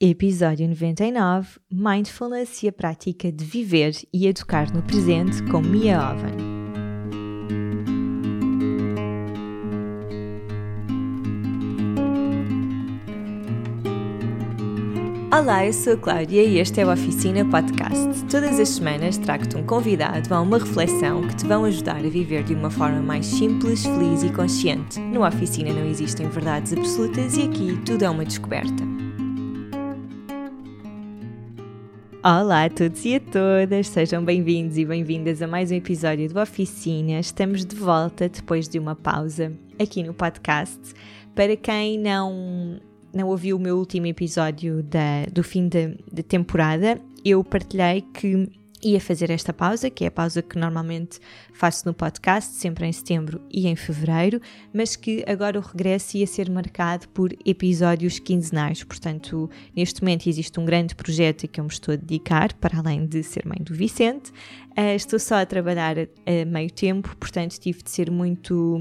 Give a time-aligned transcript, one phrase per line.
[0.00, 6.36] Episódio 99 Mindfulness e a prática de viver e educar no presente com Mia Oven.
[15.36, 18.24] Olá, eu sou a Cláudia e este é o Oficina Podcast.
[18.30, 22.44] Todas as semanas trago-te um convidado a uma reflexão que te vão ajudar a viver
[22.44, 25.00] de uma forma mais simples, feliz e consciente.
[25.00, 29.07] No Oficina não existem verdades absolutas e aqui tudo é uma descoberta.
[32.30, 36.38] Olá a todos e a todas, sejam bem-vindos e bem-vindas a mais um episódio do
[36.38, 37.18] Oficina.
[37.18, 40.78] Estamos de volta depois de uma pausa aqui no podcast.
[41.34, 42.78] Para quem não,
[43.14, 48.50] não ouviu o meu último episódio da, do fim da temporada, eu partilhei que
[48.82, 51.18] ia fazer esta pausa, que é a pausa que normalmente
[51.52, 54.40] faço no podcast, sempre em setembro e em fevereiro,
[54.72, 58.84] mas que agora o regresso ia ser marcado por episódios quinzenais.
[58.84, 62.78] Portanto, neste momento existe um grande projeto a que eu me estou a dedicar, para
[62.78, 64.30] além de ser mãe do Vicente.
[64.76, 68.80] Uh, estou só a trabalhar a meio tempo, portanto, tive de ser muito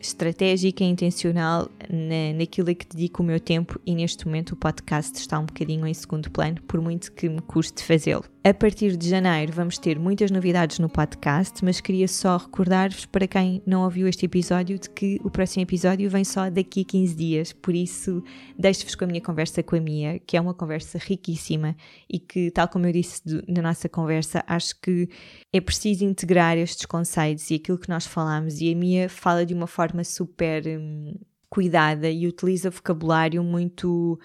[0.00, 4.56] estratégica e intencional na, naquilo a que dedico o meu tempo e neste momento o
[4.56, 8.33] podcast está um bocadinho em segundo plano, por muito que me custe fazê-lo.
[8.46, 13.26] A partir de janeiro vamos ter muitas novidades no podcast, mas queria só recordar-vos, para
[13.26, 17.14] quem não ouviu este episódio, de que o próximo episódio vem só daqui a 15
[17.14, 18.22] dias, por isso
[18.58, 21.74] deixo-vos com a minha conversa com a Mia, que é uma conversa riquíssima
[22.06, 25.08] e que, tal como eu disse na nossa conversa, acho que
[25.50, 29.54] é preciso integrar estes conceitos e aquilo que nós falamos, e a Mia fala de
[29.54, 31.14] uma forma super hum,
[31.48, 34.20] cuidada e utiliza vocabulário muito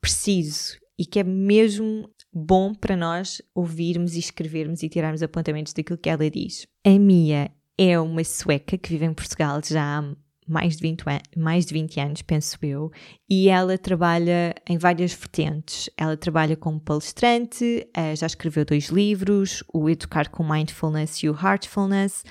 [0.00, 5.98] preciso e que é mesmo bom para nós ouvirmos e escrevermos e tirarmos apontamentos daquilo
[5.98, 6.66] que ela diz.
[6.84, 10.14] A Mia é uma sueca que vive em Portugal já há
[10.46, 11.04] mais de 20,
[11.36, 12.90] mais de 20 anos, penso eu,
[13.28, 15.88] e ela trabalha em várias vertentes.
[15.96, 21.34] Ela trabalha como palestrante, eh, já escreveu dois livros, o Educar com Mindfulness e o
[21.34, 22.24] Heartfulness.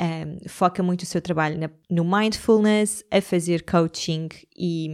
[0.00, 4.88] Um, eh, foca muito o seu trabalho na, no mindfulness, a fazer coaching e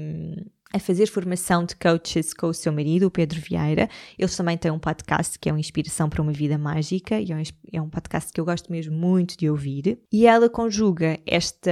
[0.75, 3.89] a fazer formação de coaches com o seu marido, o Pedro Vieira.
[4.19, 7.81] Eles também têm um podcast que é uma inspiração para uma vida mágica e é
[7.81, 10.01] um é podcast que eu gosto mesmo muito de ouvir.
[10.13, 11.71] E ela conjuga esta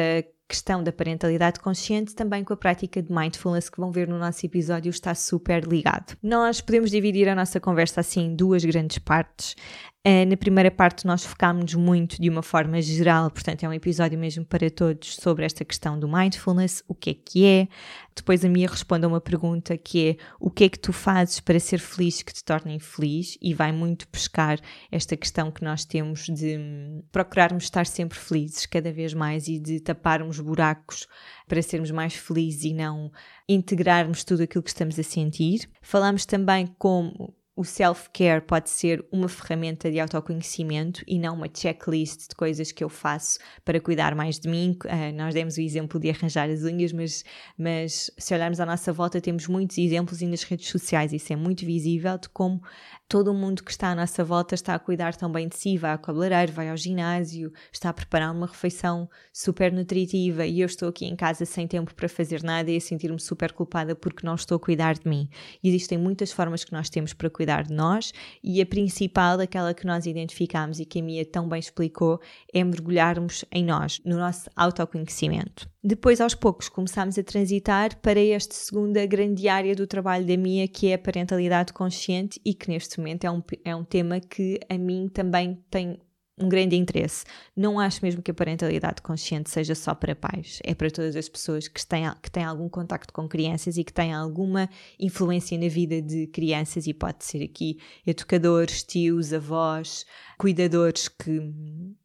[0.49, 4.45] questão da parentalidade consciente também com a prática de mindfulness que vão ver no nosso
[4.45, 6.15] episódio está super ligado.
[6.23, 9.57] Nós podemos dividir a nossa conversa assim em duas grandes partes.
[10.05, 14.19] Uh, na primeira parte, nós focámos muito de uma forma geral, portanto, é um episódio
[14.19, 17.69] mesmo para todos sobre esta questão do mindfulness, o que é que é.
[18.13, 21.39] Depois, a Mia responde a uma pergunta que é: o que é que tu fazes
[21.39, 23.39] para ser feliz que te torne infeliz?
[23.41, 24.59] E vai muito pescar
[24.91, 29.57] esta questão que nós temos de hum, procurarmos estar sempre felizes cada vez mais e
[29.57, 31.07] de taparmos buracos
[31.47, 33.13] para sermos mais felizes e não
[33.49, 35.71] integrarmos tudo aquilo que estamos a sentir.
[35.81, 42.31] Falamos também como o self-care pode ser uma ferramenta de autoconhecimento e não uma checklist
[42.31, 44.79] de coisas que eu faço para cuidar mais de mim.
[44.85, 47.23] Uh, nós demos o exemplo de arranjar as unhas, mas,
[47.59, 51.37] mas se olharmos à nossa volta, temos muitos exemplos e nas redes sociais isso é
[51.37, 52.63] muito visível de como
[53.07, 55.99] todo mundo que está à nossa volta está a cuidar também de si, vai ao
[55.99, 61.05] cabeleireiro, vai ao ginásio, está a preparar uma refeição super nutritiva e eu estou aqui
[61.05, 64.57] em casa sem tempo para fazer nada e a sentir-me super culpada porque não estou
[64.57, 65.29] a cuidar de mim.
[65.63, 69.75] E existem muitas formas que nós temos para cuidar de nós e a principal, aquela
[69.75, 72.21] que nós identificamos e que a Mia tão bem explicou,
[72.53, 75.69] é mergulharmos em nós, no nosso autoconhecimento.
[75.83, 80.69] Depois, aos poucos, começámos a transitar para esta segunda grande área do trabalho da Mia,
[80.69, 84.61] que é a parentalidade consciente e que neste momento é um, é um tema que
[84.69, 85.99] a mim também tem
[86.43, 87.25] um grande interesse.
[87.57, 91.29] Não acho mesmo que a parentalidade consciente seja só para pais, é para todas as
[91.29, 95.69] pessoas que têm, que têm algum contacto com crianças e que têm alguma influência na
[95.69, 100.05] vida de crianças, e pode ser aqui educadores, tios, avós,
[100.39, 101.41] cuidadores que,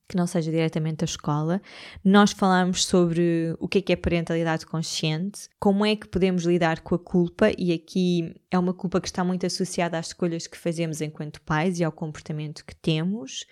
[0.08, 1.62] que não seja diretamente a escola.
[2.04, 6.82] Nós falamos sobre o que é, que é parentalidade consciente, como é que podemos lidar
[6.82, 10.58] com a culpa, e aqui é uma culpa que está muito associada às escolhas que
[10.58, 13.46] fazemos enquanto pais e ao comportamento que temos.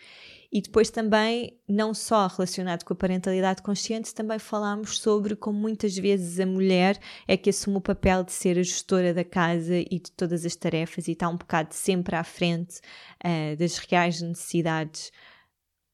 [0.52, 5.98] E depois também, não só relacionado com a parentalidade consciente, também falámos sobre como muitas
[5.98, 10.00] vezes a mulher é que assume o papel de ser a gestora da casa e
[10.00, 12.80] de todas as tarefas e está um bocado sempre à frente
[13.24, 15.12] uh, das reais necessidades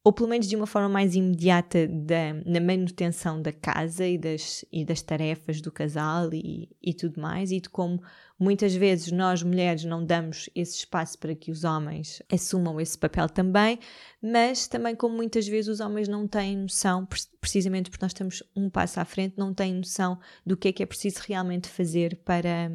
[0.03, 4.65] ou pelo menos de uma forma mais imediata da, na manutenção da casa e das,
[4.71, 8.01] e das tarefas do casal e, e tudo mais, e de como
[8.41, 13.29] Muitas vezes nós mulheres não damos esse espaço para que os homens assumam esse papel
[13.29, 13.77] também,
[14.19, 17.07] mas também como muitas vezes os homens não têm noção,
[17.39, 20.81] precisamente porque nós estamos um passo à frente, não têm noção do que é que
[20.81, 22.71] é preciso realmente fazer para,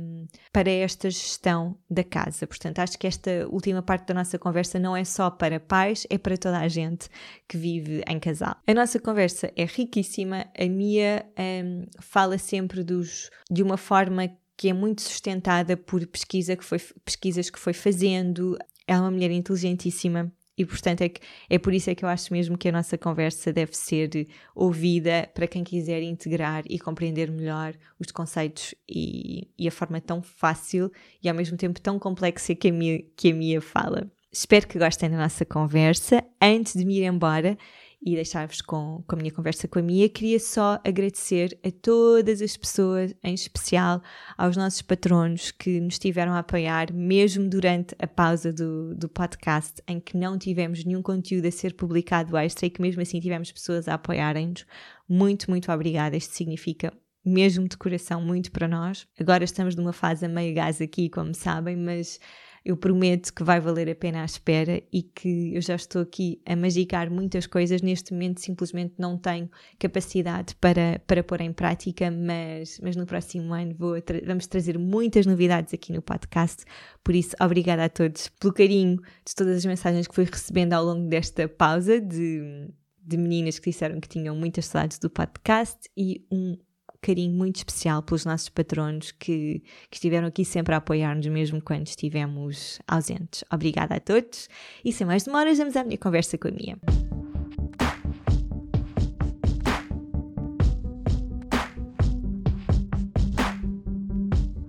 [0.52, 2.46] para esta gestão da casa.
[2.46, 6.16] Portanto, acho que esta última parte da nossa conversa não é só para pais, é
[6.16, 7.08] para toda a gente
[7.48, 8.54] que vive em casal.
[8.64, 14.68] A nossa conversa é riquíssima, a Mia um, fala sempre dos, de uma forma que
[14.68, 18.56] é muito sustentada por pesquisa que foi, pesquisas que foi fazendo.
[18.86, 21.20] Ela é uma mulher inteligentíssima e portanto é, que,
[21.50, 25.28] é por isso é que eu acho mesmo que a nossa conversa deve ser ouvida
[25.34, 30.90] para quem quiser integrar e compreender melhor os conceitos e, e a forma tão fácil
[31.22, 34.10] e ao mesmo tempo tão complexa que a Mia, que a Mia fala.
[34.32, 36.22] Espero que gostem da nossa conversa.
[36.40, 37.56] Antes de me ir embora,
[38.02, 42.40] e deixar-vos com, com a minha conversa com a Mia, queria só agradecer a todas
[42.40, 44.02] as pessoas, em especial
[44.36, 49.82] aos nossos patronos que nos tiveram a apoiar, mesmo durante a pausa do, do podcast,
[49.88, 53.50] em que não tivemos nenhum conteúdo a ser publicado extra e que mesmo assim tivemos
[53.50, 54.64] pessoas a apoiarem-nos.
[55.08, 56.16] Muito, muito obrigada.
[56.16, 56.92] Isto significa
[57.24, 59.08] mesmo de coração muito para nós.
[59.18, 62.20] Agora estamos numa fase a meio gás aqui, como sabem, mas
[62.66, 66.42] eu prometo que vai valer a pena a espera e que eu já estou aqui
[66.44, 67.80] a magicar muitas coisas.
[67.80, 69.48] Neste momento, simplesmente não tenho
[69.78, 74.76] capacidade para, para pôr em prática, mas, mas no próximo ano vou tra vamos trazer
[74.80, 76.64] muitas novidades aqui no podcast.
[77.04, 80.84] Por isso, obrigada a todos pelo carinho de todas as mensagens que fui recebendo ao
[80.84, 82.68] longo desta pausa de
[83.06, 86.58] de meninas que disseram que tinham muitas saudades do podcast e um
[87.06, 91.86] carinho muito especial pelos nossos patronos que, que estiveram aqui sempre a apoiar-nos, mesmo quando
[91.86, 93.44] estivemos ausentes.
[93.52, 94.48] Obrigada a todos
[94.84, 97.05] e sem mais demoras, vamos à minha conversa com a Mia.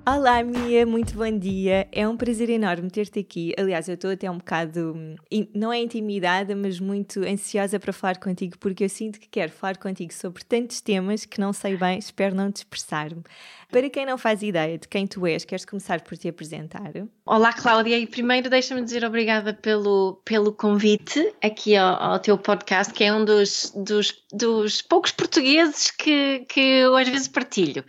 [0.10, 1.86] Olá, Mia, muito bom dia.
[1.92, 3.54] É um prazer enorme ter-te aqui.
[3.60, 4.96] Aliás, eu estou até um bocado,
[5.54, 9.76] não é intimidada, mas muito ansiosa para falar contigo, porque eu sinto que quero falar
[9.76, 13.22] contigo sobre tantos temas que não sei bem, espero não dispersar-me.
[13.70, 16.94] Para quem não faz ideia de quem tu és, queres começar por te apresentar?
[17.26, 22.94] Olá, Cláudia, e primeiro deixa-me dizer obrigada pelo, pelo convite aqui ao, ao, teu podcast,
[22.94, 27.84] que é um dos, dos, dos poucos portugueses que, que eu às vezes partilho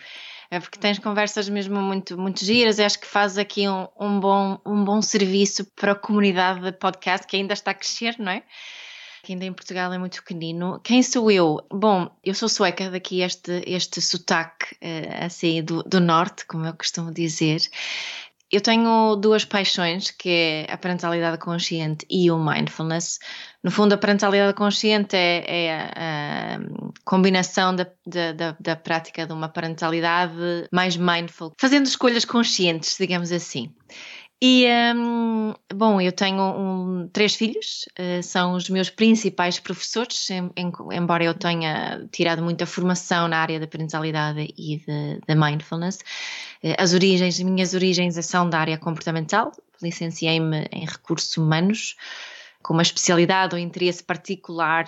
[0.50, 4.18] é porque tens conversas mesmo muito, muito giras e acho que fazes aqui um, um,
[4.18, 8.32] bom, um bom serviço para a comunidade de podcast que ainda está a crescer, não
[8.32, 8.42] é?
[9.22, 10.80] Que ainda em Portugal é muito pequenino.
[10.82, 11.60] Quem sou eu?
[11.70, 16.72] Bom, eu sou sueca, daqui este, este sotaque uh, assim do, do norte, como eu
[16.72, 17.60] costumo dizer.
[18.50, 20.30] Eu tenho duas paixões, que
[20.66, 23.18] é a parentalidade consciente e o mindfulness.
[23.62, 26.60] No fundo, a parentalidade consciente é, é a, a,
[27.04, 30.32] combinação da, da, da, prática de uma parentalidade
[30.72, 33.74] mais mindful, fazendo escolhas conscientes, digamos assim.
[34.40, 40.48] E, um, bom, eu tenho um, três filhos, uh, são os meus principais professores, em,
[40.56, 44.80] em, embora eu tenha tirado muita formação na área da parentalidade e
[45.26, 45.98] da mindfulness.
[46.62, 49.50] Uh, as origens, as minhas origens são da área comportamental,
[49.82, 51.96] licenciei-me em recursos humanos,
[52.62, 54.84] com uma especialidade ou interesse particular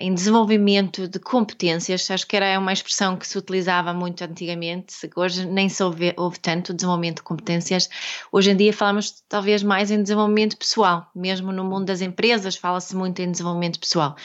[0.00, 5.46] em desenvolvimento de competências, acho que era uma expressão que se utilizava muito antigamente, hoje
[5.46, 7.88] nem se ouve, ouve tanto desenvolvimento de competências,
[8.30, 12.94] hoje em dia falamos talvez mais em desenvolvimento pessoal, mesmo no mundo das empresas fala-se
[12.94, 14.16] muito em desenvolvimento pessoal.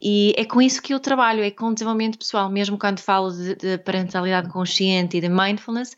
[0.00, 3.54] E é com isso que eu trabalho, é com desenvolvimento pessoal, mesmo quando falo de,
[3.54, 5.96] de parentalidade consciente e de mindfulness,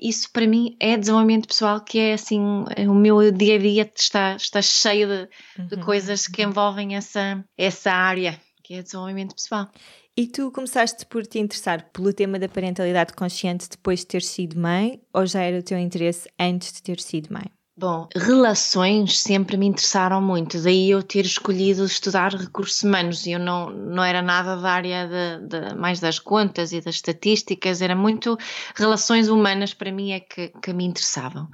[0.00, 2.40] isso para mim é desenvolvimento pessoal que é assim,
[2.86, 5.28] o meu dia a dia está, está cheio de,
[5.66, 5.80] de uhum.
[5.80, 9.66] coisas que envolvem essa, essa área que é desenvolvimento pessoal.
[10.14, 14.60] E tu começaste por te interessar pelo tema da parentalidade consciente depois de ter sido
[14.60, 17.46] mãe ou já era o teu interesse antes de ter sido mãe?
[17.74, 23.26] Bom, relações sempre me interessaram muito, daí eu ter escolhido estudar recursos humanos.
[23.26, 27.80] Eu não, não era nada da área de, de, mais das contas e das estatísticas,
[27.80, 28.36] era muito
[28.74, 31.48] relações humanas para mim é que, que me interessavam.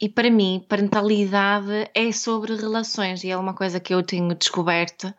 [0.00, 5.12] E para mim, parentalidade é sobre relações e é uma coisa que eu tenho descoberto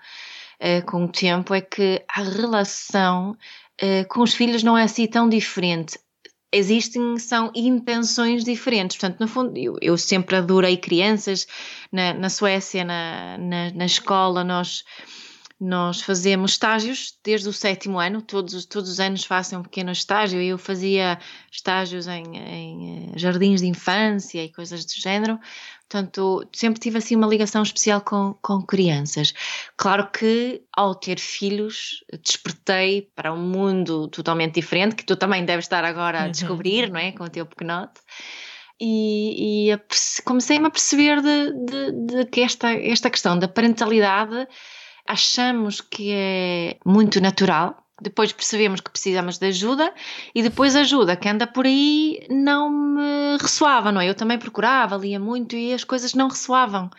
[0.61, 5.07] uh, com o tempo é que a relação uh, com os filhos não é assim
[5.07, 5.99] tão diferente.
[6.51, 8.97] Existem, são intenções diferentes.
[8.97, 11.45] Portanto, no fundo, eu, eu sempre adorei crianças.
[11.91, 14.83] Na, na Suécia, na, na, na escola, nós
[15.59, 20.39] nós fazemos estágios desde o sétimo ano, todos, todos os anos faço um pequeno estágio.
[20.39, 21.17] Eu fazia
[21.51, 25.39] estágios em, em, eh, jardins de infância e coisas do género.
[25.89, 29.33] Portanto, sempre tive assim uma ligação especial com, com crianças.
[29.77, 35.65] Claro que ao ter filhos, despertei para um mundo totalmente diferente, que tu também deves
[35.65, 36.31] estar agora a uhum.
[36.31, 36.93] descobrir, uhum.
[36.93, 37.11] não é?
[37.13, 38.01] Com o teu pequenote.
[38.79, 39.79] e, e
[40.25, 44.45] comecei-me a perceber de, de, de, que esta, esta questão da parentalidade
[45.07, 49.93] achamos que é muito natural, depois percebemos que precisamos de ajuda
[50.33, 54.09] e depois ajuda que anda por aí não me ressoava, não é?
[54.09, 56.89] Eu também procurava, lia muito e as coisas não ressoavam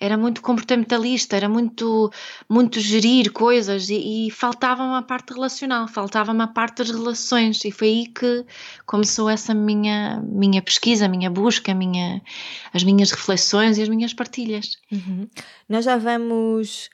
[0.00, 2.10] era muito comportamentalista, era muito,
[2.48, 7.70] muito gerir coisas e, e faltava-me a parte relacional, faltava-me a parte das relações e
[7.70, 8.44] foi aí que
[8.86, 12.20] começou essa minha, minha pesquisa, minha busca, minha,
[12.72, 14.76] as minhas reflexões e as minhas partilhas.
[14.90, 15.28] Uhum.
[15.68, 16.90] Nós já vamos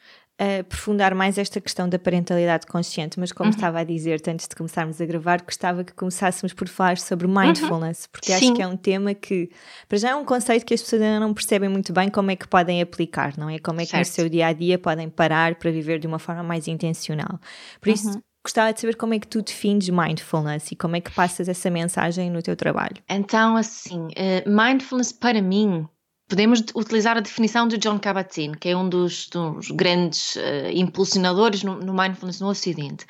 [0.61, 3.55] aprofundar mais esta questão da parentalidade consciente, mas como uhum.
[3.55, 7.39] estava a dizer antes de começarmos a gravar, gostava que começássemos por falar sobre uhum.
[7.39, 8.09] mindfulness, uhum.
[8.11, 8.35] porque Sim.
[8.35, 9.51] acho que é um tema que,
[9.87, 12.37] para já, é um conceito que as pessoas ainda não percebem muito bem como é
[12.37, 13.59] que podem aplicar, não é?
[13.59, 14.09] Como é que certo.
[14.09, 17.39] no seu dia a dia podem parar para viver de uma forma mais intencional.
[17.81, 18.23] Por isso, uhum.
[18.43, 21.69] Gostava de saber como é que tu defines mindfulness e como é que passas essa
[21.69, 22.97] mensagem no teu trabalho.
[23.07, 25.87] Então, assim, uh, mindfulness para mim
[26.31, 31.65] podemos utilizar a definição de John Kabat-Zinn, que é um dos, dos grandes uh, impulsionadores
[31.65, 33.05] no, no, mindfulness no Ocidente.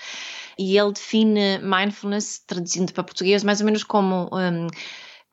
[0.58, 4.66] E ele define mindfulness, traduzindo para português, mais ou menos como um,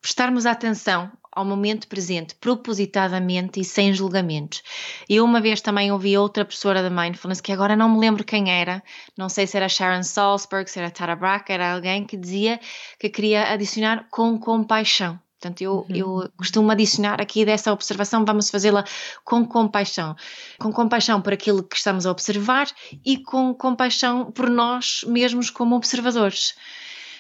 [0.02, 4.64] prestarmos atenção ao momento presente, propositadamente e sem julgamentos.
[5.08, 8.52] Eu uma vez também ouvi outra professora da mindfulness, que agora não me lembro quem
[8.52, 8.84] era,
[9.18, 12.60] não sei se era Sharon Salzberg, se era Tara Brach, era alguém que dizia
[13.00, 15.20] que queria adicionar com compaixão.
[15.40, 15.96] Portanto, eu, uhum.
[15.96, 18.84] eu costumo adicionar aqui dessa observação, vamos fazê-la
[19.24, 20.16] com compaixão.
[20.60, 22.68] Com compaixão por aquilo que estamos a observar
[23.06, 26.56] e com compaixão por nós mesmos como observadores.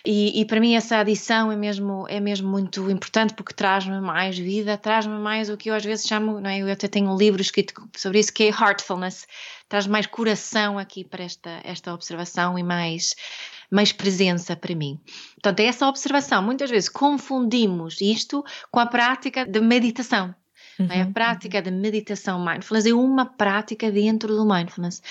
[0.05, 4.37] E, e, para mim essa adição é mesmo, é mesmo muito importante porque traz-me mais
[4.37, 6.59] vida, traz-me mais o que eu às vezes chamo, não é?
[6.59, 9.27] eu até tenho um livro escrito sobre isso que é heartfulness,
[9.67, 13.15] traz mais coração aqui para esta, esta observação e mais
[13.69, 14.99] mais presença para mim.
[15.33, 16.41] Portanto, é essa observação.
[16.41, 20.33] Muitas vezes confundimos isto com a prática de meditação.
[20.79, 20.87] Uhum.
[20.89, 21.01] É?
[21.01, 21.13] A uhum.
[21.13, 25.01] prática de meditação mindfulness é uma prática dentro do mindfulness.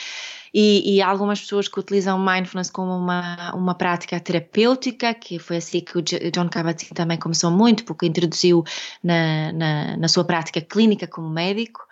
[0.55, 5.81] E, e algumas pessoas que utilizam mindfulness como uma, uma prática terapêutica, que foi assim
[5.81, 8.65] que o John Kabat-Zinn também começou muito, porque introduziu
[9.03, 11.87] na, na, na sua prática clínica como médico.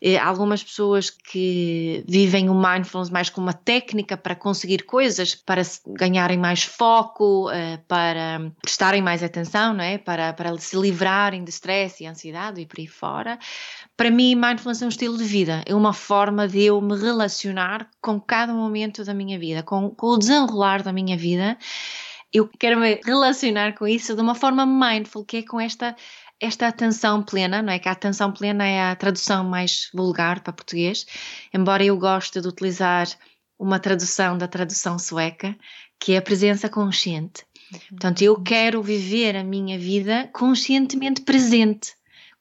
[0.00, 5.62] Eh, algumas pessoas que vivem o mindfulness mais como uma técnica para conseguir coisas, para
[5.86, 9.96] ganharem mais foco, eh, para prestarem mais atenção, não é?
[9.96, 13.38] para, para se livrarem de stress e ansiedade e por aí fora.
[13.96, 17.88] Para mim, mindfulness é um estilo de vida, é uma forma de eu me relacionar
[18.02, 21.56] com cada momento da minha vida, com, com o desenrolar da minha vida.
[22.30, 25.96] Eu quero me relacionar com isso de uma forma mindful, que é com esta
[26.40, 27.78] esta atenção plena, não é?
[27.78, 31.06] Que a atenção plena é a tradução mais vulgar para português,
[31.52, 33.08] embora eu goste de utilizar
[33.58, 35.56] uma tradução da tradução sueca,
[35.98, 37.44] que é a presença consciente.
[37.72, 37.78] Uhum.
[37.90, 41.94] Portanto, eu quero viver a minha vida conscientemente presente,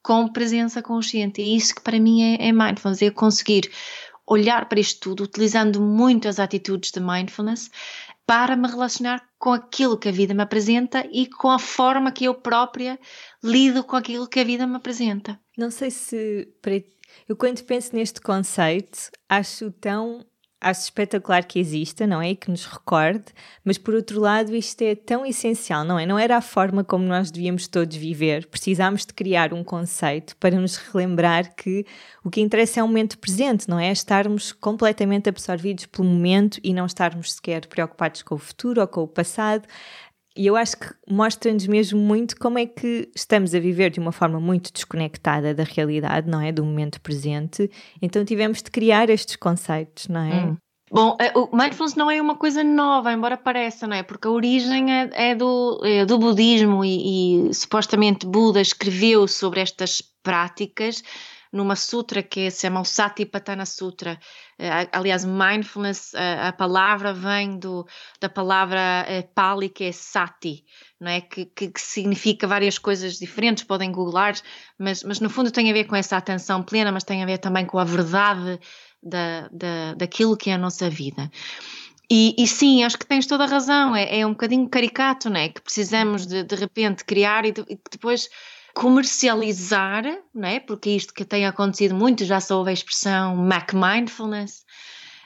[0.03, 1.41] com presença consciente.
[1.41, 3.71] É isso que para mim é, é mindfulness, é conseguir
[4.27, 7.69] olhar para isto tudo, utilizando muitas atitudes de mindfulness,
[8.25, 12.25] para me relacionar com aquilo que a vida me apresenta e com a forma que
[12.25, 12.99] eu própria
[13.43, 15.39] lido com aquilo que a vida me apresenta.
[15.57, 16.47] Não sei se
[17.27, 20.25] eu quando penso neste conceito acho tão
[20.65, 22.31] acho espetacular que exista, não é?
[22.31, 23.25] E que nos recorde,
[23.63, 26.07] mas por outro lado, isto é tão essencial, não é?
[26.07, 28.47] Não era a forma como nós devíamos todos viver.
[28.47, 31.85] Precisámos de criar um conceito para nos relembrar que
[32.23, 33.91] o que interessa é o momento presente, não é?
[33.91, 39.03] Estarmos completamente absorvidos pelo momento e não estarmos sequer preocupados com o futuro ou com
[39.03, 39.67] o passado.
[40.37, 44.11] E eu acho que mostra-nos mesmo muito como é que estamos a viver de uma
[44.11, 46.51] forma muito desconectada da realidade, não é?
[46.51, 47.69] Do momento presente.
[48.01, 50.45] Então tivemos de criar estes conceitos, não é?
[50.45, 50.57] Hum.
[50.91, 54.03] Bom, eh, o mindfulness não é uma coisa nova, embora pareça, não é?
[54.03, 59.61] Porque a origem é, é do, é do budismo e, e supostamente Buda escreveu sobre
[59.61, 61.01] estas práticas
[61.51, 64.19] numa sutra que se chama o Satipatthana Sutra.
[64.59, 67.85] Uh, aliás, mindfulness, uh, a palavra vem do,
[68.19, 70.63] da palavra uh, Pali que é Sati,
[70.99, 71.21] não é?
[71.21, 74.35] Que, que, que, significa várias coisas diferentes, podem googlar,
[74.77, 77.37] mas, mas no fundo tem a ver com essa atenção plena, mas tem a ver
[77.37, 78.59] também com a verdade
[79.01, 81.29] da, da, daquilo que é a nossa vida.
[82.09, 85.39] E, e, sim, acho que tens toda a razão, é, é um bocadinho caricato, não
[85.39, 85.49] é?
[85.49, 88.29] Que precisamos de, de repente criar e, de, e depois
[88.75, 90.03] comercializar,
[90.33, 90.59] não é?
[90.59, 94.65] porque isto que tem acontecido muito, já se ouve a expressão Mac Mindfulness,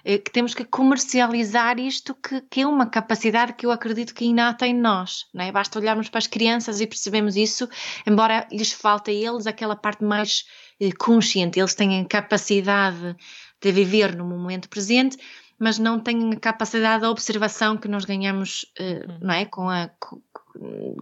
[0.06, 4.26] eh, que temos que comercializar isto que, que, é uma capacidade que eu acredito que
[4.26, 5.52] inata em nós, não é?
[5.52, 7.68] Basta olharmos para as crianças e percebemos isso,
[8.06, 10.46] embora lhes falte a eles aquela parte mais
[10.80, 13.16] eh, consciente, eles têm capacidade
[13.60, 15.18] de viver no momento presente,
[15.58, 19.44] mas não têm a capacidade da observação que nós ganhamos, uh, não é?
[19.44, 19.90] Com a,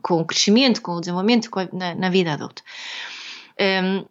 [0.02, 2.62] com, o crescimento, com o desenvolvimento com a, na, na, vida adulta.
[3.60, 4.06] Um,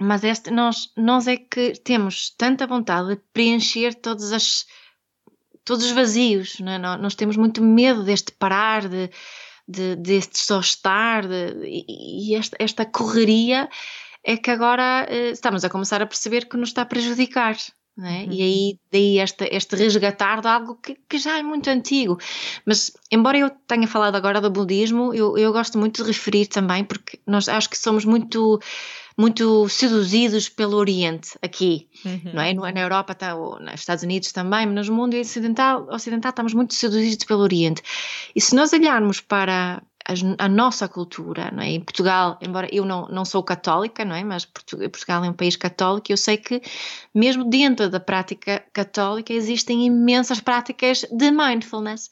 [0.00, 4.66] mas este, nós, nós é que temos tanta vontade de preencher todas as,
[5.64, 6.78] todos os vazios, é?
[6.78, 9.10] nós temos muito medo deste parar, de,
[9.66, 13.68] de, deste só estar, de, e esta, esta correria
[14.24, 17.56] é que agora uh, estamos a começar a perceber que nos está a prejudicar.
[17.98, 18.24] É?
[18.24, 18.32] Uhum.
[18.32, 22.18] E aí daí este, este resgatar de algo que, que, já é muito antigo.
[22.64, 26.84] Mas, embora eu tenha falado agora do budismo, eu, eu gosto muito de referir também,
[26.84, 28.58] porque nós acho que somos muito
[29.18, 32.32] muito seduzidos pelo Oriente aqui, uhum.
[32.32, 32.72] não é?
[32.72, 36.72] Na Europa, tá, ou nos Estados Unidos também, mas no mundo ocidental, ocidental estamos muito
[36.72, 37.82] seduzidos pelo Oriente.
[38.34, 41.70] E se nós olharmos para a, a, nossa cultura, não é?
[41.70, 44.24] Em Portugal, embora eu não, não sou católica, não é?
[44.24, 46.60] Mas Portugal é um país católico e eu sei que
[47.14, 52.10] mesmo dentro da prática católica existem imensas práticas de mindfulness.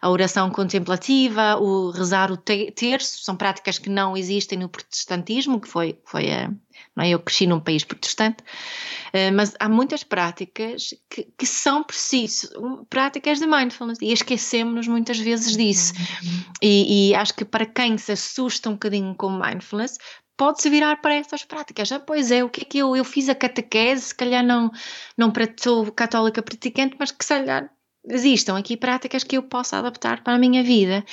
[0.00, 5.68] A oração contemplativa, o rezar o terço, são práticas que não existem no protestantismo, que
[5.68, 6.48] foi, foi a,
[6.96, 7.10] não é?
[7.10, 12.50] Eu cresci num país protestante, uh, mas há muitas práticas que, que são precisas,
[12.88, 15.92] práticas de mindfulness, e esquecemos-nos muitas vezes disso.
[15.94, 16.44] Uhum.
[16.62, 19.98] E, e, acho que para quem se assusta um bocadinho com mindfulness,
[20.36, 21.92] pode-se virar para essas práticas.
[21.92, 24.70] Ah, pois é, o que é que eu, eu fiz a catequese, se calhar não,
[25.14, 27.70] não sou católica praticante, mas que se calhar
[28.04, 31.04] existam aqui práticas que eu possa adaptar para a minha vida.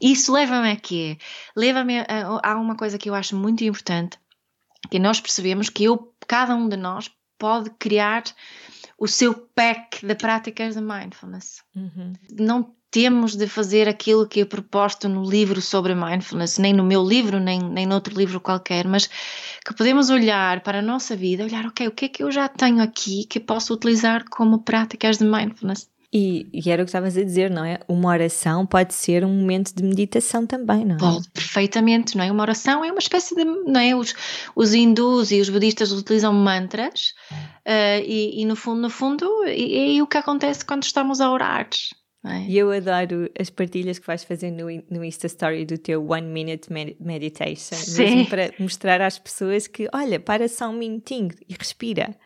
[0.00, 1.18] Isso leva-me a quê?
[1.56, 4.18] Leva-me a, a, uma coisa que eu acho muito importante,
[4.90, 8.24] que nós percebemos que eu, cada um de nós pode criar
[8.98, 11.62] o seu pack de práticas de mindfulness.
[11.74, 12.14] Uhum.
[12.38, 17.04] Não temos de fazer aquilo que é proposto no livro sobre mindfulness, nem no meu
[17.04, 21.66] livro, nem, nem noutro livro qualquer, mas que podemos olhar para a nossa vida, olhar,
[21.66, 25.26] ok, o que é que eu já tenho aqui que posso utilizar como práticas de
[25.26, 25.90] mindfulness?
[26.12, 27.80] E, e, era o que estavas a dizer, não é?
[27.88, 30.98] Uma oração pode ser um momento de meditação também, não é?
[30.98, 32.30] Pode, perfeitamente, não é?
[32.30, 33.94] Uma oração é uma espécie de, não é?
[33.94, 34.14] Os,
[34.54, 39.96] os hindus e os budistas utilizam mantras uh, e, e, no fundo, no fundo, é,
[39.96, 41.68] é o que acontece quando estamos a orar.
[42.24, 42.40] É?
[42.48, 46.26] E eu adoro as partilhas que vais fazer no, no Insta Story do teu One
[46.26, 46.68] Minute
[47.00, 48.02] Meditation, Sim.
[48.02, 52.16] mesmo para mostrar às pessoas que, olha, para só um minutinho e respira.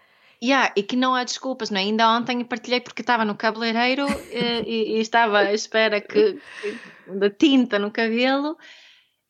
[0.42, 1.82] Yeah, e que não há desculpas, não é?
[1.82, 6.38] Ainda ontem partilhei porque estava no cabeleireiro eh, e, e, estava à espera que,
[7.06, 8.56] da tinta no cabelo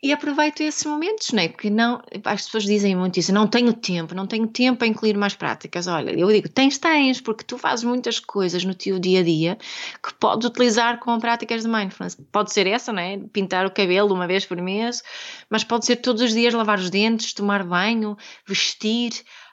[0.02, 1.48] e aproveito esses momentos, não é?
[1.48, 5.14] Porque não, as pessoas dizem muito isso, não tenho tempo, não tenho tempo para incluir
[5.16, 5.86] mais práticas.
[5.86, 9.58] Olha, eu digo, tens, tens, porque tu fazes muitas coisas no teu dia a dia
[10.02, 12.16] que podes utilizar com práticas de mindfulness.
[12.32, 13.18] Pode ser essa, não é?
[13.18, 15.02] Pintar o cabelo uma vez por mês,
[15.50, 19.12] mas pode ser todos os dias lavar os dentes, tomar banho, vestir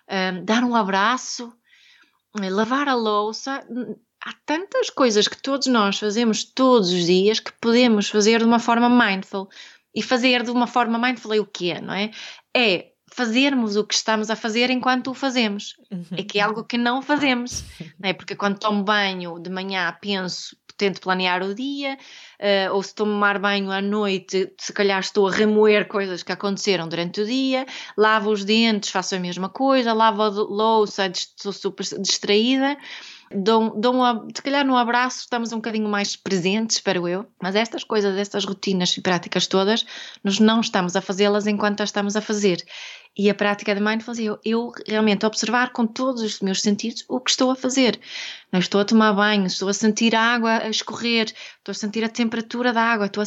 [0.09, 1.53] um, dar um abraço,
[2.33, 3.65] lavar a louça.
[4.23, 8.59] Há tantas coisas que todos nós fazemos todos os dias que podemos fazer de uma
[8.59, 9.49] forma mindful.
[9.93, 12.11] E fazer de uma forma mindful é o quê, não é?
[12.55, 15.75] É fazermos o que estamos a fazer enquanto o fazemos.
[16.11, 17.63] É que é algo que não fazemos.
[17.99, 18.13] Não é?
[18.13, 21.97] Porque quando tomo banho de manhã penso, tento planear o dia,
[22.39, 26.87] uh, ou se tomar banho à noite, se calhar estou a remoer coisas que aconteceram
[26.87, 27.65] durante o dia,
[27.97, 32.77] lavo os dentes, faço a mesma coisa, lavo a louça, estou super distraída.
[33.29, 37.55] Dou, dou um, se calhar no abraço estamos um bocadinho mais presentes, espero eu, mas
[37.55, 39.85] estas coisas, estas rotinas e práticas todas,
[40.23, 42.63] nós não estamos a fazê-las enquanto as estamos a fazer.
[43.17, 47.03] E a prática de mindfulness é eu, eu realmente observar com todos os meus sentidos
[47.07, 47.99] o que estou a fazer.
[48.51, 52.03] Não estou a tomar banho, estou a sentir a água a escorrer, estou a sentir
[52.03, 53.25] a temperatura da água, estou a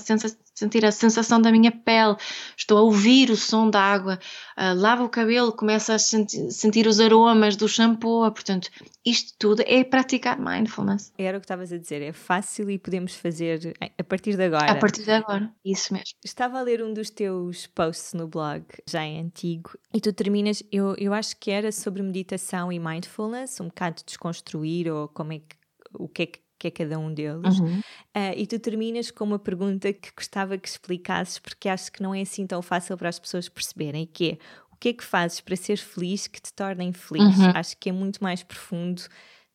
[0.60, 2.16] sentir a sensação da minha pele,
[2.56, 4.18] estou a ouvir o som da água,
[4.58, 8.30] uh, lavo o cabelo, começo a sentir, sentir os aromas do shampoo.
[8.30, 8.68] Portanto,
[9.04, 11.12] isto tudo é praticar mindfulness.
[11.16, 14.70] Era o que estavas a dizer, é fácil e podemos fazer a partir de agora.
[14.70, 16.16] A partir de agora, isso mesmo.
[16.22, 20.62] Estava a ler um dos teus posts no blog, já é antigo, e tu terminas,
[20.70, 25.38] eu, eu acho que era sobre meditação e mindfulness, um bocado desconstruir ou como é
[25.38, 25.56] que,
[25.94, 27.58] o que é que que é cada um deles.
[27.58, 27.78] Uhum.
[27.78, 32.14] Uh, e tu terminas com uma pergunta que gostava que explicasses, porque acho que não
[32.14, 34.38] é assim tão fácil para as pessoas perceberem, que é
[34.70, 37.38] o que é que fazes para ser feliz que te tornem feliz?
[37.38, 37.52] Uhum.
[37.54, 39.02] Acho que é muito mais profundo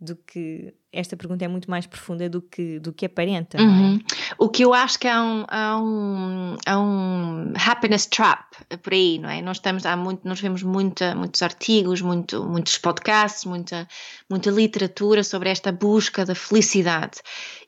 [0.06, 3.58] do que esta pergunta é muito mais profunda do que do que aparenta.
[3.58, 3.62] É?
[3.62, 3.96] Uhum.
[3.96, 4.36] É?
[4.38, 8.46] O que eu acho que há um, há um, há um happiness trap
[8.82, 9.42] por aí, não é?
[9.42, 13.88] Nós estamos há muito, nós vemos muita, muitos artigos, muito, muitos podcasts, muita,
[14.30, 17.20] muita literatura sobre esta busca da felicidade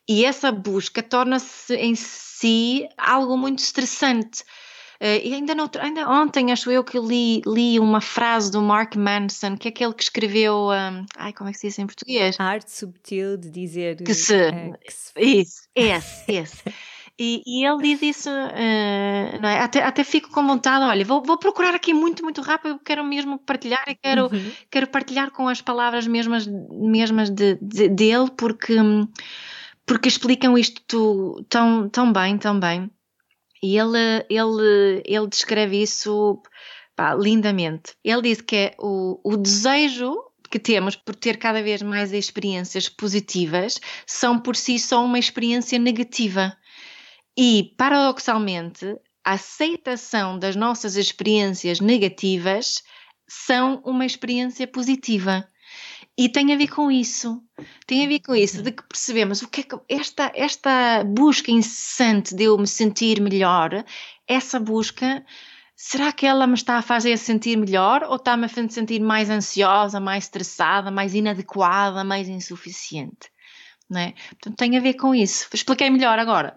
[0.07, 4.43] e essa busca torna-se em si algo muito estressante
[4.99, 9.57] e ainda, no, ainda ontem, acho eu, que li, li uma frase do Mark Manson,
[9.57, 10.69] que é aquele que escreveu.
[10.69, 12.35] Um, ai, como é que se diz em português?
[12.39, 14.33] A arte subtil de dizer que se.
[14.33, 15.11] Uh, que se...
[15.19, 16.63] Isso, esse, esse.
[17.19, 19.59] E, e ele diz isso, uh, é?
[19.59, 23.39] até, até fico com vontade, olha, vou, vou procurar aqui muito, muito rápido, quero mesmo
[23.39, 24.51] partilhar e quero, uhum.
[24.69, 28.75] quero partilhar com as palavras mesmas, mesmas de, de, dele, porque,
[29.83, 32.87] porque explicam isto tão, tão bem, tão bem.
[33.61, 36.41] E ele, ele, ele descreve isso
[36.95, 37.93] pá, lindamente.
[38.03, 40.15] Ele diz que é o, o desejo
[40.49, 45.77] que temos por ter cada vez mais experiências positivas são por si só uma experiência
[45.77, 46.55] negativa.
[47.37, 48.85] E, paradoxalmente,
[49.23, 52.81] a aceitação das nossas experiências negativas
[53.27, 55.47] são uma experiência positiva.
[56.17, 57.43] E tem a ver com isso.
[57.85, 61.51] Tem a ver com isso, de que percebemos o que é que esta, esta busca
[61.51, 63.85] incessante de eu me sentir melhor,
[64.27, 65.23] essa busca
[65.75, 69.29] será que ela me está a fazer sentir melhor ou está-me a fazer sentir mais
[69.29, 73.29] ansiosa, mais estressada, mais inadequada, mais insuficiente?
[73.87, 74.13] Não é?
[74.29, 75.47] Portanto, tem a ver com isso.
[75.53, 76.55] Expliquei melhor agora.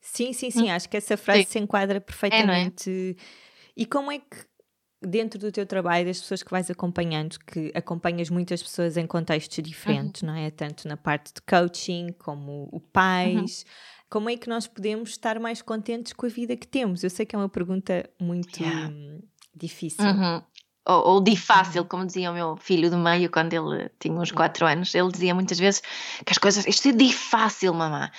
[0.00, 0.68] Sim, sim, sim.
[0.68, 1.50] Acho que essa frase sim.
[1.50, 2.90] se enquadra perfeitamente.
[2.90, 3.14] É, é?
[3.76, 4.44] E como é que,
[5.00, 9.62] dentro do teu trabalho, das pessoas que vais acompanhando, que acompanhas muitas pessoas em contextos
[9.62, 10.28] diferentes, uhum.
[10.28, 10.50] não é?
[10.50, 13.64] Tanto na parte de coaching como o pais.
[13.64, 17.04] Uhum como é que nós podemos estar mais contentes com a vida que temos?
[17.04, 18.92] Eu sei que é uma pergunta muito yeah.
[19.54, 20.04] difícil.
[20.04, 20.42] Uhum.
[20.84, 24.32] Ou, ou de fácil, como dizia o meu filho do meio quando ele tinha uns
[24.32, 24.92] 4 anos.
[24.94, 25.80] Ele dizia muitas vezes
[26.26, 26.66] que as coisas.
[26.66, 28.10] Isto é de fácil, mamã.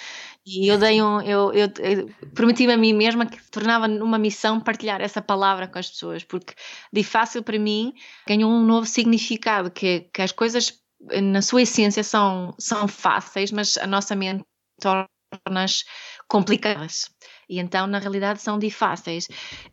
[0.45, 1.21] E eu dei um.
[1.21, 5.77] Eu, eu, eu prometi-me a mim mesma que tornava uma missão partilhar essa palavra com
[5.77, 6.53] as pessoas, porque
[6.91, 7.93] de fácil para mim
[8.27, 10.81] ganhou um novo significado, que, que as coisas
[11.21, 14.43] na sua essência são, são fáceis, mas a nossa mente
[14.79, 15.07] torna
[15.45, 15.85] tornas
[16.27, 17.09] complicadas
[17.51, 19.27] e então na realidade são difíceis.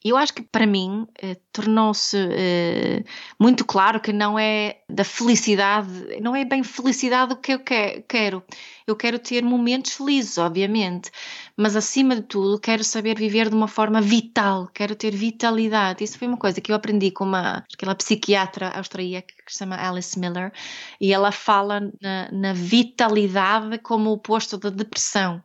[0.05, 3.05] E eu acho que para mim eh, tornou-se eh,
[3.39, 5.89] muito claro que não é da felicidade,
[6.21, 8.43] não é bem felicidade o que eu que quero.
[8.85, 11.11] Eu quero ter momentos felizes, obviamente,
[11.57, 16.03] mas acima de tudo quero saber viver de uma forma vital, quero ter vitalidade.
[16.03, 19.77] Isso foi uma coisa que eu aprendi com uma aquela psiquiatra austríaca que se chama
[19.77, 20.53] Alice Miller
[21.01, 25.41] e ela fala na, na vitalidade como o oposto da depressão.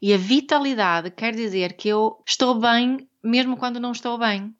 [0.00, 4.54] E a vitalidade quer dizer que eu estou bem mesmo quando não estou bem.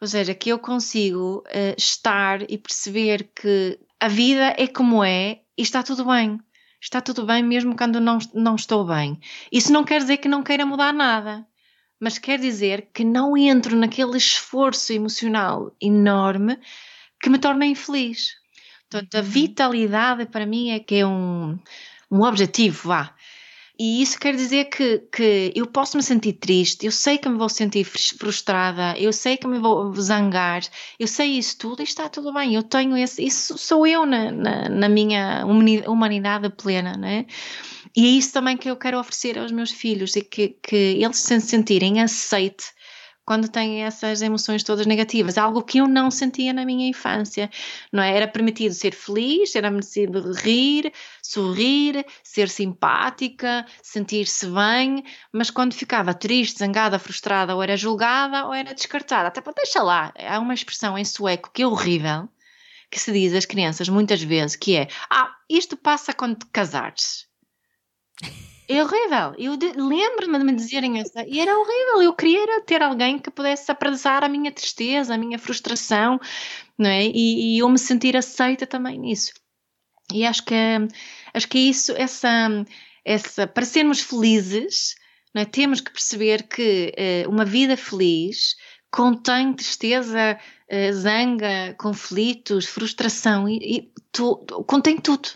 [0.00, 5.40] Ou seja, que eu consigo uh, estar e perceber que a vida é como é
[5.56, 6.38] e está tudo bem.
[6.80, 9.18] Está tudo bem mesmo quando não, não estou bem.
[9.50, 11.46] Isso não quer dizer que não queira mudar nada,
[11.98, 16.58] mas quer dizer que não entro naquele esforço emocional enorme
[17.20, 18.34] que me torna infeliz.
[18.88, 19.24] Portanto, a uhum.
[19.24, 21.58] vitalidade para mim é que é um,
[22.10, 23.15] um objetivo, vá.
[23.78, 27.36] E isso quer dizer que, que eu posso me sentir triste, eu sei que me
[27.36, 30.62] vou sentir frustrada, eu sei que me vou zangar,
[30.98, 32.54] eu sei isso tudo e está tudo bem.
[32.54, 37.26] Eu tenho esse, isso sou eu na, na, na minha humanidade plena, né?
[37.94, 41.18] E é isso também que eu quero oferecer aos meus filhos e que, que eles
[41.18, 42.75] se sentirem aceite
[43.26, 47.50] quando têm essas emoções todas negativas, algo que eu não sentia na minha infância,
[47.92, 48.16] não é?
[48.16, 56.14] Era permitido ser feliz, era permitido rir, sorrir, ser simpática, sentir-se bem, mas quando ficava
[56.14, 60.54] triste, zangada, frustrada, ou era julgada ou era descartada, até para deixa lá, há uma
[60.54, 62.28] expressão em sueco que é horrível,
[62.88, 67.26] que se diz às crianças muitas vezes, que é, ah, isto passa quando te casares.
[68.68, 69.34] É horrível.
[69.38, 71.12] Eu lembro-me de me dizerem isso.
[71.26, 72.02] E era horrível.
[72.02, 76.20] Eu queria ter alguém que pudesse apressar a minha tristeza, a minha frustração,
[76.76, 77.04] não é?
[77.06, 79.32] E, e eu me sentir aceita também nisso.
[80.12, 80.54] E acho que,
[81.34, 82.64] acho que é isso, essa,
[83.04, 84.94] essa, para sermos felizes,
[85.34, 85.44] é?
[85.44, 86.92] temos que perceber que
[87.26, 88.56] uh, uma vida feliz
[88.90, 90.38] contém tristeza,
[90.70, 95.28] uh, zanga, conflitos, frustração, e, e tu, contém tudo.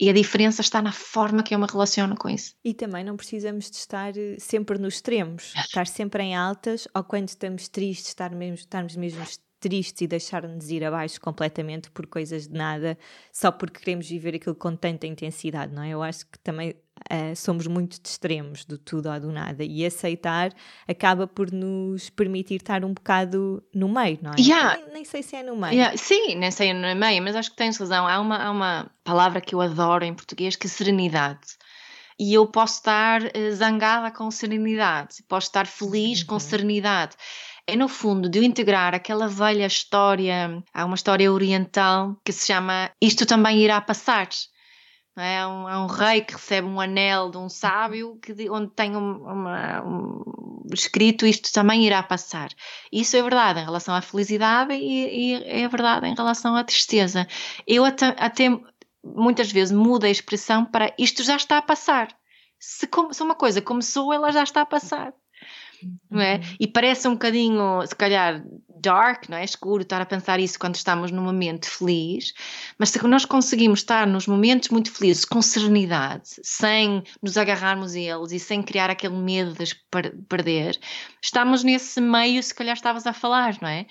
[0.00, 2.54] E a diferença está na forma que eu me relaciono com isso.
[2.64, 7.04] E também não precisamos de estar eh, sempre nos extremos, estar sempre em altas, ou
[7.04, 9.22] quando estamos tristes, estar mesmo, estarmos mesmo
[9.60, 12.98] tristes e deixar-nos ir abaixo completamente por coisas de nada,
[13.30, 15.90] só porque queremos viver aquilo com tanta intensidade, não é?
[15.90, 16.74] Eu acho que também
[17.12, 20.52] uh, somos muito de extremos, do tudo ou do nada, e aceitar
[20.88, 24.40] acaba por nos permitir estar um bocado no meio, não é?
[24.40, 24.76] Yeah.
[24.76, 25.74] Nem, nem, sei se é no meio.
[25.74, 25.96] Yeah.
[25.96, 28.06] Sim, nem sei no meio, mas acho que tens razão.
[28.06, 31.58] Há uma, há uma palavra que eu adoro em português que é serenidade
[32.18, 36.26] e eu posso estar uh, zangada com serenidade, posso estar feliz uhum.
[36.26, 37.16] com serenidade
[37.70, 42.90] é no fundo de integrar aquela velha história, há uma história oriental que se chama
[43.00, 44.28] Isto também irá passar.
[45.20, 48.96] É um, é um rei que recebe um anel de um sábio que, onde tem
[48.96, 52.50] um, uma, um, escrito isto também irá passar.
[52.92, 57.26] Isso é verdade em relação à felicidade e, e é verdade em relação à tristeza.
[57.66, 58.48] Eu até, até
[59.04, 62.08] muitas vezes mudo a expressão para isto já está a passar.
[62.58, 65.12] se, se uma coisa começou, ela já está a passar
[66.12, 66.36] é?
[66.36, 66.40] Uhum.
[66.60, 68.42] E parece um bocadinho, se calhar,
[68.80, 69.44] dark, não é?
[69.44, 72.32] Escuro estar a pensar isso quando estamos num momento feliz,
[72.78, 77.98] mas se nós conseguimos estar nos momentos muito felizes com serenidade, sem nos agarrarmos a
[77.98, 79.74] eles e sem criar aquele medo de
[80.28, 80.78] perder,
[81.22, 83.86] estamos nesse meio, se calhar estavas a falar, não é?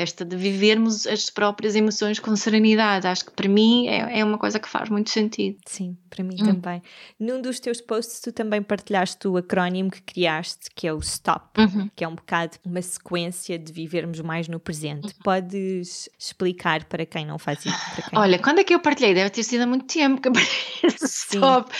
[0.00, 3.06] Esta de vivermos as próprias emoções com serenidade.
[3.06, 5.58] Acho que para mim é, é uma coisa que faz muito sentido.
[5.66, 6.46] Sim, para mim hum.
[6.46, 6.82] também.
[7.18, 11.60] Num dos teus posts, tu também partilhaste o acrónimo que criaste, que é o STOP,
[11.60, 11.90] uhum.
[11.94, 15.08] que é um bocado uma sequência de vivermos mais no presente.
[15.08, 15.22] Uhum.
[15.22, 17.78] Podes explicar para quem não faz isso?
[18.14, 19.12] Olha, quando é que eu partilhei?
[19.12, 21.70] Deve ter sido há muito tempo que aparece STOP,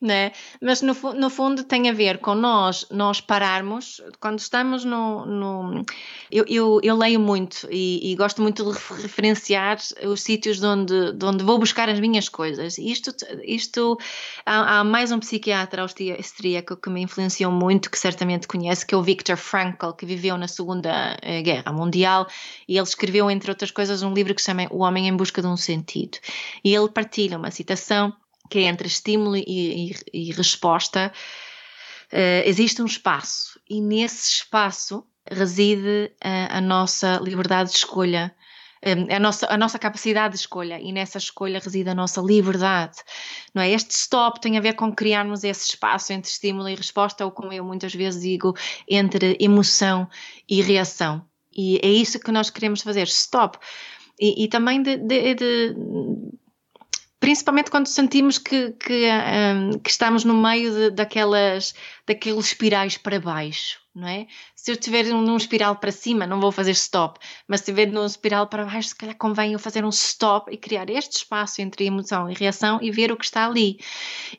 [0.00, 0.32] né?
[0.60, 5.24] Mas no, no fundo tem a ver com nós, nós pararmos, quando estamos no.
[5.24, 5.84] no
[6.30, 11.12] eu, eu, eu leio muito e, e, gosto muito de referenciar os sítios de onde,
[11.12, 12.78] de onde vou buscar as minhas coisas.
[12.78, 13.98] Isto, isto
[14.44, 18.98] há, há mais um psiquiatra austríaco que me influenciou muito, que certamente conhece, que é
[18.98, 22.26] o Viktor Frankl, que viveu na Segunda eh, Guerra Mundial
[22.66, 25.40] e ele escreveu, entre outras coisas, um livro que se chama O Homem em Busca
[25.40, 26.18] de um Sentido.
[26.64, 28.12] E ele partilha uma citação
[28.50, 31.12] que é entre estímulo e, e, e resposta.
[32.12, 38.34] Uh, existe um espaço e nesse espaço reside a, a nossa liberdade de escolha,
[38.84, 42.98] hum, a nossa, a nossa capacidade de escolha e nessa escolha reside a nossa liberdade.
[43.54, 43.70] Não é?
[43.70, 47.52] Este stop tem a ver com criarmos esse espaço entre estímulo e resposta, ou como
[47.52, 48.54] eu muitas vezes digo,
[48.88, 50.08] entre emoção
[50.48, 51.24] e reação.
[51.52, 53.58] E é isso que nós queremos fazer, stop.
[54.18, 55.76] E, e também de, de, de
[57.18, 61.74] principalmente quando sentimos que, que, um, que estamos no meio daquelas,
[62.06, 64.26] daqueles espirais para baixo, não é?
[64.54, 68.06] Se eu estiver num espiral para cima, não vou fazer stop, mas se estiver num
[68.06, 71.86] espiral para baixo, se calhar convém eu fazer um stop e criar este espaço entre
[71.86, 73.78] emoção e reação e ver o que está ali.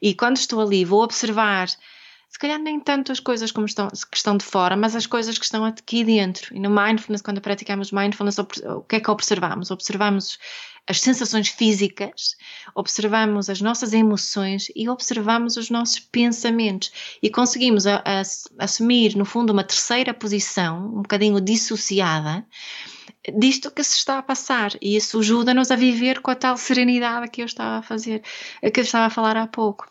[0.02, 1.68] E quando estou ali, vou observar
[2.32, 5.38] se calhar nem tanto as coisas como estão, que estão de fora, mas as coisas
[5.38, 6.56] que estão aqui dentro.
[6.56, 9.70] E no mindfulness, quando praticamos mindfulness, o que é que observamos?
[9.70, 10.40] Observamos
[10.88, 12.38] as sensações físicas,
[12.74, 18.22] observamos as nossas emoções e observamos os nossos pensamentos e conseguimos a, a,
[18.60, 22.48] assumir, no fundo, uma terceira posição, um bocadinho dissociada,
[23.38, 27.30] disto que se está a passar e isso ajuda-nos a viver com a tal serenidade
[27.30, 28.24] que eu estava a fazer,
[28.62, 29.91] que eu estava a falar há pouco.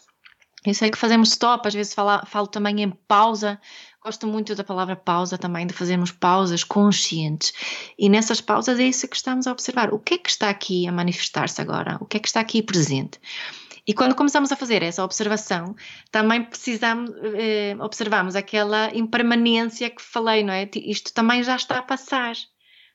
[0.65, 3.59] Eu sei que fazemos stop, às vezes falo, falo também em pausa,
[4.03, 7.53] Gosto muito da palavra pausa também, de fazermos pausas conscientes.
[7.99, 9.93] E nessas pausas é isso que estamos a observar.
[9.93, 11.99] O que é que está aqui a manifestar-se agora?
[12.01, 13.21] O que é que está aqui presente?
[13.87, 15.77] E quando começamos a fazer essa observação,
[16.11, 20.69] também precisamos, eh, observamos aquela impermanência que falei, não é?
[20.77, 22.35] Isto também já está a passar.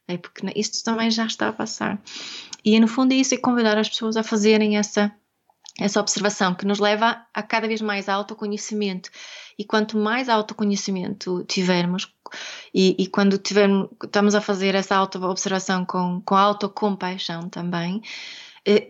[0.07, 0.17] É?
[0.17, 2.01] Porque isto também já está a passar.
[2.63, 5.13] E no fundo é isso, é convidar as pessoas a fazerem essa
[5.79, 9.09] essa observação que nos leva a cada vez mais autoconhecimento.
[9.57, 12.13] E quanto mais autoconhecimento tivermos,
[12.73, 18.01] e, e quando tivermos, estamos a fazer essa auto-observação com, com autocompaixão também,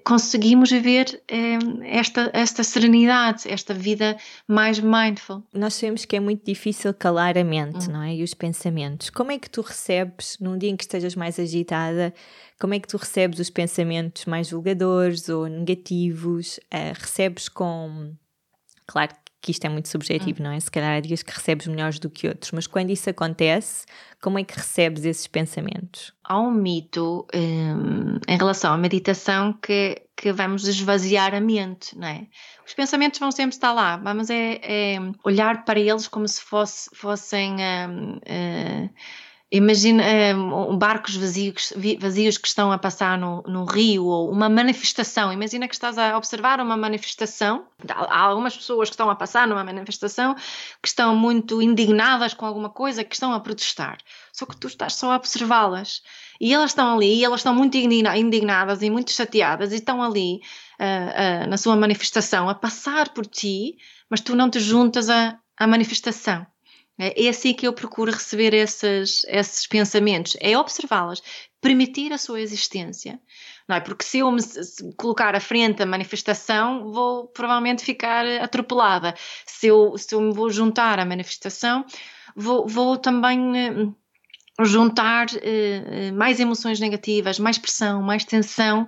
[0.04, 5.44] conseguimos viver eh, esta, esta serenidade, esta vida mais mindful.
[5.54, 7.94] Nós sabemos que é muito difícil calar a mente, hum.
[7.94, 8.16] não é?
[8.16, 9.10] E os pensamentos.
[9.10, 12.14] Como é que tu recebes, num dia em que estejas mais agitada,
[12.60, 16.58] como é que tu recebes os pensamentos mais julgadores ou negativos?
[16.74, 18.14] Uh, recebes com.
[18.88, 19.14] Claro
[19.46, 20.46] que isto é muito subjetivo, hum.
[20.46, 20.60] não é?
[20.60, 23.86] Se calhar há dias que recebes melhores do que outros, mas quando isso acontece,
[24.20, 26.12] como é que recebes esses pensamentos?
[26.24, 32.08] Há um mito um, em relação à meditação que, que vamos esvaziar a mente, não
[32.08, 32.26] é?
[32.66, 36.90] Os pensamentos vão sempre estar lá, vamos é, é olhar para eles como se fosse,
[36.96, 37.58] fossem.
[37.58, 38.90] Um, uh,
[39.56, 40.04] Imagina
[40.36, 45.32] um, barcos vazios, vazios que estão a passar no, no rio ou uma manifestação.
[45.32, 47.66] Imagina que estás a observar uma manifestação.
[47.88, 50.36] Há algumas pessoas que estão a passar numa manifestação
[50.82, 53.98] que estão muito indignadas com alguma coisa, que estão a protestar.
[54.34, 56.02] Só que tu estás só a observá-las.
[56.42, 60.42] E elas estão ali, e elas estão muito indignadas e muito chateadas e estão ali
[60.82, 63.78] uh, uh, na sua manifestação a passar por ti,
[64.10, 66.46] mas tu não te juntas à manifestação.
[66.98, 71.22] É, é assim que eu procuro receber esses, esses pensamentos, é observá-las,
[71.62, 73.20] permitir a sua existência.
[73.68, 73.80] Não é?
[73.80, 74.42] Porque se eu me
[74.96, 79.16] colocar à frente a manifestação, vou provavelmente ficar atropelada.
[79.46, 81.84] Se eu, se eu me vou juntar à manifestação,
[82.36, 83.88] vou, vou também eh,
[84.64, 88.88] juntar uh, mais emoções negativas, mais pressão, mais tensão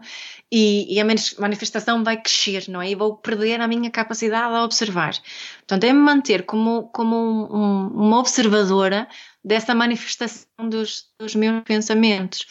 [0.51, 1.05] e, e, a
[1.39, 2.89] manifestação vai crescer, não é?
[2.89, 5.13] E vou perder a minha capacidade a observar.
[5.57, 7.15] Portanto, é me manter como, como
[7.53, 9.09] um, uma observadora
[9.43, 12.45] dessa manifestação dos, dos meus pensamentos.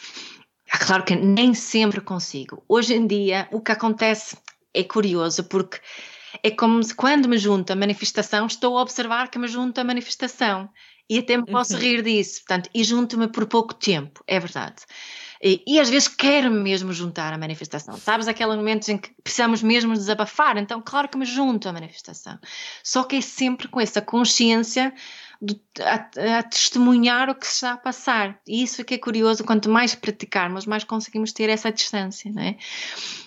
[0.71, 2.63] É claro que nem sempre consigo.
[2.67, 4.37] Hoje em dia, o que acontece
[4.73, 5.79] é curioso porque
[6.43, 9.83] é como se quando me junto a manifestação, estou a observar que me junto a
[9.83, 10.69] manifestação.
[11.09, 11.79] E até me posso uhum.
[11.79, 12.41] rir disso.
[12.41, 14.83] Portanto, e junto-me por pouco tempo, é verdade.
[15.41, 17.95] E, e às vezes quero-me mesmo juntar à manifestação.
[17.97, 22.39] Sabes, aqueles momentos em que precisamos mesmo desabafar, então claro que me junto à manifestação.
[22.83, 24.93] Só que é sempre com essa consciência
[25.41, 28.39] de, a, a, testemunhar o que se está a passar.
[28.47, 32.41] E isso é que é curioso, quanto mais praticarmos, mais conseguimos ter essa distância, não
[32.41, 32.57] é?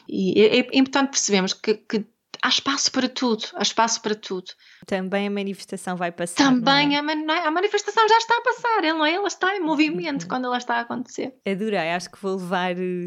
[0.09, 2.05] E é, é importante percebermos que, que
[2.42, 4.46] há espaço para tudo, há espaço para tudo.
[4.87, 6.44] Também a manifestação vai passar.
[6.44, 6.98] Também é?
[6.98, 10.29] a, man a, manifestação já está a passar, ela, ela está em movimento uhum.
[10.29, 11.35] quando ela está a acontecer.
[11.46, 13.07] Adorei, acho que vou levar eh,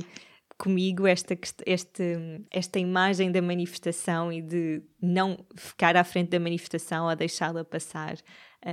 [0.58, 2.04] comigo esta, esta,
[2.52, 8.16] esta imagem da manifestação e de não ficar à frente da manifestação ou deixá-la passar.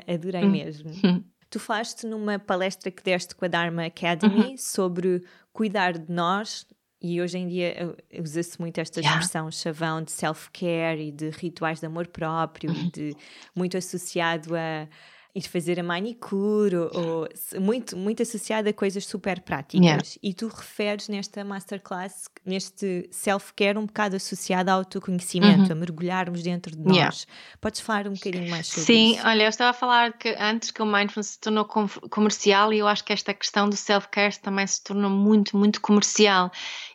[0.07, 0.51] Adorei uhum.
[0.51, 0.91] mesmo.
[1.03, 1.25] Uhum.
[1.49, 4.57] Tu falaste numa palestra que deste com a Dharma Academy uhum.
[4.57, 5.21] sobre
[5.53, 6.65] cuidar de nós
[7.01, 9.57] e hoje em dia usa-se muito esta expressão yeah.
[9.57, 12.91] chavão de self-care e de rituais de amor próprio, uhum.
[12.91, 13.17] de,
[13.55, 14.87] muito associado a
[15.35, 17.29] ir fazer a manicure, ou, ou
[17.61, 19.85] muito, muito associado a coisas super práticas.
[19.85, 20.03] Yeah.
[20.23, 25.73] E tu referes nesta masterclass, neste self-care, um bocado associado ao autoconhecimento, uhum.
[25.73, 26.97] a mergulharmos dentro de nós.
[26.97, 27.15] Yeah.
[27.61, 29.23] Podes falar um bocadinho mais sobre Sim, isso?
[29.23, 32.73] Sim, olha, eu estava a falar que antes que o mindfulness se tornou com comercial
[32.73, 36.51] e eu acho que esta questão do self-care também se tornou muito, muito comercial.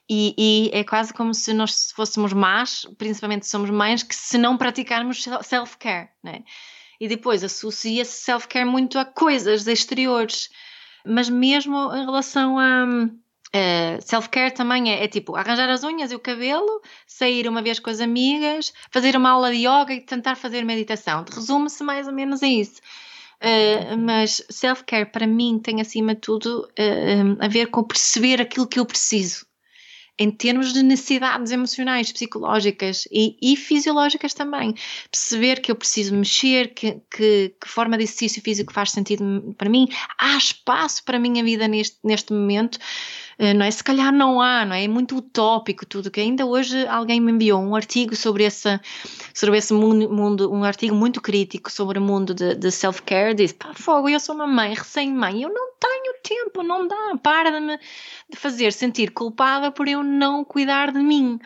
[0.09, 4.55] E, e, é quase como se nós fôssemos más, principalmente somos mães, que se não
[4.55, 6.43] praticarmos self-care, né?
[6.99, 10.49] E depois associa-se self-care muito a coisas exteriores,
[11.05, 12.85] mas mesmo em relação a.
[13.55, 17.79] Uh, self-care também é, é, tipo arranjar as unhas e o cabelo, sair uma vez
[17.79, 21.23] com as amigas, fazer uma aula de yoga e tentar fazer meditação.
[21.23, 22.81] Resume-se mais ou menos a isso.
[23.41, 28.67] Uh, mas self-care para mim tem acima de tudo uh, a ver com perceber aquilo
[28.67, 29.45] que eu preciso
[30.17, 34.73] em termos de necessidades emocionais, psicológicas e, e fisiológicas também.
[35.11, 39.69] Perceber que eu preciso mexer, que, que, que, forma de exercício físico faz sentido para
[39.69, 42.79] mim, há espaço para a minha vida neste, neste momento.
[43.37, 43.71] Eh, não é?
[43.71, 44.83] Se calhar não há, não é?
[44.85, 48.79] É muito utópico tudo, que ainda hoje alguém me enviou um artigo sobre esse,
[49.33, 53.73] sobre esse mundo, um artigo muito crítico sobre o mundo de, de self-care, diz, pá,
[53.73, 57.79] fogo, eu sou uma mãe, recém-mãe, eu não tenho tempo, não dá, para de me
[58.35, 61.39] fazer sentir culpada por eu não cuidar de mim,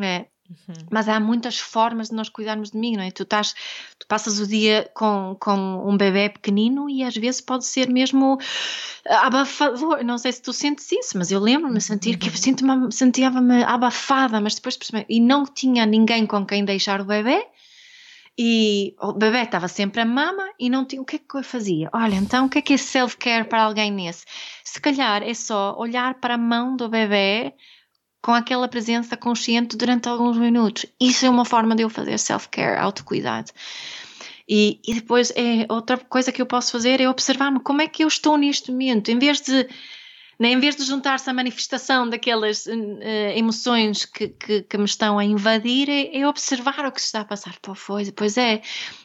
[0.00, 0.26] é?
[0.48, 0.74] Uhum.
[0.90, 3.10] Mas há muitas formas de nós cuidarmos de mim, não é?
[3.10, 3.54] Tu, estás,
[3.98, 8.38] tu passas o dia com, com um bebê pequenino e às vezes pode ser mesmo
[9.04, 10.04] abafador.
[10.04, 12.90] Não sei se tu sentes isso, mas eu lembro-me de sentir que uhum.
[12.90, 14.78] sentia-me abafada, mas depois
[15.08, 17.46] e não tinha ninguém com quem deixar o bebê.
[18.38, 21.00] E o bebê estava sempre a mama e não tinha.
[21.00, 21.88] O que é que eu fazia?
[21.92, 24.26] Olha, então o que é que é self-care para alguém nesse?
[24.62, 27.54] Se calhar é só olhar para a mão do bebê
[28.26, 30.84] com aquela presença consciente durante alguns minutos.
[31.00, 33.52] Isso é uma forma de eu fazer self-care, autocuidado.
[34.48, 38.02] E, e depois é outra coisa que eu posso fazer é observar-me como é que
[38.02, 39.68] eu estou neste momento, em vez de
[40.38, 43.00] né, em vez de juntar-se à manifestação daquelas uh,
[43.34, 47.20] emoções que, que, que, me estão a invadir, é, é, observar o que se está
[47.20, 47.56] a passar.
[47.62, 48.56] Pô, foi, pois é,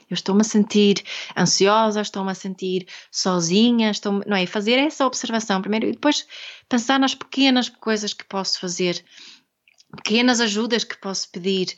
[0.10, 1.02] eu estou-me a sentir
[1.38, 4.46] ansiosa, estou-me a sentir sozinha, estou não é?
[4.46, 6.28] Fazer essa observação primeiro e depois
[6.68, 9.04] pensar nas pequenas coisas que posso fazer,
[9.96, 11.74] pequenas ajudas que posso pedir.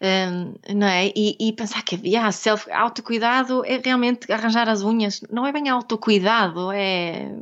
[0.00, 1.08] Um, não é?
[1.08, 5.68] E, e, pensar que yeah, self, autocuidado é realmente arranjar as unhas, não é bem
[5.68, 7.32] autocuidado, é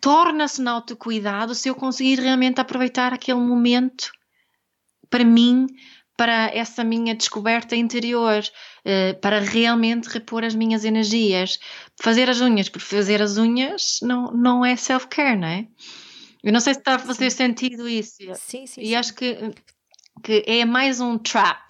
[0.00, 4.10] torna-se no autocuidado se eu conseguir realmente aproveitar aquele momento
[5.08, 5.66] para mim
[6.20, 11.58] para essa minha descoberta interior, uh, para realmente repor as minhas energias.
[11.98, 15.66] Fazer as unhas por fazer as unhas não, não é self-care, não é?
[16.44, 17.38] Eu não sei se está a fazer sim.
[17.38, 18.18] sentido isso.
[18.34, 18.82] Sim, sim.
[18.82, 18.94] E sim.
[18.94, 19.34] acho que,
[20.22, 21.69] que é mais um trap,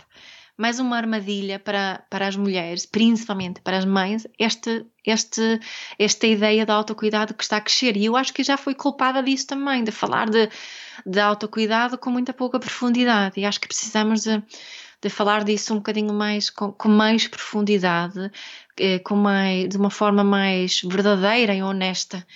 [0.60, 5.58] mais uma armadilha para, para as mulheres, principalmente para as mães, este, este,
[5.98, 7.96] esta ideia de autocuidado que está a crescer.
[7.96, 10.48] E eu acho que já fui culpada disso também, de falar de
[11.06, 14.42] de autocuidado com muita pouca profundidade e acho que precisamos de,
[15.00, 18.30] de falar disso um bocadinho mais com, com mais profundidade,
[18.78, 22.26] eh, com mais, de uma forma mais verdadeira e honesta,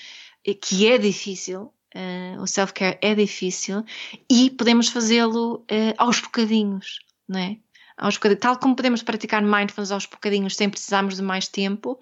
[0.61, 3.83] que é difícil, uh, o self-care é difícil
[4.31, 7.57] e podemos fazê-lo uh, aos bocadinhos, não é?
[7.97, 11.99] Aos bocadinhos, tal como podemos praticar mindfulness aos bocadinhos sem precisarmos de mais tempo,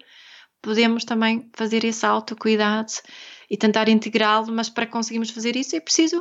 [0.61, 2.93] podemos também fazer esse autocuidado
[3.49, 6.19] e tentar integrá-lo, mas para conseguirmos fazer isso é preciso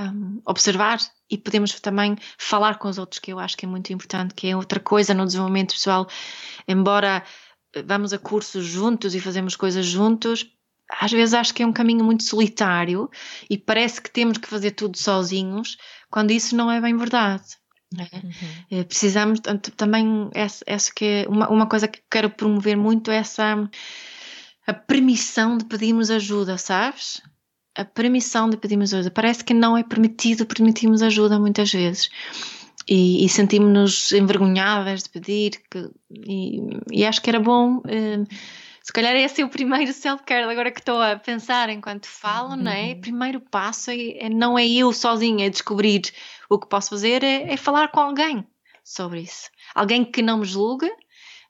[0.00, 0.98] um, observar
[1.30, 4.48] e podemos também falar com os outros, que eu acho que é muito importante, que
[4.48, 6.06] é outra coisa no desenvolvimento pessoal.
[6.66, 7.24] Embora
[7.74, 10.46] eh, vamos a cursos juntos e fazemos coisas juntos,
[10.90, 13.10] às vezes acho que é um caminho muito solitário
[13.48, 15.76] e parece que temos que fazer tudo sozinhos,
[16.10, 17.44] quando isso não é bem verdade.
[17.98, 18.16] É?
[18.16, 18.32] Uhum.
[18.70, 19.40] Eh, precisamos
[19.76, 23.68] também, essa, essa que é uma, uma coisa que quero promover muito, é essa
[24.66, 27.20] a permissão de pedirmos ajuda, sabes?
[27.76, 29.10] A permissão de pedirmos ajuda.
[29.10, 32.08] Parece que não é permitido permitirmos ajuda muitas vezes.
[32.88, 35.60] E, e sentimos-nos envergonhadas de pedir.
[35.70, 36.60] Que, e,
[36.92, 37.82] e, acho que era bom.
[37.86, 38.24] Eh,
[38.84, 42.56] se calhar esse é o primeiro self-care, agora que estou a pensar enquanto falo, uhum.
[42.56, 42.92] não é?
[42.92, 46.02] O primeiro passo é, é, não é eu sozinha a descobrir
[46.50, 48.46] o que posso fazer, é, é falar com alguém
[48.84, 49.48] sobre isso.
[49.74, 50.92] Alguém que não me julgue,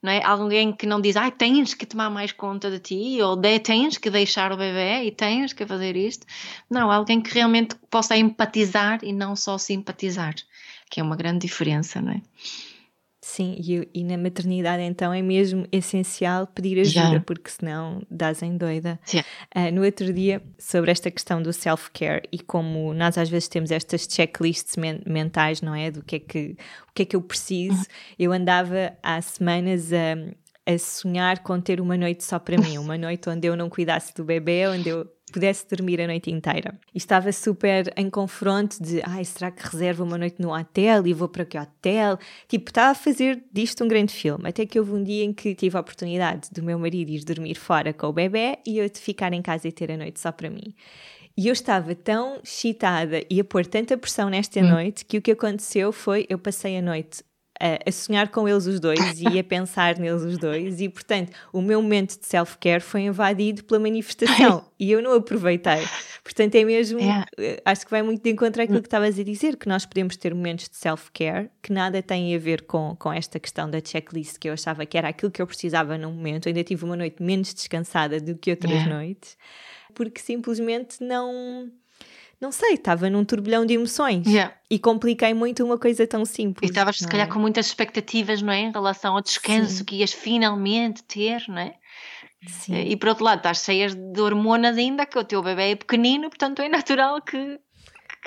[0.00, 0.22] não é?
[0.22, 3.98] Alguém que não diz, ai, tens que tomar mais conta de ti, ou de, tens
[3.98, 6.24] que deixar o bebê e tens que fazer isto.
[6.70, 10.36] Não, alguém que realmente possa empatizar e não só simpatizar,
[10.88, 12.22] que é uma grande diferença, não é?
[13.26, 17.24] Sim, e, e, na maternidade então é mesmo essencial pedir ajuda, yeah.
[17.24, 19.00] porque senão dás em doida.
[19.10, 19.26] Yeah.
[19.56, 23.70] Uh, no outro dia, sobre esta questão do self-care e como nós às vezes temos
[23.70, 25.90] estas checklists men mentais, não é?
[25.90, 26.54] Do que é que,
[26.86, 27.78] o que é que eu preciso.
[27.78, 27.84] Uhum.
[28.18, 30.16] Eu andava há semanas a,
[30.66, 34.14] a sonhar com ter uma noite só para mim, uma noite onde eu não cuidasse
[34.14, 36.78] do bebê, onde eu pudesse dormir a noite inteira.
[36.94, 41.12] E estava super em confronto de, ai, será que reservo uma noite no hotel e
[41.12, 42.18] vou para que hotel?
[42.46, 44.48] Tipo, estava a fazer disto um grande filme.
[44.48, 47.56] Até que houve um dia em que tive a oportunidade do meu marido ir dormir
[47.56, 50.30] fora com o bebê e eu de ficar em casa e ter a noite só
[50.30, 50.74] para mim.
[51.36, 54.68] E eu estava tão excitada e a pôr tanta pressão nesta hum.
[54.68, 57.24] noite que o que aconteceu foi eu passei a noite
[57.60, 61.62] a, sonhar com eles os dois e a pensar neles os dois, e portanto o
[61.62, 65.86] meu momento de self-care foi invadido pela manifestação e eu não aproveitei.
[66.22, 67.60] Portanto, é mesmo, é.
[67.64, 70.34] acho que vai muito de encontro àquilo que estavas a dizer, que nós podemos ter
[70.34, 74.48] momentos de self-care que nada têm a ver com, com esta questão da checklist, que
[74.48, 76.46] eu achava que era aquilo que eu precisava num momento.
[76.46, 78.86] Eu ainda tive uma noite menos descansada do que outras é.
[78.86, 79.36] noites,
[79.94, 81.70] porque simplesmente não
[82.40, 84.54] não sei, estava num turbilhão de emoções yeah.
[84.70, 86.68] e compliquei muito uma coisa tão simples.
[86.68, 87.30] E estavas, se calhar, é?
[87.30, 88.60] com muitas expectativas, não é?
[88.60, 89.84] Em relação ao descanso Sim.
[89.84, 91.74] que ias finalmente ter, não é?
[92.46, 92.74] Sim.
[92.74, 96.28] E por outro lado, estás cheias de hormonas ainda, que o teu bebê é pequenino,
[96.28, 97.58] portanto é natural que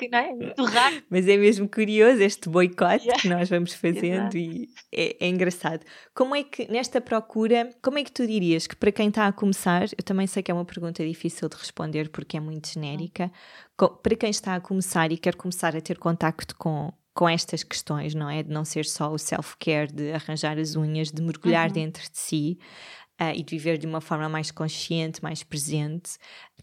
[0.06, 1.02] não é?
[1.10, 3.20] Mas é mesmo curioso este boicote yeah.
[3.20, 5.84] que nós vamos fazendo e é, é, engraçado.
[6.14, 9.32] Como é que, nesta procura, como é que tu dirias que para quem está a
[9.32, 13.32] começar, eu também sei que é uma pergunta difícil de responder porque é muito genérica,
[13.76, 18.14] para quem está a começar e quer começar a ter contacto com, com estas questões,
[18.14, 18.42] não é?
[18.42, 21.72] De não ser só o self-care, de arranjar as unhas, de mergulhar uhum.
[21.72, 22.58] dentro de si,
[23.20, 26.12] uh, e de viver de uma forma mais consciente, mais presente,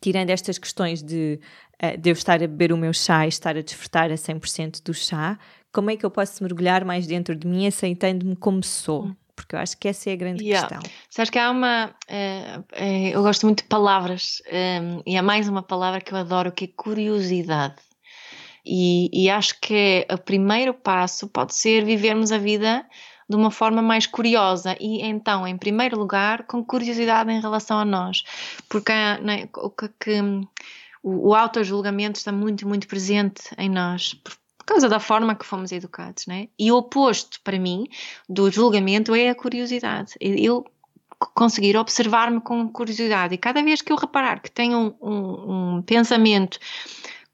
[0.02, 1.40] tirando estas questões de,
[1.84, 4.84] uh, de eu estar a beber o meu chá e estar a desfrutar a 100%
[4.84, 5.38] do chá,
[5.72, 9.06] como é que eu posso mergulhar mais dentro de mim, aceitando-me como sou?
[9.06, 9.16] Hum.
[9.36, 10.66] Porque eu acho que essa é a grande yeah.
[10.66, 10.92] questão.
[11.10, 11.94] Sabes que há uma.
[12.08, 14.42] É, é, eu gosto muito de palavras,
[14.82, 17.76] um, e há mais uma palavra que eu adoro, que é curiosidade.
[18.66, 22.86] E, e acho que o primeiro passo pode ser vivermos a vida
[23.30, 27.86] de uma forma mais curiosa e então, em primeiro lugar, com curiosidade em relação a
[27.86, 28.24] nós,
[28.70, 30.22] porque né, o que, que
[31.08, 35.72] o, auto-julgamento está muito, muito presente em nós, por, por causa da forma que fomos
[35.72, 36.48] educados, né?
[36.58, 37.86] E o oposto, para mim,
[38.28, 40.14] do julgamento é a curiosidade.
[40.20, 40.66] Eu
[41.36, 45.82] conseguir observar-me com curiosidade e cada vez que eu reparar que tenho um, um, um
[45.84, 46.58] pensamento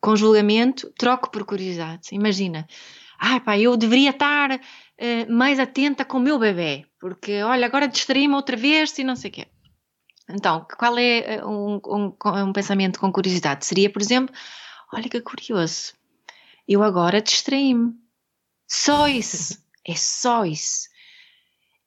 [0.01, 2.09] com julgamento, troco por curiosidade.
[2.11, 2.67] Imagina,
[3.17, 7.87] ah, pá, eu deveria estar uh, mais atenta com o meu bebê, porque olha, agora
[7.87, 9.47] distraí-me outra vez e não sei o quê.
[10.29, 12.15] Então, qual é eh, um, um,
[12.47, 13.65] um pensamento com curiosidade?
[13.65, 14.33] Seria, por exemplo,
[14.93, 15.93] olha que curioso,
[16.67, 17.93] eu agora distraí-me.
[18.67, 19.61] Só isso.
[19.85, 20.89] É só isso.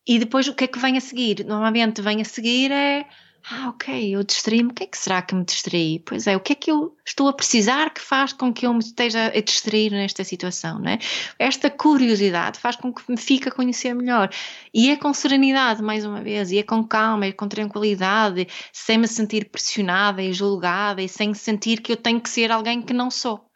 [0.07, 1.45] E depois o que é que vem a seguir?
[1.45, 3.09] Normalmente vem a seguir é
[3.51, 4.71] ah, ok, eu distraí-me.
[4.71, 5.99] O que é que será que me distraí?
[5.99, 8.73] Pois é, o que é que eu estou a precisar que faz com que eu
[8.73, 10.99] me esteja a distrair nesta situação, não é?
[11.39, 14.31] Esta curiosidade faz com que me fique a conhecer melhor.
[14.73, 18.97] E é com serenidade, mais uma vez, e é com calma, e com tranquilidade, sem
[18.97, 22.95] me sentir pressionada e julgada e sem sentir que eu tenho que ser alguém que
[22.95, 23.54] não sou.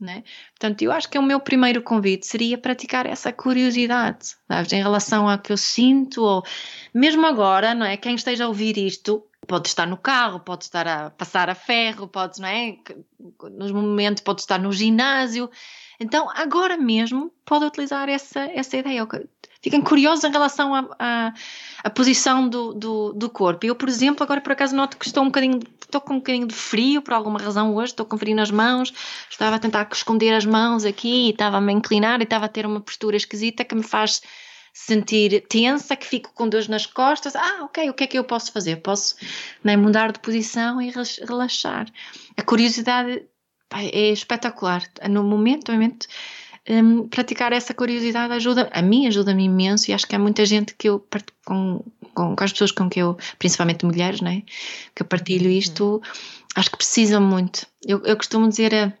[0.00, 0.22] Né?
[0.50, 5.28] Portanto, eu acho que o meu primeiro convite seria praticar essa curiosidade, sabes, em relação
[5.28, 6.44] ao que eu sinto, ou
[6.94, 7.96] mesmo agora, não é?
[7.96, 12.06] Quem esteja a ouvir isto pode estar no carro, pode estar a passar a ferro,
[12.06, 12.76] pode, não é?
[13.50, 15.50] Nos momentos pode estar no ginásio.
[15.98, 19.04] Então, agora mesmo, pode utilizar essa, essa ideia.
[19.60, 21.34] Fiquem curiosos em relação à,
[21.82, 23.66] à, posição do, do, do, corpo.
[23.66, 25.58] Eu, por exemplo, agora por acaso noto que estou um bocadinho,
[25.88, 28.92] estou com um bocadinho de frio por alguma razão hoje, estou com frio nas mãos,
[29.28, 32.48] estava a tentar esconder as mãos aqui e estava a me inclinar e estava a
[32.48, 34.20] ter uma postura esquisita que me faz
[34.72, 37.34] sentir tensa, que fico com dores nas costas.
[37.34, 38.76] Ah, ok, o que é que eu posso fazer?
[38.76, 39.16] Posso
[39.64, 40.92] né, mudar de posição e
[41.26, 41.86] relaxar.
[42.36, 43.26] A curiosidade
[43.70, 44.82] é espetacular.
[45.10, 46.06] No momento, momento
[46.68, 50.74] um, praticar essa curiosidade ajuda, a mim ajuda-me imenso e acho que há muita gente
[50.74, 51.04] que eu,
[51.44, 51.82] com,
[52.14, 54.42] com, com as pessoas com que eu, principalmente mulheres, né,
[54.94, 55.56] que eu partilho uhum.
[55.56, 56.02] isto,
[56.54, 57.66] acho que precisam muito.
[57.86, 58.92] Eu, eu costumo dizer a,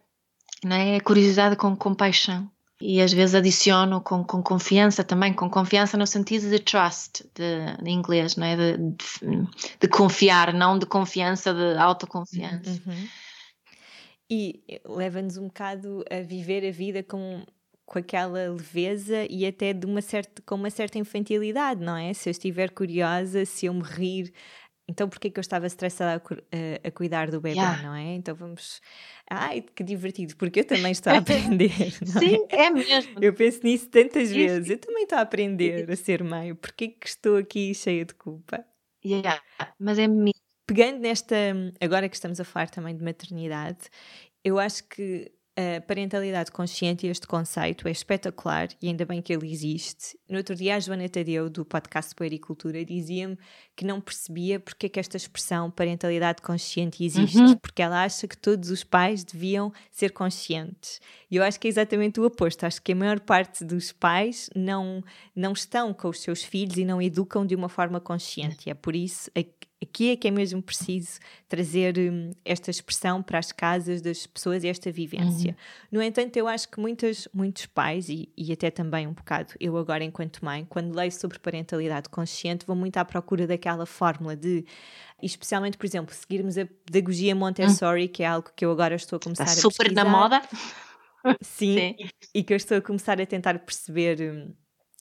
[0.64, 2.50] né, a curiosidade com compaixão
[2.80, 7.82] e às vezes adiciono com, com confiança também, com confiança no sentido de trust, de,
[7.82, 8.56] de inglês, não é?
[8.56, 9.48] De, de,
[9.80, 12.80] de, confiar, não de confiança, de autoconfiança.
[12.86, 13.08] Uhum.
[14.30, 17.42] E leva-nos um bocado a viver a vida com,
[17.88, 22.12] com aquela leveza e até de uma certa, com uma certa infantilidade, não é?
[22.12, 24.30] Se eu estiver curiosa, se eu me rir,
[24.86, 27.82] então porquê que eu estava estressada a, a, cuidar do bebê, yeah.
[27.82, 28.14] não é?
[28.14, 28.82] Então vamos.
[29.28, 31.70] Ai, que divertido, porque eu também estou a aprender.
[32.04, 32.66] Sim, é?
[32.66, 32.70] é?
[32.70, 33.18] mesmo.
[33.22, 34.68] Eu penso nisso tantas vezes.
[34.68, 36.54] Eu também estou a aprender a ser mãe.
[36.54, 38.62] Porquê que estou aqui cheia de culpa?
[39.02, 39.40] Yeah.
[39.80, 40.32] Mas é mesmo
[40.66, 41.34] pegando nesta,
[41.80, 43.88] agora que estamos a falar também de maternidade,
[44.44, 49.50] eu acho que a parentalidade consciente este conceito é espetacular e ainda bem que ele
[49.50, 50.16] existe.
[50.28, 53.36] No outro dia, a Joana Tadeu, do podcast Poericultura, dizia-me
[53.78, 57.56] que não percebia porque é que esta expressão parentalidade consciente existe, uhum.
[57.58, 61.00] porque ela acha que todos os pais deviam ser conscientes.
[61.30, 62.66] E eu acho que é exatamente o oposto.
[62.66, 65.00] Acho que a maior parte dos pais não,
[65.32, 68.66] não estão com os seus filhos e não educam de uma forma consciente.
[68.66, 69.30] E é por isso
[69.80, 74.64] aqui é que é mesmo preciso trazer hum, esta expressão para as casas das pessoas
[74.64, 75.50] e esta vivência.
[75.50, 75.98] Uhum.
[75.98, 79.76] No entanto, eu acho que muitas, muitos pais, e, e, até também um bocado eu
[79.76, 84.64] agora enquanto mãe, quando leio sobre parentalidade consciente, vou muito à procura daquela fórmula de,
[85.22, 88.08] especialmente, por exemplo, seguirmos a pedagogia Montessori, uhum.
[88.08, 90.42] que é algo que eu agora estou a começar Está a super na moda.
[91.42, 94.20] Sim, Sim, e que eu estou a começar a tentar perceber...
[94.20, 94.54] Hum,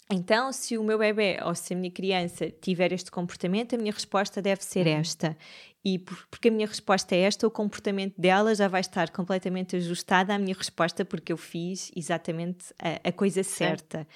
[0.10, 3.92] então, se o meu bebê ou se a minha criança tiver este comportamento, a minha
[3.92, 5.00] resposta deve ser uhum.
[5.00, 5.38] esta.
[5.84, 10.32] E porque a minha resposta é esta, o comportamento dela já vai estar completamente ajustado
[10.32, 14.08] à minha resposta, porque eu fiz exatamente a, a coisa certa.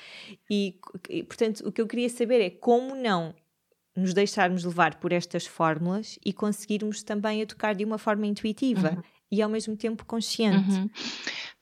[0.50, 0.80] E,
[1.28, 3.34] portanto, o que eu queria saber é como não
[3.96, 8.92] nos deixarmos levar por estas fórmulas e conseguirmos também educar de uma forma intuitiva.
[8.96, 10.72] Uhum e ao mesmo tempo consciente.
[10.72, 10.90] Uhum.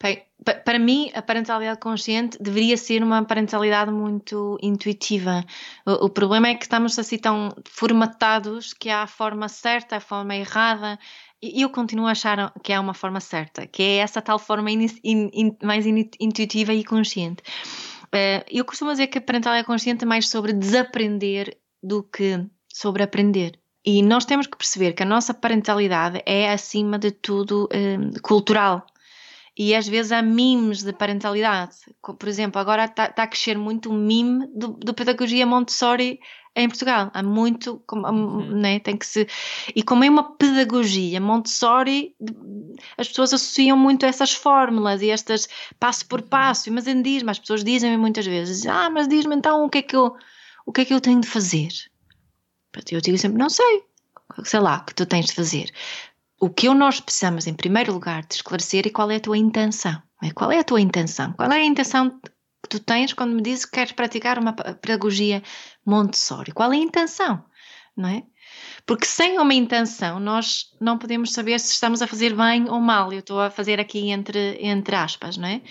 [0.02, 0.24] Bem,
[0.66, 5.46] para mim, a parentalidade consciente deveria ser uma parentalidade muito intuitiva.
[5.86, 10.00] O, o, problema é que estamos assim tão formatados que há a forma certa, a
[10.00, 10.98] forma errada.
[11.42, 14.72] E eu continuo a achar que há uma forma certa, que é essa tal forma
[14.72, 17.44] in, in, in, mais intuitiva e consciente.
[18.08, 23.04] Uh, eu costumo dizer que a parentalidade consciente é mais sobre desaprender do que sobre
[23.04, 23.60] aprender.
[23.86, 28.86] E nós temos que perceber que a nossa parentalidade é, acima de tudo, um, cultural.
[29.58, 31.76] E às vezes há memes de parentalidade.
[32.02, 36.20] Por exemplo, agora está tá a crescer muito o meme do, do pedagogia Montessori
[36.56, 37.10] em Portugal.
[37.14, 38.58] Há muito, uhum.
[38.58, 39.28] né, tem que se.
[39.76, 42.16] E como é uma pedagogia Montessori,
[42.98, 45.48] as pessoas associam muito essas fórmulas e estas
[45.80, 46.28] passo por uhum.
[46.28, 46.72] passo.
[46.72, 49.96] Mas diz-me, as pessoas dizem-me muitas vezes: Ah, mas diz-me então o que é que
[49.96, 50.16] eu,
[50.70, 51.72] o que é que eu tenho de fazer?
[52.92, 53.84] Eu digo sempre, não sei,
[54.44, 55.72] sei lá, o que tu tens de fazer.
[56.40, 60.00] O que nós precisamos, em primeiro lugar, de esclarecer é qual é a tua intenção.
[60.22, 60.30] É?
[60.30, 61.34] Qual é a tua intenção?
[61.34, 65.42] Qual é a intenção que tu tens quando me dizes que queres praticar uma pedagogia
[65.84, 66.52] Montessori?
[66.52, 67.44] Qual é a intenção?
[67.98, 68.24] Não é?
[68.86, 73.12] Porque sem uma intenção, nós não podemos saber se estamos a fazer bem ou mal.
[73.12, 75.62] Eu estou a fazer aqui entre, entre aspas, não é?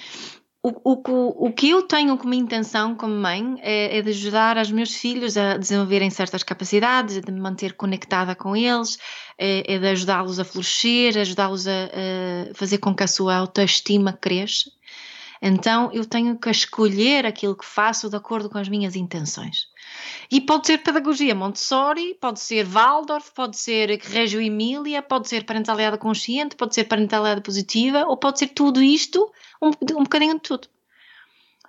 [0.61, 4.73] O, o, o que eu tenho como intenção como mãe é, é, de ajudar os
[4.73, 8.99] meus filhos a desenvolverem certas capacidades, de me manter conectada com eles,
[9.39, 14.13] é, é de ajudá-los a florescer, ajudá-los a, a, fazer com que a sua autoestima
[14.13, 14.71] cresça.
[15.41, 19.69] Então eu tenho que escolher aquilo que faço de acordo com as minhas intenções.
[20.31, 25.99] E pode ser pedagogia Montessori, pode ser Waldorf, pode ser Reggio Emília, pode ser parentalidade
[25.99, 29.31] consciente, pode ser parentalidade positiva, ou pode ser tudo isto,
[29.63, 30.69] um, um bocadinho de tudo.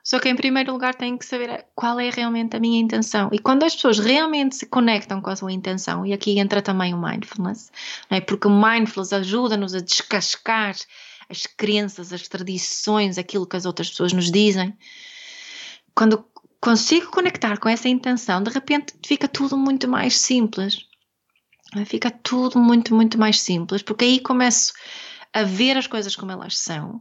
[0.04, 3.30] Só que em primeiro lugar tenho que saber qual é realmente a minha intenção.
[3.32, 6.94] E quando as pessoas realmente se conectam com a sua intenção, e aqui entra também
[6.94, 7.72] o mindfulness,
[8.10, 8.20] é?
[8.20, 10.76] porque o mindfulness ajuda-nos a descascar
[11.30, 14.76] as crenças, as tradições, aquilo que as outras pessoas nos dizem.
[15.94, 16.26] Quando
[16.62, 20.88] consigo conectar com essa intenção, de repente fica tudo muito mais simples.
[21.86, 24.74] Fica tudo muito, muito mais simples, porque aí começo
[25.32, 27.00] a ver as coisas como elas são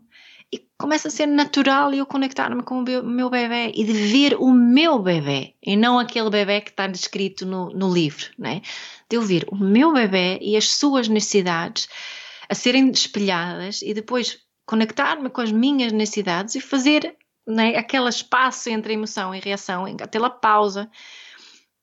[0.52, 4.50] e começa a ser natural eu conectar-me com o meu bebê e de ver o
[4.50, 8.62] meu bebê e não aquele bebê que está descrito no, no livro, né?
[9.09, 11.88] de eu ver o meu bebê e as suas necessidades
[12.48, 17.16] a serem espelhadas e depois conectar-me com as minhas necessidades e fazer
[17.49, 20.90] né, aquele espaço entre emoção e reação, aquela pausa.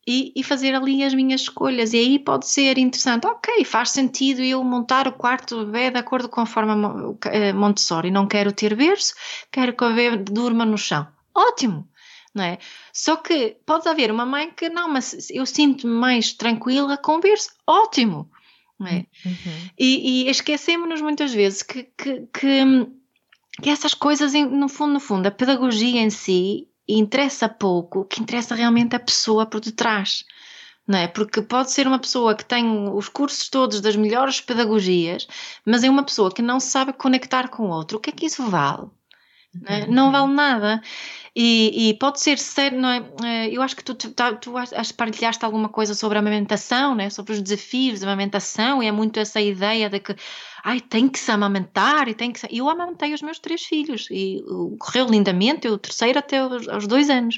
[0.07, 1.91] e, e, fazer ali as minhas escolhas.
[1.91, 3.25] E aí pode ser interessante.
[3.25, 7.51] Ok, faz sentido eu montar o quarto do bebê de acordo com a forma eh,
[7.53, 8.11] Montessori.
[8.11, 9.15] Não quero ter berço,
[9.51, 11.07] quero que o bebê durma no chão.
[11.33, 11.89] Ótimo!
[12.35, 12.59] Não é?
[12.93, 17.49] Só que pode haver uma mãe que não, mas eu sinto-me mais tranquila com berço.
[17.65, 18.29] Ótimo!
[18.77, 19.05] Não é?
[19.25, 19.69] Uhum.
[19.79, 22.61] E, e esquecemos-nos muitas vezes que, que, que,
[23.61, 28.21] que essas coisas, no fundo, no fundo, a pedagogia em si interessa pouco, o que
[28.21, 30.23] interessa realmente a pessoa por detrás.
[30.87, 31.07] Não é?
[31.07, 35.27] Porque pode ser uma pessoa que tem os cursos todos das melhores pedagogias,
[35.65, 37.97] mas é uma pessoa que não sabe conectar com o outro.
[37.97, 38.87] O que é que isso vale?
[39.53, 39.87] Não, é?
[39.87, 40.81] não vale nada.
[41.37, 43.11] E, e, pode ser sério, não é?
[43.25, 44.09] Eh, eu acho que tu, tu,
[44.39, 44.53] tu
[44.95, 47.09] partilhaste alguma coisa sobre a amamentação, né?
[47.09, 50.15] sobre os desafios da amamentação, e é muito essa ideia de que
[50.63, 52.47] ai, tem que se amamentar e tem que se...
[52.49, 54.41] Eu amamentei os meus três filhos e
[54.79, 57.37] correu lindamente, o terceiro até aos, aos dois anos.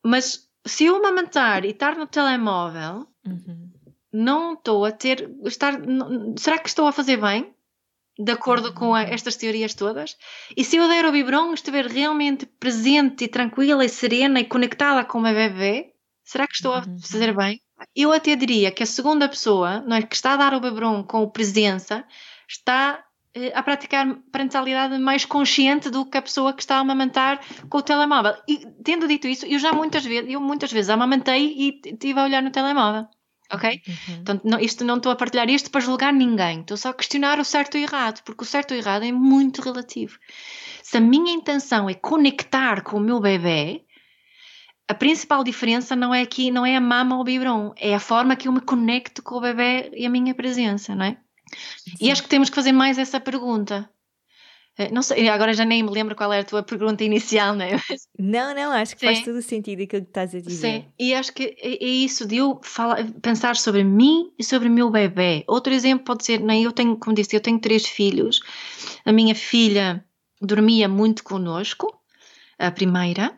[0.00, 3.72] Mas se eu amamentar e estar no telemóvel, uhum.
[4.12, 5.30] não estou a ter.
[5.44, 5.74] Estar,
[6.38, 7.52] será que estou a fazer bem?
[8.18, 10.16] De acordo com a, estas teorias todas?
[10.56, 15.04] E se eu der o biberon estiver realmente presente e tranquila e serena e conectada
[15.04, 15.92] com o meu bebê,
[16.22, 16.98] será que estou a uhum.
[16.98, 17.60] fazer bem?
[17.94, 21.02] Eu até diria que a segunda pessoa, não é, que está a dar o biberon
[21.02, 22.04] com presença,
[22.48, 23.04] está
[23.34, 27.78] eh, a praticar parentalidade mais consciente do que a pessoa que está a amamentar com
[27.78, 28.34] o telemóvel.
[28.48, 32.24] E tendo dito isso, eu já muitas vezes, eu muitas vezes amamantei e estive a
[32.24, 33.08] olhar no telemóvel
[33.54, 33.82] ok?
[33.86, 34.14] Uhum.
[34.20, 37.38] Então, não, isto, não estou a partilhar isto para julgar ninguém, estou só a questionar
[37.38, 40.18] o certo e o errado, porque o certo e o errado é muito relativo.
[40.82, 43.84] Se a minha intenção é conectar com o meu bebê,
[44.86, 48.00] a principal diferença não é aqui, não é a mama ou o biberon, é a
[48.00, 51.16] forma que eu me conecto com o bebê e a minha presença, não é?
[51.78, 51.96] Sim.
[52.00, 53.88] E acho que temos que fazer mais essa pergunta.
[54.76, 57.64] Eh, não sei, agora já nem me lembro qual era a tua pergunta inicial, não
[57.64, 57.80] é?
[58.18, 59.06] Não, não, acho que Sim.
[59.06, 60.56] faz todo o sentido aquilo que estás a dizer.
[60.56, 64.68] Sim, e acho que é, é isso de eu falar, pensar sobre mim e sobre
[64.68, 65.44] o meu bebê.
[65.46, 68.40] Outro exemplo pode ser, nem eu tenho, como disse, eu tenho três filhos.
[69.04, 70.04] A minha filha
[70.40, 72.00] dormia muito conosco,
[72.58, 73.32] a primeira,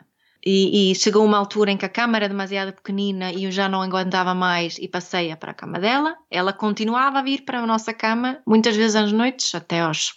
[0.45, 3.67] e, e, chegou uma altura em que a cama era demasiado pequenina e eu já
[3.67, 6.15] não aguentava mais e passei-a para a cama dela.
[6.31, 10.13] Ela continuava a vir para a nossa cama, muitas vezes às noites, até aos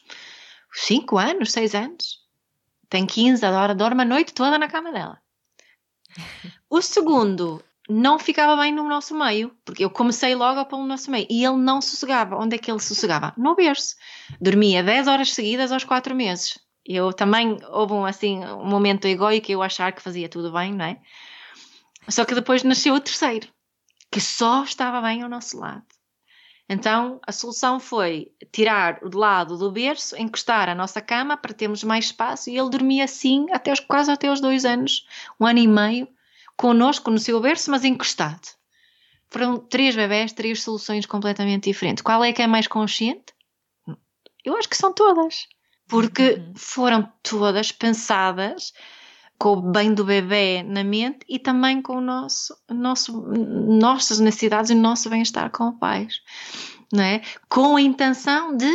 [0.73, 2.21] 5 anos, 6 anos.
[2.89, 5.21] Tem 15, adora, dorme a noite toda na cama dela.
[6.69, 11.27] O segundo não ficava bem no nosso meio, porque eu comecei logo no nosso meio
[11.29, 12.37] e ele não sossegava.
[12.37, 13.33] Onde é que ele sossegava?
[13.37, 13.97] No berço.
[14.41, 16.59] Dormia 10 horas seguidas aos 4 meses.
[16.85, 20.85] Eu também houve um, assim, um momento egoico eu achar que fazia tudo bem, não
[20.85, 21.01] é?
[22.09, 23.49] Só que depois nasceu o terceiro,
[24.11, 25.85] que só estava bem ao nosso lado.
[26.73, 31.53] Então a solução foi tirar o de lado do berço, encostar a nossa cama para
[31.53, 35.05] termos mais espaço e ele dormia assim até os, quase até os dois anos,
[35.41, 36.07] um ano e meio,
[36.57, 38.47] connosco no seu berço, mas encostado.
[39.29, 42.05] Foram três bebés, três soluções completamente diferentes.
[42.05, 43.35] Qual é que é mais consciente?
[44.45, 45.49] Eu acho que são todas,
[45.89, 46.53] porque uhum.
[46.55, 48.73] foram todas pensadas
[49.41, 54.71] com o bem do bebê na mente e também com o nosso, nosso, nossas necessidades
[54.71, 56.21] e o nosso bem-estar como pais,
[56.93, 57.23] não é?
[57.49, 58.71] Com a intenção de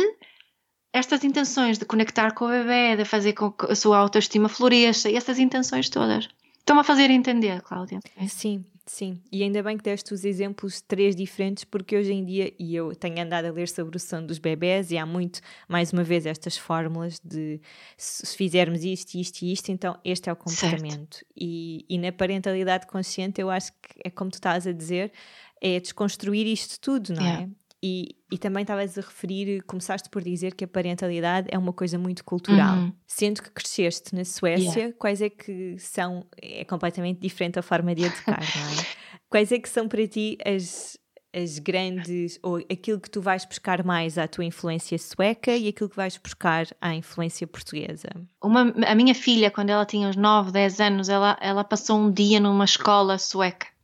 [0.92, 5.08] estas intenções de conectar com o bebê, de fazer com que a sua autoestima floresça,
[5.08, 6.28] essas intenções todas.
[6.66, 8.00] Estão a fazer entender, Cláudia.
[8.26, 12.52] Sim, Sim, e ainda bem que deste os exemplos três diferentes, porque hoje em dia,
[12.56, 15.92] e eu tenho andado a ler sobre o sono dos bebés, e há muito, mais
[15.92, 17.60] uma vez, estas fórmulas de
[17.96, 21.24] se fizermos isto, isto e isto, então este é o comportamento.
[21.36, 25.12] E, e na parentalidade consciente, eu acho que é como tu estás a dizer,
[25.60, 27.42] é desconstruir isto tudo, não yeah.
[27.42, 27.48] é?
[27.88, 31.96] E, e também estavas a referir, começaste por dizer que a parentalidade é uma coisa
[31.96, 32.78] muito cultural.
[32.78, 32.92] Uhum.
[33.06, 34.96] Sendo que cresceste na Suécia, yeah.
[34.98, 36.26] quais é que são.
[36.42, 38.86] É completamente diferente a forma de educar, não é?
[39.28, 40.98] Quais é que são para ti as,
[41.32, 42.40] as grandes.
[42.42, 46.16] ou aquilo que tu vais buscar mais à tua influência sueca e aquilo que vais
[46.16, 48.08] buscar à influência portuguesa?
[48.42, 52.10] Uma, a minha filha, quando ela tinha uns 9, 10 anos, ela, ela passou um
[52.10, 53.75] dia numa escola sueca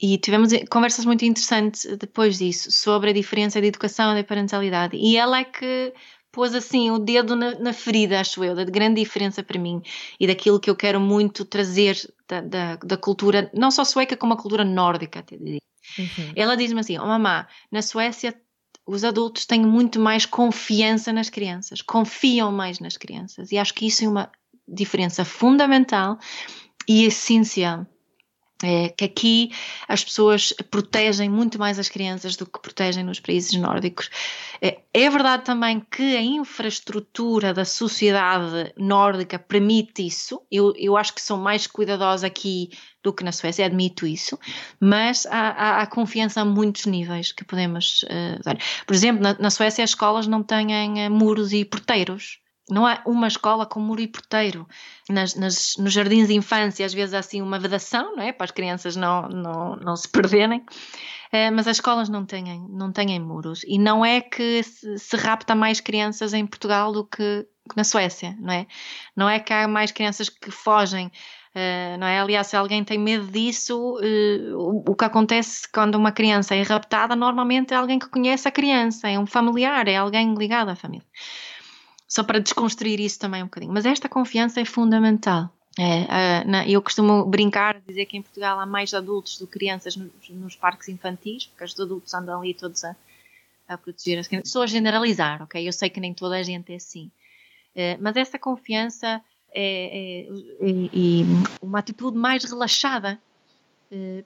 [0.00, 4.96] e tivemos conversas muito interessantes depois disso, sobre a diferença de educação e de parentalidade.
[4.96, 5.92] E ela é que
[6.32, 9.82] pôs assim o dedo na, na, ferida, acho eu, da grande diferença para mim
[10.18, 14.32] e daquilo que eu quero muito trazer da, da, da cultura, não só sueca, como
[14.32, 15.60] a cultura nórdica, até diria.
[15.98, 16.32] Uhum.
[16.36, 18.34] Ela diz-me assim: Oh, mamá, na Suécia
[18.86, 23.52] os adultos têm muito mais confiança nas crianças, confiam mais nas crianças.
[23.52, 24.30] E acho que isso é uma
[24.66, 26.18] diferença fundamental
[26.88, 27.86] e essencial
[28.62, 29.52] é que aqui
[29.88, 34.10] as pessoas protegem muito mais as crianças do que protegem nos países nórdicos.
[34.60, 40.42] É, é verdade também que a infraestrutura da sociedade nórdica permite isso.
[40.50, 42.70] Eu, eu acho que são mais cuidadosos aqui
[43.02, 44.38] do que na Suécia, admito isso,
[44.78, 48.58] mas há, há, há confiança a muitos níveis que podemos uh, dar.
[48.86, 52.38] Por exemplo, na, na, Suécia as escolas não têm uh, muros e porteiros.
[52.70, 54.66] Não há uma escola com muro e porteiro.
[55.08, 58.32] Nas, nas, nos jardins de infância, às vezes há assim uma vedação, não é?
[58.32, 60.64] Para as crianças não, não, não se perderem.
[61.32, 63.62] É, mas as escolas não têm, não têm muros.
[63.64, 67.46] E não é que se, se rapta mais crianças em Portugal do que,
[67.76, 68.66] na Suécia, não é?
[69.16, 71.10] Não é que há mais crianças que fogem.
[71.54, 72.20] Uh, não é?
[72.20, 76.62] Aliás, se alguém tem medo disso, uh, o, o, que acontece quando uma criança é
[76.62, 80.76] raptada, normalmente é alguém que conhece a criança, é um familiar, é alguém ligado à
[80.76, 81.06] família
[82.10, 83.72] só para desconstruir isso também um bocadinho.
[83.72, 85.48] Mas esta confiança é fundamental.
[85.78, 89.94] É, na, eu costumo brincar, dizer que em Portugal há mais adultos do que crianças
[89.94, 92.96] nos, nos parques infantis, porque os adultos andam ali todos a,
[93.68, 94.48] a proteger as crianças.
[94.48, 95.66] Estou a generalizar, ok?
[95.66, 97.12] Eu sei que nem toda a gente é assim.
[97.76, 99.22] É, mas essa confiança
[99.54, 100.76] é, é, é
[101.62, 103.20] uma atitude mais relaxada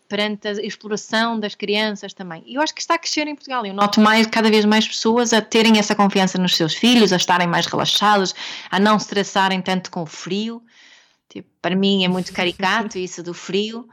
[0.08, 2.44] perante a exploração das crianças também.
[2.46, 3.64] Eu acho que está a crescer em Portugal.
[3.64, 7.16] Eu noto mais, cada vez mais pessoas a terem essa confiança nos seus filhos, a
[7.16, 8.34] estarem mais relaxados,
[8.70, 10.62] a não estressarem tanto com o frio.
[11.30, 13.88] Tipo, para mim é muito caricato isso do frio.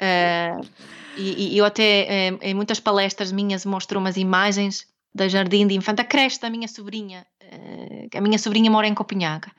[0.00, 0.66] Uh,
[1.16, 6.00] e, e, eu até em muitas palestras minhas mostro umas imagens da jardim de infante,
[6.00, 7.26] a creche da minha sobrinha.
[7.42, 9.50] Uh, a minha sobrinha mora em Copenhaga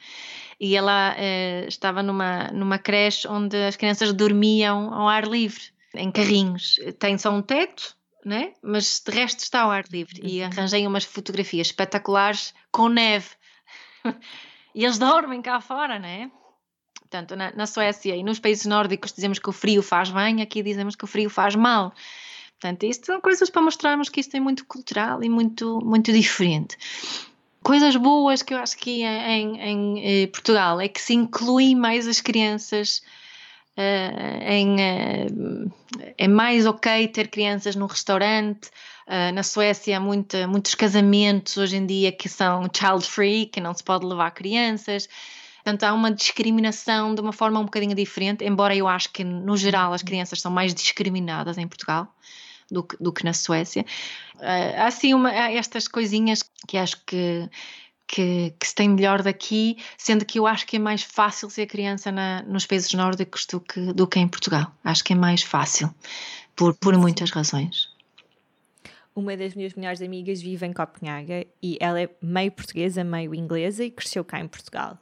[0.60, 6.12] e ela uh, estava numa, numa creche onde as crianças dormiam ao ar livre, em
[6.12, 6.80] carrinhos.
[6.99, 7.95] Tem só um teto,
[8.26, 8.53] né?
[8.62, 10.20] mas de resto está ao ar livre.
[10.24, 10.47] E uhum.
[10.47, 13.30] arranjei umas fotografias espetaculares com neve.
[14.74, 16.32] e eles dormem cá fora, né?
[16.99, 20.62] Portanto, na, na, Suécia e nos países nórdicos dizemos que o frio faz bem, aqui
[20.62, 21.93] dizemos que o frio faz mal.
[22.60, 26.76] Portanto, isto são coisas para mostrarmos que isto é muito cultural e muito, muito diferente
[27.64, 31.76] coisas boas que eu acho que em, em, em eh, Portugal é que se inclui
[31.76, 33.01] mais as crianças.
[33.78, 35.72] Uh, em, uh,
[36.18, 38.70] é mais ok ter crianças no restaurante.
[39.08, 43.62] Uh, na Suécia há muita, muitos casamentos hoje em dia que são child free, que
[43.62, 45.08] não se pode levar crianças.
[45.64, 49.55] Portanto, há uma discriminação de uma forma um bocadinho diferente, embora eu acho que, no
[49.55, 52.12] geral, as crianças são mais discriminadas em Portugal
[52.70, 53.86] do que, do que na Suécia.
[54.36, 57.49] Uh, há assim uma, há estas coisinhas que acho que,
[58.07, 61.65] que, que, se tem melhor daqui, sendo que eu acho que é mais fácil ser
[61.65, 64.72] criança na, nos países nórdicos do que, do que em Portugal.
[64.84, 65.93] Acho que é mais fácil,
[66.55, 67.89] por, por muitas razões.
[69.15, 73.84] Uma das minhas melhores amigas vive em Copenhaga e ela é meio portuguesa, meio inglesa
[73.84, 74.99] e cresceu cá em Portugal.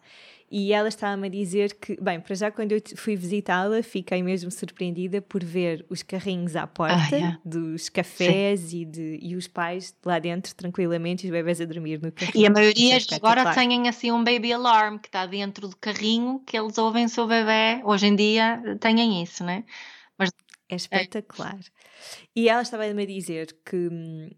[0.50, 4.52] E ela estava-me a dizer que, bem, para já quando eu fui visitá-la, fiquei mesmo
[4.52, 7.40] surpreendida por ver os carrinhos à porta ah, yeah.
[7.44, 12.00] dos cafés e, de, e os pais lá dentro tranquilamente e os bebés a dormir
[12.00, 12.44] no carrinho.
[12.44, 16.40] E a maioria é agora têm assim um baby alarm que está dentro do carrinho
[16.46, 17.82] que eles ouvem o seu bebê.
[17.84, 19.64] Hoje em dia têm isso, né?
[20.18, 20.30] Mas
[20.70, 21.58] é espetacular.
[21.60, 22.28] É.
[22.36, 24.30] E ela estava-me a dizer que hum,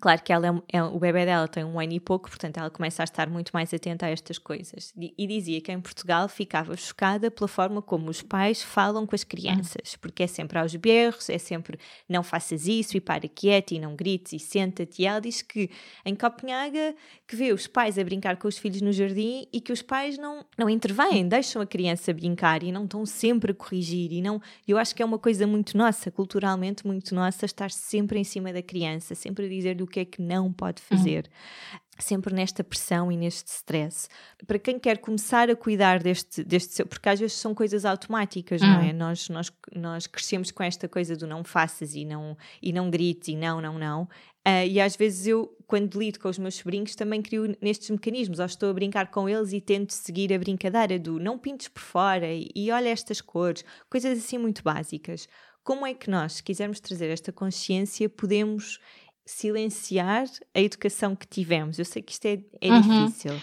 [0.00, 2.70] Claro que ela é, é, o bebê dela tem um ano e pouco, portanto ela
[2.70, 4.90] começa a estar muito mais atenta a estas coisas.
[4.96, 9.14] E, e, dizia que em Portugal ficava chocada pela forma como os pais falam com
[9.14, 11.78] as crianças, porque é sempre aos berros, é sempre
[12.08, 15.02] não faças isso e para quieta e não grites e senta-te.
[15.02, 15.70] E ela diz que
[16.06, 16.94] em Copenhaga
[17.28, 20.16] que vê os pais a brincar com os filhos no jardim e que os pais
[20.16, 24.10] não, não intervêm, deixam a criança brincar e não estão sempre a corrigir.
[24.10, 28.18] E não, eu acho que é uma coisa muito nossa, culturalmente muito nossa, estar sempre
[28.18, 30.96] em cima da criança, sempre a dizer do que é que não pode uhum.
[30.96, 31.24] fazer.
[31.26, 31.78] Uhum.
[31.98, 34.08] Sempre nesta pressão e neste stress.
[34.46, 36.86] Para quem quer começar a cuidar deste, deste seu.
[36.86, 38.68] Porque às vezes são coisas automáticas, uhum.
[38.68, 38.92] não é?
[38.92, 43.28] Nós, nós, nós crescemos com esta coisa do não faças e não, e não grites
[43.28, 44.08] e não, não, não.
[44.46, 48.40] Uh, e às vezes eu, quando lido com os meus sobrinhos, também crio nestes mecanismos,
[48.40, 51.80] ou estou a brincar com eles e tento seguir a brincadeira do não pintes por
[51.80, 55.28] fora e, e olha estas cores, coisas assim muito básicas.
[55.62, 58.80] Como é que nós, se quisermos trazer esta consciência, podemos
[59.24, 61.78] silenciar a educação que tivemos.
[61.78, 63.06] Eu sei que isto é, é uhum.
[63.06, 63.40] difícil,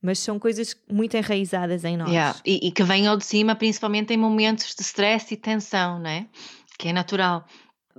[0.00, 2.10] mas são coisas muito enraizadas em nós.
[2.10, 2.38] Yeah.
[2.44, 6.26] E, e, que venham de cima, principalmente em momentos de stress e tensão, né?
[6.78, 7.46] Que é natural.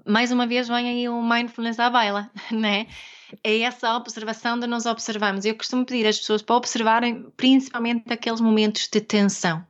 [0.06, 2.88] Mais uma vez vem aí o mindfulness à baila, né?
[3.44, 5.46] É essa observação de nos observarmos.
[5.46, 9.66] Eu costumo pedir às pessoas para observarem principalmente aqueles momentos de tensão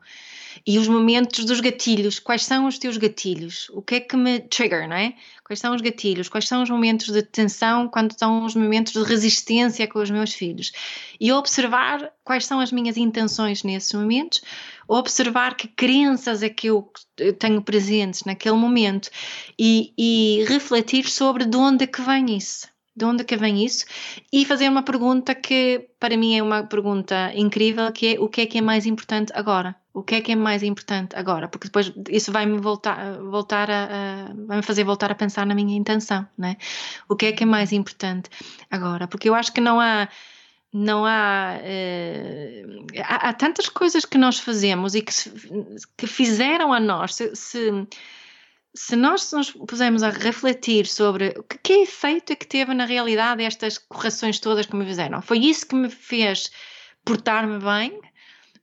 [0.67, 3.69] E os momentos dos gatilhos, quais são os teus gatilhos?
[3.69, 5.13] O que é que me trigger, não é?
[5.43, 6.27] Quais são os gatilhos?
[6.27, 10.33] Quais são os momentos de tensão quando estão os momentos de resistência com os meus
[10.33, 10.71] filhos?
[11.19, 14.41] E observar quais são as minhas intenções nesses momentos,
[14.87, 16.91] observar que crenças é que eu
[17.37, 19.11] tenho presentes naquele momento
[19.59, 23.85] e, e refletir sobre de onde é que vem isso de onde que vem isso?
[24.31, 28.41] E fazer uma pergunta que para mim é uma pergunta incrível, que é o que
[28.41, 29.75] é que é mais importante agora?
[29.93, 31.47] O que é que é mais importante agora?
[31.47, 35.77] Porque depois isso vai-me voltar, voltar a, a vai-me fazer voltar a pensar na minha
[35.77, 36.57] intenção, né?
[37.09, 38.29] O que é que é mais importante
[38.69, 39.07] agora?
[39.07, 40.07] Porque eu acho que não há
[40.73, 45.31] não há, uh, há, há tantas coisas que nós fazemos e que, se,
[45.95, 47.87] que fizeram a nós se, se
[48.75, 53.43] se nós nos pusermos a refletir sobre que, que efeito é que teve na realidade
[53.43, 56.51] estas correções todas que me fizeram, foi isso que me fez
[57.03, 57.99] portar-me bem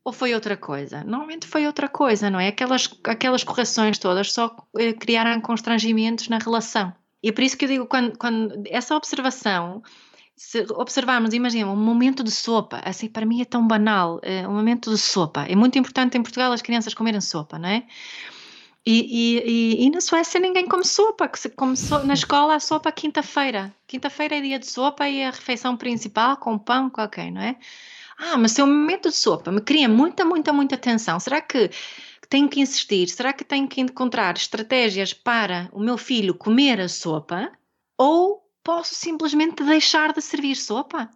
[0.05, 1.03] ou foi outra coisa?
[1.05, 2.49] Normalmente foi outra coisa, não é?
[2.49, 6.93] Aquelas, aquelas correções todas só eh, criaram constrangimentos na relação.
[7.23, 9.83] E é por isso que eu digo, quando, quando essa observação,
[10.37, 14.55] se observarmos, imagina, um momento de sopa, assim, para mim é tão banal, é, um
[14.55, 15.47] momento de sopa.
[15.49, 17.87] É muito importante em Portugal as crianças comerem sopa, não é?
[18.85, 21.53] E, e, e, na Suécia ninguém come sopa, que se
[22.05, 23.73] na escola a sopa quinta-feira.
[23.87, 27.57] Quinta-feira é dia de sopa e a refeição principal com pão qualquer, não é?
[28.19, 31.21] Ah, mas se é um momento de sopa me cria muita, muita, muita tensão.
[31.21, 31.71] Será que
[32.29, 33.09] tenho que insistir?
[33.09, 37.53] Será que tenho que encontrar estratégias para o meu filho comer a sopa?
[37.97, 41.09] Ou posso simplesmente deixar de servir sopa?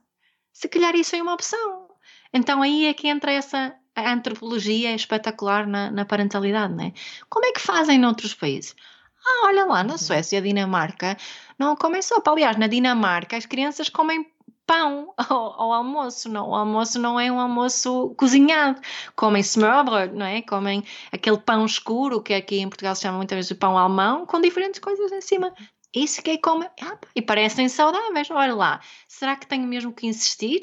[0.53, 1.89] Se calhar isso é uma opção.
[2.33, 6.93] Então aí é que entra essa a antropologia é espetacular na, na parentalidade, não é?
[7.31, 8.77] Como é que fazem noutros países?
[9.27, 9.99] Ah, olha lá, na uhum.
[9.99, 11.17] Suécia, Dinamarca,
[11.59, 12.31] não comem sopa.
[12.31, 14.31] Aliás, na Dinamarca as crianças comem
[14.67, 18.81] pão ao, ao, almoço, não, o almoço não é um almoço cozinhado,
[19.15, 20.43] comem smørbrød, não é?
[20.43, 24.27] Comem aquele pão escuro, que aqui em Portugal se chama muitas vezes o pão alemão,
[24.27, 25.55] com diferentes coisas em cima.
[25.95, 30.07] Isso que é come, ah, e parecem saudáveis, olha lá, será que tenho mesmo que
[30.07, 30.61] insistir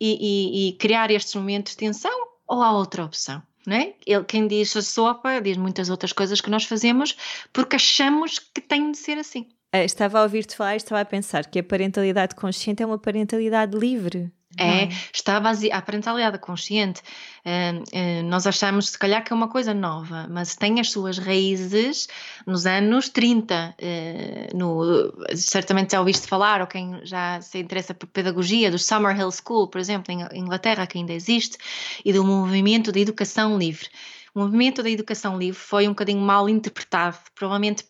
[0.00, 2.31] e, e, e criar estes momentos de tensão?
[2.52, 3.42] Ou há outra opção?
[3.66, 3.94] Não é?
[4.06, 7.16] Ele, quem diz a sopa diz muitas outras coisas que nós fazemos
[7.52, 9.48] porque achamos que tem de ser assim.
[9.72, 12.98] Eh, estava a ouvir-te falar e estava a pensar que a parentalidade consciente é uma
[12.98, 14.30] parentalidade livre.
[14.58, 17.00] É, é, está baseada, a parentalidade consciente,
[17.44, 21.18] uh, uh, nós achamos se calhar que é uma coisa nova, mas tem as suas
[21.18, 22.08] raízes
[22.46, 23.74] nos anos 30.
[23.80, 29.18] Uh, no, certamente já ouviste falar, ou quem já se interessa por pedagogia, do Summer
[29.18, 31.56] Hill School, por exemplo, em Inglaterra, que ainda existe,
[32.04, 33.88] e do movimento de educação livre.
[34.34, 37.84] O movimento da educação livre foi um bocadinho mal interpretado, provavelmente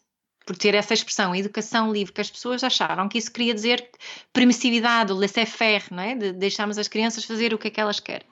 [0.44, 3.88] por ter essa expressão, educação livre, que as pessoas acharam que isso queria dizer
[4.32, 6.14] permissividade, laissez-faire, não é?
[6.14, 8.26] De deixarmos as crianças fazer o que é que elas querem.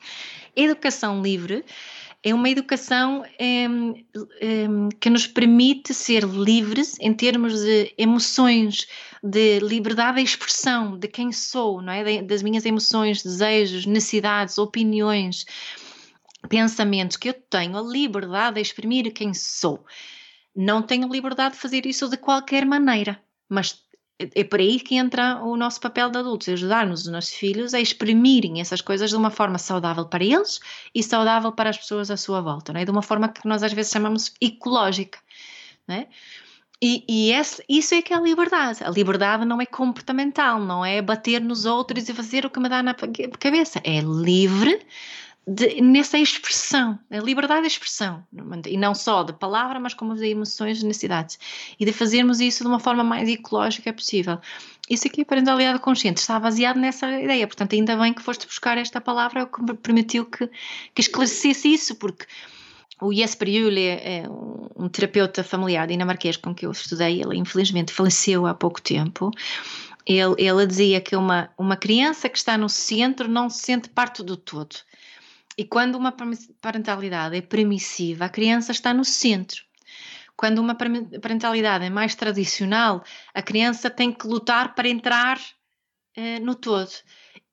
[0.56, 1.64] Educação livre
[2.22, 4.66] é uma educação é, é,
[5.00, 8.86] que nos permite ser livres em termos de emoções,
[9.22, 12.20] de liberdade de expressão, de quem sou, não é?
[12.22, 15.46] Das minhas emoções, desejos, necessidades, opiniões,
[16.48, 19.84] pensamentos, que eu tenho a liberdade de exprimir quem sou
[20.54, 23.20] não tenho liberdade de fazer isso de qualquer maneira.
[23.48, 23.82] Mas
[24.34, 27.80] é por aí que entra o nosso papel de adultos, ajudar-nos, os nossos filhos, a
[27.80, 30.60] exprimirem essas coisas de uma forma saudável para eles
[30.94, 32.84] e saudável para as pessoas à sua volta, não é?
[32.84, 35.18] de uma forma que nós às vezes chamamos ecológica.
[35.88, 36.08] Não é?
[36.82, 38.82] E, e esse, isso é que é a liberdade.
[38.82, 42.70] A liberdade não é comportamental, não é bater nos outros e fazer o que me
[42.70, 43.80] dá na cabeça.
[43.84, 44.80] É livre
[45.46, 48.24] de, nessa expressão, a liberdade de expressão,
[48.66, 51.38] e não só de palavra, mas como de emoções e necessidades,
[51.78, 54.38] e de fazermos isso de uma forma mais ecológica possível.
[54.88, 59.00] Isso aqui, parentalidade consciente, está baseado nessa ideia, portanto, ainda bem que foste buscar esta
[59.00, 60.48] palavra, que permitiu que,
[60.94, 62.26] que esclarecesse isso, porque
[63.00, 64.24] o Jesper Juhle é
[64.76, 69.30] um terapeuta familiar dinamarquês com que eu estudei, ele infelizmente faleceu há pouco tempo,
[70.06, 74.22] ele, ele dizia que uma, uma criança que está no centro não se sente parte
[74.22, 74.76] do todo.
[75.60, 76.16] E quando uma
[76.58, 79.62] parentalidade é permissiva, a criança está no centro.
[80.34, 83.04] Quando uma parentalidade é mais tradicional,
[83.34, 85.38] a criança tem que lutar para entrar
[86.16, 86.90] eh, no todo.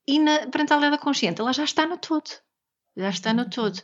[0.07, 2.29] E na parentalidade consciente, ela já está no todo.
[2.95, 3.77] Já está no todo.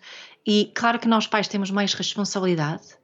[0.47, 2.95] E claro que nós pais temos mais responsabilidade,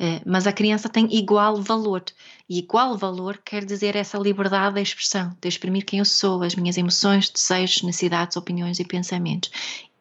[0.00, 2.02] eh, mas a criança tem igual valor.
[2.48, 6.56] E igual valor quer dizer essa liberdade de expressão, de exprimir quem eu sou, as
[6.56, 9.48] minhas emoções, desejos, necessidades, opiniões e pensamentos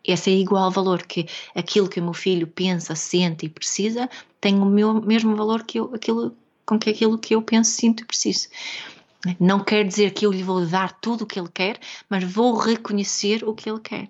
[0.07, 4.09] esse é igual valor que aquilo que o meu filho pensa, sente e precisa
[4.45, 6.37] tem o meu, mesmo valor que eu, aquilo,
[6.67, 8.47] com que aquilo que eu penso, sinto e preciso.
[9.39, 12.55] Não quer dizer que eu lhe vou dar tudo o que ele quer, mas vou
[12.55, 14.07] reconhecer o que ele quer.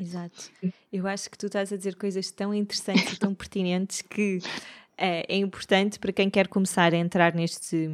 [0.00, 0.50] Exato.
[0.90, 4.38] Eu acho que tu estás a dizer coisas tão interessantes e tão pertinentes que
[4.96, 7.90] é, é importante para quem quer começar a entrar neste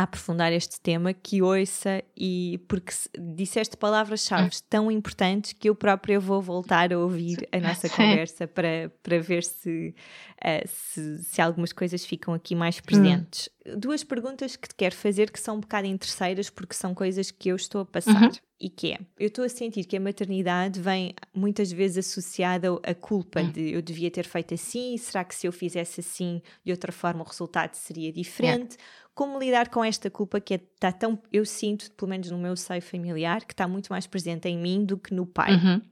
[0.00, 4.60] a aprofundar este tema, que ouça e porque disseste palavras-chave hum.
[4.68, 9.44] tão importantes que eu própria vou voltar a ouvir a nossa conversa para, para ver
[9.44, 9.94] se,
[10.42, 13.50] uh, se, se, algumas coisas ficam aqui mais presentes.
[13.76, 17.48] Duas perguntas que te quero fazer que são um bocado interesseiras porque são coisas que
[17.48, 18.22] eu estou a passar.
[18.22, 18.30] Uhum.
[18.62, 22.94] E que é, eu estou a sentir que a maternidade vem muitas vezes associada à
[22.94, 23.50] culpa hum.
[23.50, 27.22] de eu devia ter feito assim, será que se eu fizesse assim de outra forma
[27.22, 28.72] o resultado seria diferente?
[28.72, 32.38] Yeah como lidar com esta culpa que está é, tão, eu sinto, pelo menos no
[32.38, 35.56] meu seio familiar, que está muito mais presente em mim do que no pai.
[35.56, 35.82] Uhum.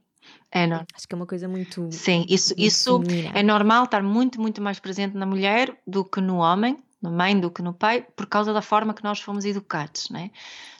[0.51, 0.87] É normal.
[0.95, 1.89] Acho que é uma coisa muito.
[1.91, 3.01] Sim, isso, muito isso
[3.33, 7.39] é normal estar muito, muito mais presente na mulher do que no homem, na mãe
[7.39, 10.31] do que no pai, por causa da forma que nós fomos educados, né?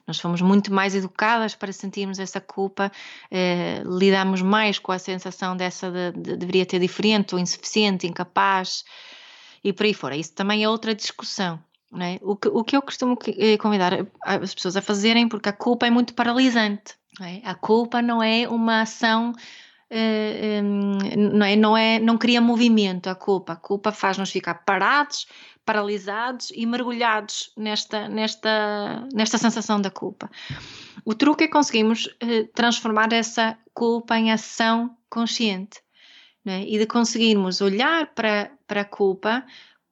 [0.06, 2.92] Nós fomos muito mais educadas para sentirmos essa culpa,
[3.30, 8.84] eh, lidamos mais com a sensação dessa de, de, deveria ter diferente, ou insuficiente, incapaz
[9.64, 10.16] e por aí fora.
[10.16, 11.60] Isso também é outra discussão.
[12.00, 12.20] É?
[12.22, 15.88] O, que, o que eu costumo eh, convidar as pessoas a fazerem, porque a culpa
[15.88, 16.96] é muito paralisante.
[17.22, 17.42] É?
[17.44, 19.34] A culpa não é uma ação,
[19.92, 23.10] não, é, não, é, não cria movimento.
[23.10, 25.28] A culpa, a culpa faz-nos ficar parados,
[25.66, 30.30] paralisados e mergulhados nesta, nesta, nesta sensação da culpa.
[31.04, 35.82] O truque é conseguirmos uh, transformar essa culpa em ação consciente.
[36.46, 36.62] É?
[36.62, 39.46] E de conseguirmos olhar para, para a culpa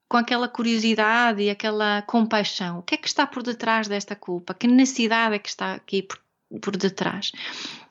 [0.10, 2.80] com aquela curiosidade e aquela compaixão.
[2.80, 4.54] O que é que está por detrás desta culpa?
[4.54, 6.20] Que necessidade é que está aqui por,
[6.62, 7.32] por detrás?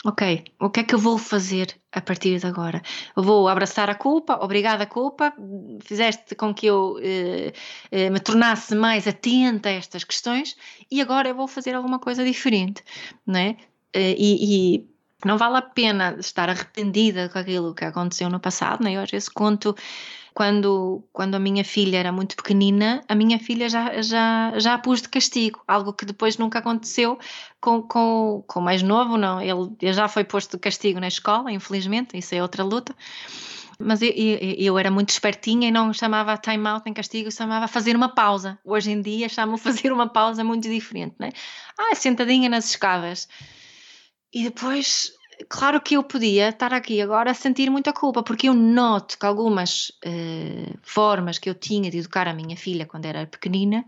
[0.05, 2.81] Ok, o que é que eu vou fazer a partir de agora?
[3.15, 5.33] Vou abraçar a culpa, obrigada culpa,
[5.81, 7.53] fizeste com que eu eh,
[7.91, 10.57] eh, me tornasse mais atenta a estas questões
[10.91, 12.83] e agora eu vou fazer alguma coisa diferente,
[13.27, 13.57] não é?
[13.93, 18.85] Eh, e, e não vale a pena estar arrependida com aquilo que aconteceu no passado,
[18.85, 18.93] né?
[18.93, 19.75] eu às vezes conto
[20.37, 24.79] quando, quando a minha filha era muito pequenina, a minha filha já, já, já a
[24.79, 27.19] pus de castigo, algo que depois nunca aconteceu
[27.59, 29.41] com, com, com o mais novo, não.
[29.41, 32.95] Ele, ele já foi posto de castigo na escola, infelizmente, isso é outra luta.
[33.79, 37.67] Mas eu, eu, eu, era muito espertinha e não chamava time out em castigo, chamava
[37.67, 38.59] fazer uma pausa.
[38.63, 41.31] Hoje em dia chamo fazer uma pausa muito diferente, né?
[41.79, 43.27] Ah, sentadinha nas escadas.
[44.35, 45.11] E depois
[45.49, 49.27] claro que eu podia estar aqui agora a sentir muita culpa, porque eu noto que
[49.27, 53.85] algumas uh, formas que eu tinha de educar a minha filha quando era pequenina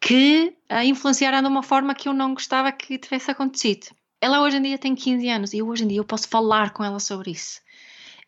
[0.00, 3.88] que a influenciaram de uma forma que eu não gostava que tivesse acontecido.
[4.20, 6.84] Ela hoje em dia tem 15 anos e hoje em dia eu posso falar com
[6.84, 7.60] ela sobre isso.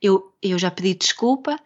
[0.02, 1.58] Eu, eu já pedi desculpa,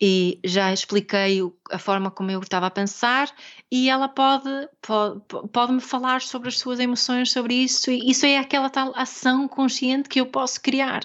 [0.00, 1.40] e já expliquei
[1.70, 3.28] a forma como eu estava a pensar
[3.70, 4.48] e ela pode,
[4.80, 5.20] pode,
[5.52, 9.48] pode me falar sobre as suas emoções sobre isso e isso é aquela tal ação
[9.48, 11.02] consciente que eu posso criar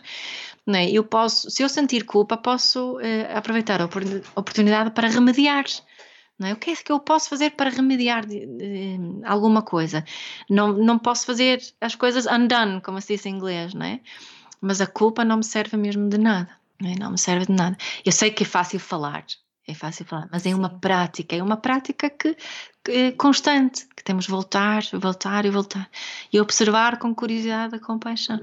[0.65, 0.89] não é?
[0.89, 3.85] eu posso, se eu sentir culpa posso uh, aproveitar a
[4.35, 5.65] oportunidade para remediar
[6.37, 6.53] não é?
[6.53, 10.03] O que é que eu posso fazer para remediar de, de, alguma coisa?
[10.49, 14.01] Não, não posso fazer as coisas undone, como se diz em inglês, não é?
[14.59, 16.49] Mas a culpa não me serve mesmo de nada.
[16.82, 17.78] Não me serve de nada.
[18.05, 19.26] Eu sei que é fácil falar,
[19.65, 22.36] é fácil falar, mas é uma prática, é uma prática que,
[22.84, 25.89] que é constante, que temos de voltar, voltar e voltar
[26.32, 28.41] e observar com curiosidade a compaixão.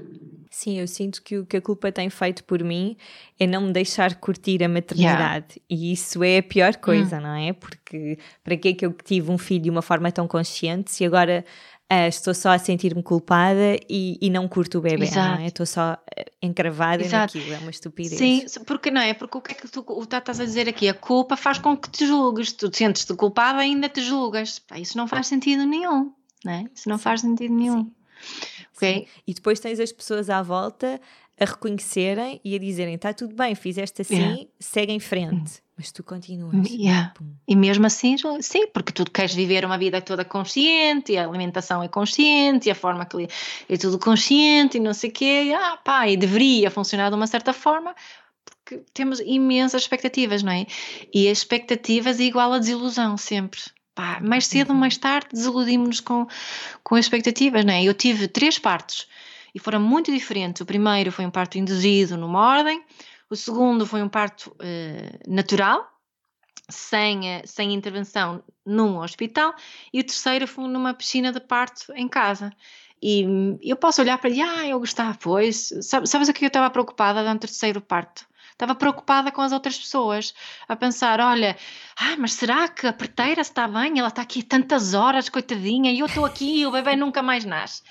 [0.49, 2.97] Sim, eu sinto que o que a culpa tem feito por mim
[3.39, 5.61] é não me deixar curtir a maternidade yeah.
[5.69, 7.21] e isso é a pior coisa, hum.
[7.21, 7.53] não é?
[7.53, 11.05] Porque para que é que eu tive um filho de uma forma tão consciente se
[11.05, 11.45] agora
[11.91, 15.35] Uh, estou só a sentir-me culpada e, e, não curto o bebê, Exato.
[15.35, 15.47] não é?
[15.47, 17.37] Estou só eh, encravada Exato.
[17.37, 18.17] naquilo, é uma estupidez.
[18.17, 19.13] Sim, porque não é?
[19.13, 20.87] Porque o que é que tu o estás a dizer aqui?
[20.87, 24.61] A culpa faz com que te julgues, tu te sentes-te culpada e ainda te julgas.
[24.77, 26.13] Isso não faz sentido nenhum,
[26.45, 26.65] não é?
[26.73, 27.83] Isso não faz sentido nenhum.
[27.83, 27.91] Sim.
[28.77, 28.99] Okay?
[28.99, 29.05] Sim.
[29.27, 30.97] E depois tens as pessoas à volta
[31.37, 34.43] a reconhecerem e a dizerem: está tudo bem, fizeste assim, yeah.
[34.61, 35.61] segue em frente.
[35.81, 36.69] Mas tu continuas.
[36.69, 37.11] Yeah.
[37.47, 41.81] E mesmo assim, sim, porque tu queres viver uma vida toda consciente, e a alimentação
[41.81, 43.27] é consciente, e a forma que
[43.67, 47.15] é tudo consciente, e não sei o quê, e, ah, pá, e deveria funcionar de
[47.15, 47.95] uma certa forma,
[48.45, 50.67] porque temos imensas expectativas, não é?
[51.11, 53.59] E as expectativas é igual a desilusão sempre.
[53.95, 54.81] Pá, mais cedo ou uhum.
[54.81, 56.27] mais tarde desiludimos-nos com,
[56.83, 57.83] com expectativas, não é?
[57.83, 59.07] Eu tive três partos
[59.55, 60.61] e foram muito diferentes.
[60.61, 62.83] O primeiro foi um parto induzido numa ordem,
[63.31, 65.89] o segundo foi um parto uh, natural,
[66.69, 69.53] sem, eh, sem intervenção num hospital,
[69.93, 72.51] e o terceiro foi numa piscina de parto em casa.
[73.01, 73.25] E
[73.61, 75.73] eu posso olhar para ele, ah, eu gostava, pois.
[75.81, 78.27] Sabes o que eu estava preocupada durante o terceiro parto?
[78.51, 80.35] Estava preocupada com as outras pessoas,
[80.67, 81.57] a pensar: olha,
[81.97, 83.97] ah, mas será que a parteira está bem?
[83.97, 87.43] Ela está aqui tantas horas, coitadinha, e eu estou aqui e o bebê nunca mais
[87.43, 87.81] nasce.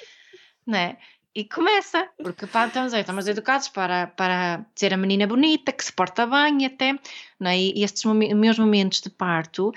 [0.66, 0.98] Não é?
[1.34, 5.92] E começa, porque pá, estamos, estamos educados para, para ser a menina bonita, que se
[5.92, 6.98] porta bem até,
[7.38, 7.58] não é?
[7.58, 9.72] e estes meus momentos de parto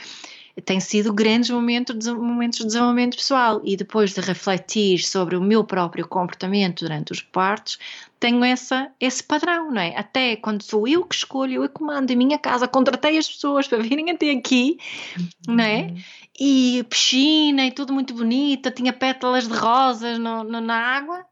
[0.65, 5.41] têm sido grandes momentos de, momentos de desenvolvimento pessoal e depois de refletir sobre o
[5.41, 7.79] meu próprio comportamento durante os partos,
[8.19, 9.95] tenho essa, esse padrão, não é?
[9.97, 13.79] Até quando sou eu que escolho, eu comando em minha casa, contratei as pessoas para
[13.79, 14.77] virem até aqui,
[15.17, 15.55] uhum.
[15.55, 15.81] não é?
[15.81, 15.97] Uhum.
[16.39, 21.25] E piscina e tudo muito bonito, tinha pétalas de rosas no, no, na água,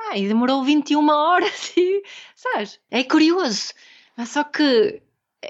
[0.00, 2.02] ah, e demorou 21 horas, e,
[2.34, 2.80] sabes?
[2.90, 3.72] É curioso.
[4.16, 5.02] Mas só que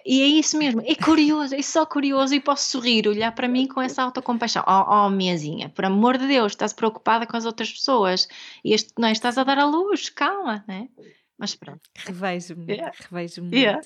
[0.04, 3.66] e é isso mesmo, é curioso, é só curioso e posso sorrir, olhar para mim
[3.66, 4.62] com essa autocompaixão.
[4.66, 8.28] Oh, oh minhazinha, por amor de Deus, estás preocupada com as outras pessoas
[8.62, 10.88] e este, não, estás a dar a luz, calma, né?
[11.38, 11.80] Mas pronto.
[11.96, 12.92] Revejo-me, yeah.
[12.98, 13.80] revejo-me yeah.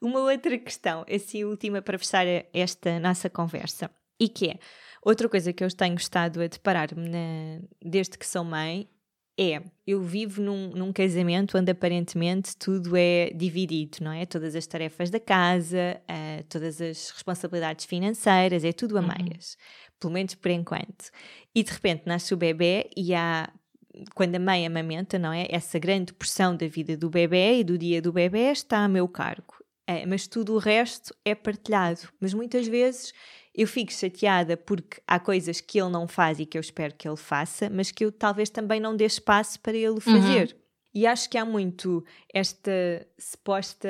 [0.00, 3.90] Uma outra questão, assim, última para fechar esta nossa conversa,
[4.20, 4.58] e que é,
[5.02, 8.88] outra coisa que eu tenho estado a deparar-me desde que sou mãe
[9.38, 14.26] é, eu vivo num, num, casamento onde aparentemente tudo é dividido, não é?
[14.26, 19.06] Todas as tarefas da casa, uh, todas as responsabilidades financeiras, é tudo a uhum.
[19.06, 19.56] meias,
[20.00, 21.10] pelo menos por enquanto.
[21.54, 23.48] E de repente nasce o bebê e há,
[24.12, 25.46] quando a mãe amamenta, não é?
[25.48, 29.06] Essa grande porção da vida do bebê e do dia do bebê está a meu
[29.06, 29.54] cargo.
[29.86, 32.00] É, mas tudo o resto é partilhado.
[32.20, 33.12] Mas muitas vezes
[33.58, 37.08] eu fico chateada porque há coisas que ele não faz e que eu espero que
[37.08, 40.52] ele faça, mas que eu talvez também não dê espaço para ele fazer.
[40.52, 40.60] Uhum.
[40.94, 42.70] E acho que há muito esta
[43.18, 43.88] suposta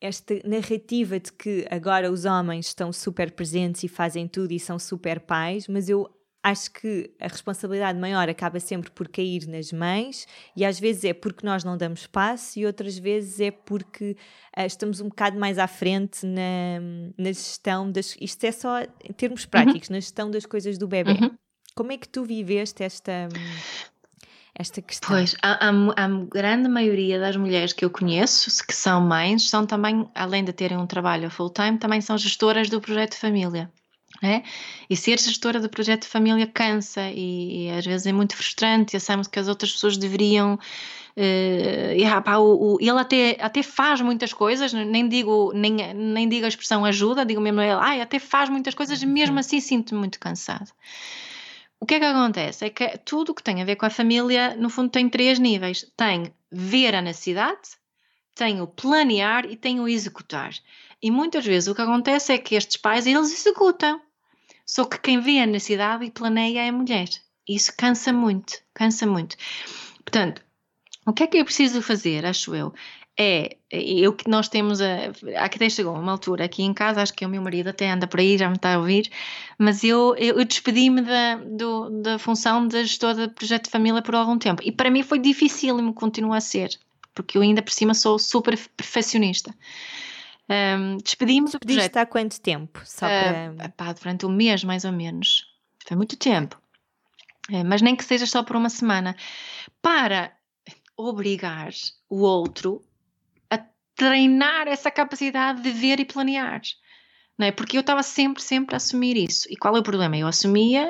[0.00, 4.80] esta narrativa de que agora os homens estão super presentes e fazem tudo e são
[4.80, 6.10] super pais, mas eu
[6.48, 10.26] acho que a responsabilidade maior acaba sempre por cair nas mães
[10.56, 14.16] e às vezes é porque nós não damos espaço e outras vezes é porque
[14.56, 16.80] uh, estamos um bocado mais à frente na,
[17.16, 18.16] na gestão das.
[18.20, 19.50] Isto é só em termos uhum.
[19.50, 19.94] práticos, uhum.
[19.94, 21.12] na gestão das coisas do bebê.
[21.12, 21.30] Uhum.
[21.74, 23.28] Como é que tu viveste esta.
[24.60, 25.10] Esta questão.
[25.10, 29.64] Pois, a, a, a, grande maioria das mulheres que eu conheço, que são mães, são
[29.64, 33.70] também, além de terem um trabalho full-time, também são gestoras do projeto de família.
[34.22, 34.42] É?
[34.90, 38.96] E ser gestora do projeto de família cansa e, e, às vezes é muito frustrante.
[38.96, 40.58] Achamos que as outras pessoas deveriam.
[41.16, 45.94] Uh, e, ah, pá, o, o, ele até, até faz muitas coisas, nem digo, nem,
[45.94, 49.60] nem digo a expressão ajuda, digo mesmo ele, ah, até faz muitas coisas, mesmo assim
[49.60, 50.70] sinto-me muito cansado.
[51.80, 52.64] O que é que acontece?
[52.66, 55.86] É que tudo que tem a ver com a família, no fundo, tem três níveis:
[55.96, 57.76] tem ver a necessidade,
[58.34, 60.52] tem o planear e tem o executar.
[61.00, 64.00] E muitas vezes o que acontece é que estes pais eles executam.
[64.68, 67.08] Só que quem vê a necessidade e planeia é a mulher.
[67.48, 69.34] Isso cansa muito, cansa muito.
[70.04, 70.42] Portanto,
[71.06, 72.74] o que é que eu preciso fazer, acho eu?
[73.18, 77.24] É, eu que nós temos, a, até chegou uma altura aqui em casa, acho que
[77.24, 79.10] o meu marido até anda por aí, já me está a ouvir,
[79.58, 81.40] mas eu, eu despedi-me da,
[82.02, 84.62] da função de gestora de projeto de família por algum tempo.
[84.62, 86.78] E para mim foi difícil e continua a ser,
[87.14, 89.52] porque eu ainda por cima sou super perfeccionista.
[90.50, 91.96] Um, despedimos o projeto.
[91.98, 92.80] há quanto tempo?
[92.84, 93.68] Só uh, para...
[93.70, 95.46] pá, durante um mês, mais ou menos.
[95.86, 96.60] Foi muito tempo.
[97.50, 99.14] Uh, mas nem que seja só por uma semana.
[99.82, 100.32] Para
[100.96, 101.70] obrigar
[102.08, 102.82] o outro
[103.50, 103.58] a
[103.94, 106.62] treinar essa capacidade de ver e planear
[107.46, 107.52] é?
[107.52, 109.46] Porque eu estava sempre, sempre a assumir isso.
[109.48, 110.16] E qual é o problema?
[110.16, 110.88] Eu assumia,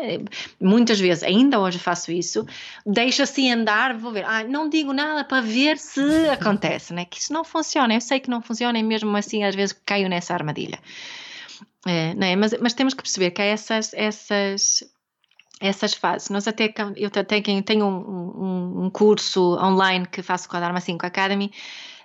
[0.60, 2.46] muitas vezes, ainda hoje faço isso,
[2.86, 7.04] deixo assim andar, vou ver, ah, não digo nada para ver se acontece, né?
[7.04, 7.94] Que isso não funciona.
[7.94, 10.78] Eu sei que não funciona e mesmo assim às vezes caio nessa armadilha.
[11.86, 12.36] É, não é?
[12.36, 14.82] Mas, mas temos que perceber que há essas, essas
[15.60, 16.30] essas fases.
[16.30, 20.80] Nós até, eu até tenho um, um, um curso online que faço com a Dharma
[20.80, 21.52] 5 Academy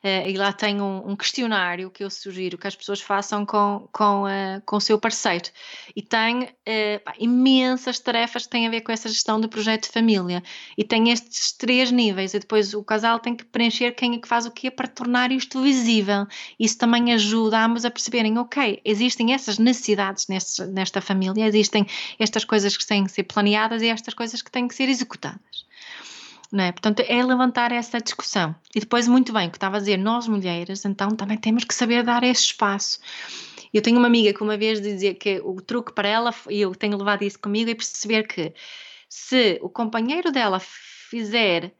[0.04, 3.88] uh, e lá tem um, um, questionário que eu sugiro que as pessoas façam com,
[3.92, 5.50] com, uh, com o seu parceiro.
[5.96, 9.84] E tem uh, pá, imensas tarefas que têm a ver com essa gestão do projeto
[9.84, 10.44] de família.
[10.78, 14.28] E tem estes três níveis, e depois o casal tem que preencher quem é que
[14.28, 16.28] faz o quê para tornar isto visível.
[16.60, 21.86] Isso também ajuda ambos a perceberem, ok, existem essas necessidades neste, nesta família, existem
[22.20, 25.64] estas coisas que têm que ser planeadas e estas coisas que têm que ser executadas
[26.54, 26.72] não é?
[26.72, 28.56] Portanto, é levantar essa discussão.
[28.76, 31.74] E depois, muito bem, o que estava a dizer, nós mulheres, então também temos que
[31.74, 33.00] saber dar esse espaço.
[33.74, 36.76] Eu tenho uma amiga que uma vez dizia que o truque para ela, e eu
[36.76, 38.54] tenho levado isso comigo, é perceber que
[39.10, 41.74] se o companheiro dela fizer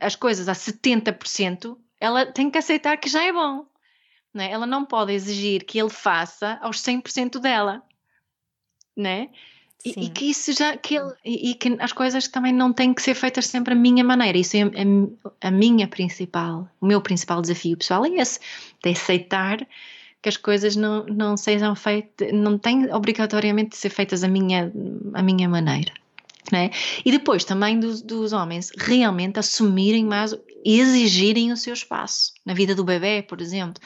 [0.00, 3.64] as coisas a 70%, ela tem que aceitar que já é bom.
[4.34, 4.50] Não é?
[4.50, 7.80] Ela não pode exigir que ele faça aos 100% dela.
[8.96, 9.28] Né?
[9.84, 13.00] E, e, que isso já que ele, e, que as coisas também não têm que
[13.00, 14.36] ser feitas sempre a minha maneira.
[14.36, 18.40] Isso é a, a, minha principal, o meu principal desafio pessoal é esse,
[18.82, 19.66] de aceitar
[20.20, 24.72] que as coisas não, não sejam feitas, não têm obrigatoriamente de ser feitas a minha,
[25.14, 25.92] a minha maneira.
[26.52, 26.70] É?
[27.04, 30.32] E depois também dos, dos, homens realmente assumirem mais
[30.64, 33.82] e exigirem o seu espaço na vida do bebê, por exemplo,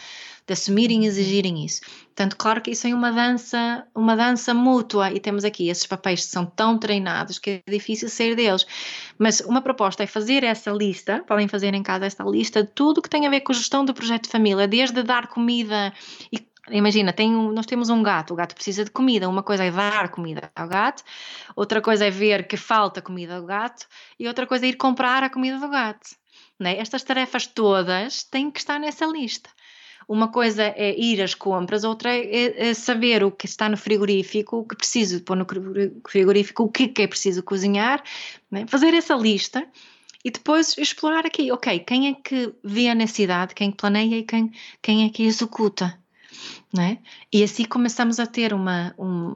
[0.50, 1.80] de assumirem e exigirem isso.
[2.06, 6.24] Portanto, claro que isso é uma dança, uma dança mútua e temos aqui esses papéis
[6.24, 8.66] que são tão treinados que é difícil sair deles.
[9.16, 13.00] Mas uma proposta é fazer essa lista, podem fazer em casa esta lista de tudo
[13.00, 15.92] que tem a ver com a gestão do projeto de família, desde dar comida
[16.32, 19.28] e Imagina, tem um, nós temos um gato, o gato precisa de comida.
[19.28, 21.02] Uma coisa é dar comida ao gato,
[21.56, 23.86] outra coisa é ver que falta comida ao gato
[24.18, 26.10] e outra coisa é ir comprar a comida do gato.
[26.60, 26.76] Né?
[26.76, 29.50] Estas tarefas todas têm que estar nessa lista.
[30.10, 34.56] Uma coisa é ir às compras, outra é, é saber o que está no frigorífico,
[34.58, 35.46] o que preciso pôr no
[36.08, 38.02] frigorífico, o que é preciso cozinhar,
[38.50, 38.66] né?
[38.66, 39.64] fazer essa lista
[40.24, 44.52] e depois explorar aqui, ok, quem é que vê a necessidade, quem planeia e quem,
[44.82, 46.00] quem é que executa
[46.72, 46.98] né?
[47.32, 49.34] E assim começamos a ter uma, um,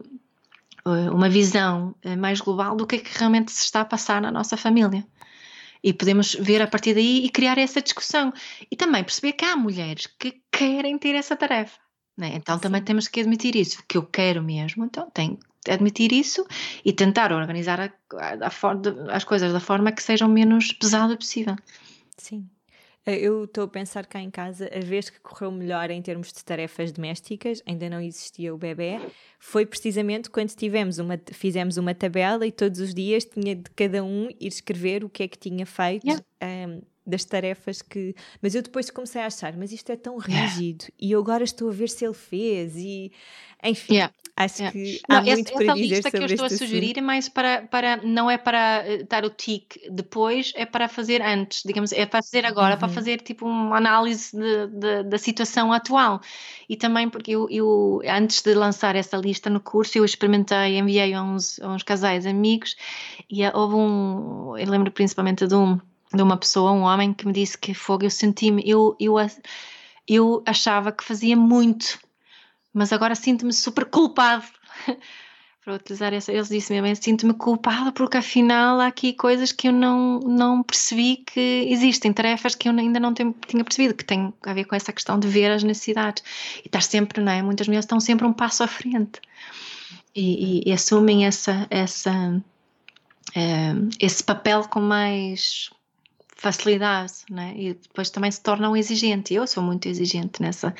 [0.87, 4.23] eh, uma visão eh, mais global do que é que realmente se está a passar
[4.23, 5.05] na nossa família.
[5.85, 8.33] E podemos ver a partir daí e criar essa discussão.
[8.71, 11.79] E também perceber que há mulheres que querem ter essa tarefa.
[12.17, 12.33] Né?
[12.35, 16.47] Então também temos que admitir isso, que eu quero mesmo, então tenho que admitir isso
[16.85, 21.57] e tentar organizar a, a, a, as coisas da forma que sejam menos pesada possível.
[22.17, 22.49] Sim.
[23.07, 26.33] Eh, eu estou a pensar cá em casa, a vez que correu melhor em termos
[26.33, 28.99] de tarefas domésticas, ainda não existia o bebê,
[29.39, 34.03] foi precisamente quando tivemos uma, fizemos uma tabela e todos os dias tinha de cada
[34.03, 36.05] um ir escrever o que é que tinha feito.
[36.07, 36.25] Yeah.
[36.43, 38.15] Um, ehm, das tarefas que.
[38.41, 40.97] Mas eu depois comecei a achar, mas isto é tão rígido yeah.
[41.01, 43.13] e eu agora estou a ver se ele fez e.
[43.63, 44.15] Enfim, yeah.
[44.37, 44.73] Acho yeah.
[44.73, 46.99] que há não, muito essa, para essa dizer lista que eu estou a sugerir assunto.
[46.99, 51.23] é mais para, para, não é para eh, dar o tic depois, é para fazer
[51.23, 52.81] antes, digamos, é para fazer agora, uhum.
[52.81, 56.21] para fazer tipo uma análise de, de, da situação atual.
[56.69, 61.15] E também porque eu, eu, antes de lançar essa lista no curso, eu experimentei, enviei
[61.15, 62.75] a uns, a uns casais amigos
[63.31, 65.79] e houve um, eu lembro principalmente de um
[66.15, 69.17] de uma pessoa, um homem que me disse que fogo, eu senti-me, eu, eu,
[70.09, 71.99] eu achava que fazia muito
[72.75, 74.45] mas agora sinto-me super culpado.
[75.65, 79.73] Para utilizar essa, eles disseram mesmo, sinto-me culpada porque afinal há aqui coisas que eu
[79.73, 84.31] não, não percebi que existem, tarefas que eu ainda não tenho, tinha percebido, que tem
[84.43, 86.23] a ver com essa questão de ver as necessidades
[86.63, 87.41] e estar sempre, não é?
[87.41, 89.23] Muitas mulheres estão sempre um passo à frente
[90.15, 92.45] e, e, e assumem essa, essa,
[93.35, 95.71] é, esse papel com mais
[96.37, 97.55] facilidade, né?
[97.57, 99.35] E depois também se tornam exigentes.
[99.35, 100.75] Eu sou muito exigente nessa,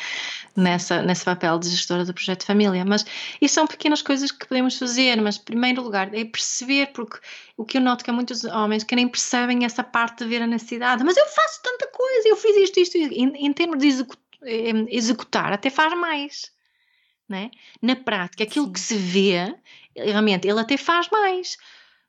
[0.57, 2.85] nessa, nesse papel de gestora do projeto de família.
[2.85, 3.05] Mas
[3.41, 5.21] isso são pequenas coisas que podemos fazer.
[5.21, 7.19] Mas, em primeiro lugar, é perceber, porque
[7.57, 10.43] o que eu noto que há muitos homens que nem percebem essa parte de ver
[10.43, 11.05] a necessidade.
[11.05, 13.15] Mas eu faço tanta coisa, eu fiz isto, isto, isto.
[13.15, 14.07] Em, em termos de
[14.91, 16.53] executar, até faz mais.
[17.29, 17.51] Né?
[17.81, 18.73] Na prática, aquilo Sim.
[18.73, 19.55] que se vê,
[19.97, 21.57] realmente, ele até faz mais.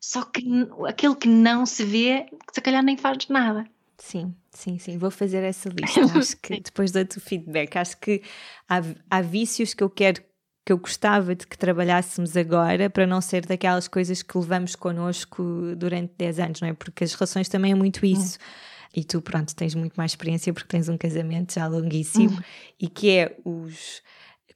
[0.05, 0.45] Só que
[0.87, 3.65] aquilo que não se vê, se calhar nem faz nada.
[3.97, 4.99] Sim, sim, sim.
[4.99, 6.01] Vou fazer essa lista.
[6.15, 7.75] Acho que depois dou-te o feedback.
[7.75, 8.21] Acho que
[8.69, 10.21] há, há vícios que eu quero
[10.63, 15.43] que eu gostava de que trabalhássemos agora para não ser daquelas coisas que levamos connosco
[15.75, 16.73] durante 10 anos, não é?
[16.73, 18.37] Porque as relações também é muito isso.
[18.95, 22.39] E tu, pronto, tens muito mais experiência porque tens um casamento já longuíssimo
[22.79, 24.03] e que é os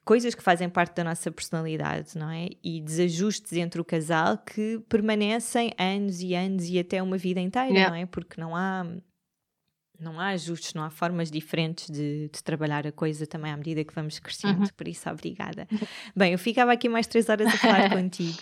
[0.03, 2.49] coisas que fazem parte da nossa personalidade, não é?
[2.63, 7.69] E desajustes entre o casal que permanecem anos e anos e até uma vida inteira,
[7.69, 7.89] yeah.
[7.89, 8.05] não é?
[8.05, 8.85] Porque não há
[9.99, 13.83] não há ajustes, não há formas diferentes de, de, trabalhar a coisa também à medida
[13.83, 14.67] que vamos crescendo, uhum.
[14.75, 15.67] por isso obrigada.
[16.15, 18.37] Bem, eu ficava aqui mais três horas a falar contigo,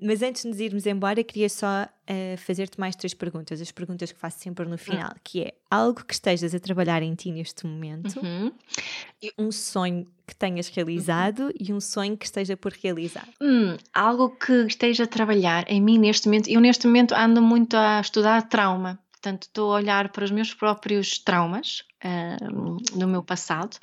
[0.00, 4.10] mas antes de nos irmos embora, queria só uh, fazer-te mais três perguntas, as perguntas
[4.12, 5.20] que faço sempre no final, uhum.
[5.22, 8.52] que é algo que estejas a trabalhar em ti neste momento, uhum.
[9.38, 11.52] um sonho que tenhas realizado uhum.
[11.60, 13.28] e um sonho que esteja por realizar.
[13.40, 17.76] Hum, algo que esteja a trabalhar em mim neste momento, eu neste momento ando muito
[17.76, 21.82] a estudar trauma, Portanto, estou a olhar para os meus próprios traumas
[22.94, 23.78] no meu passado.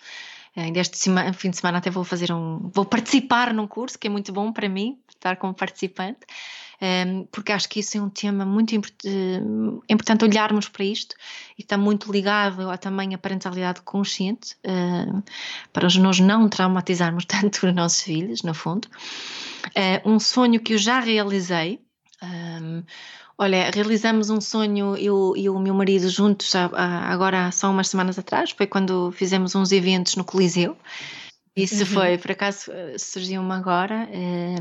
[0.56, 2.70] Uh, este fim de semana até vou fazer um.
[2.72, 6.20] Vou participar num curso que é muito bom para mim, estar como participante,
[7.08, 8.94] um, porque acho que isso é um tema muito import
[9.90, 11.16] importante olharmos para isto
[11.58, 15.24] e está muito ligado a, também à parentalidade consciente, uh,
[15.74, 18.88] para nós não traumatizarmos tanto os nossos filhos, no fundo.
[19.70, 21.82] Uh, um sonho que eu já realizei.
[23.44, 28.20] Olha, realizamos um sonho, eu e o meu marido juntos, agora há só umas semanas
[28.20, 30.78] atrás, foi quando fizemos uns eventos no Coliseu.
[31.56, 31.86] Isso uhum.
[31.88, 34.58] foi, por acaso, eh, surgiu-me agora é,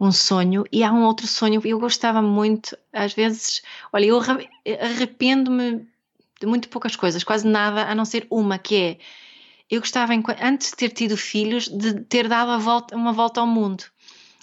[0.00, 0.64] um sonho.
[0.72, 3.62] E há um outro sonho, eu gostava muito, às vezes,
[3.92, 4.20] olha, eu
[4.80, 5.86] arrependo-me
[6.40, 8.98] de muito poucas coisas, quase nada, a não ser uma, que é,
[9.70, 10.12] eu gostava,
[10.42, 13.84] antes de ter tido filhos, de ter dado volta, uma volta ao mundo,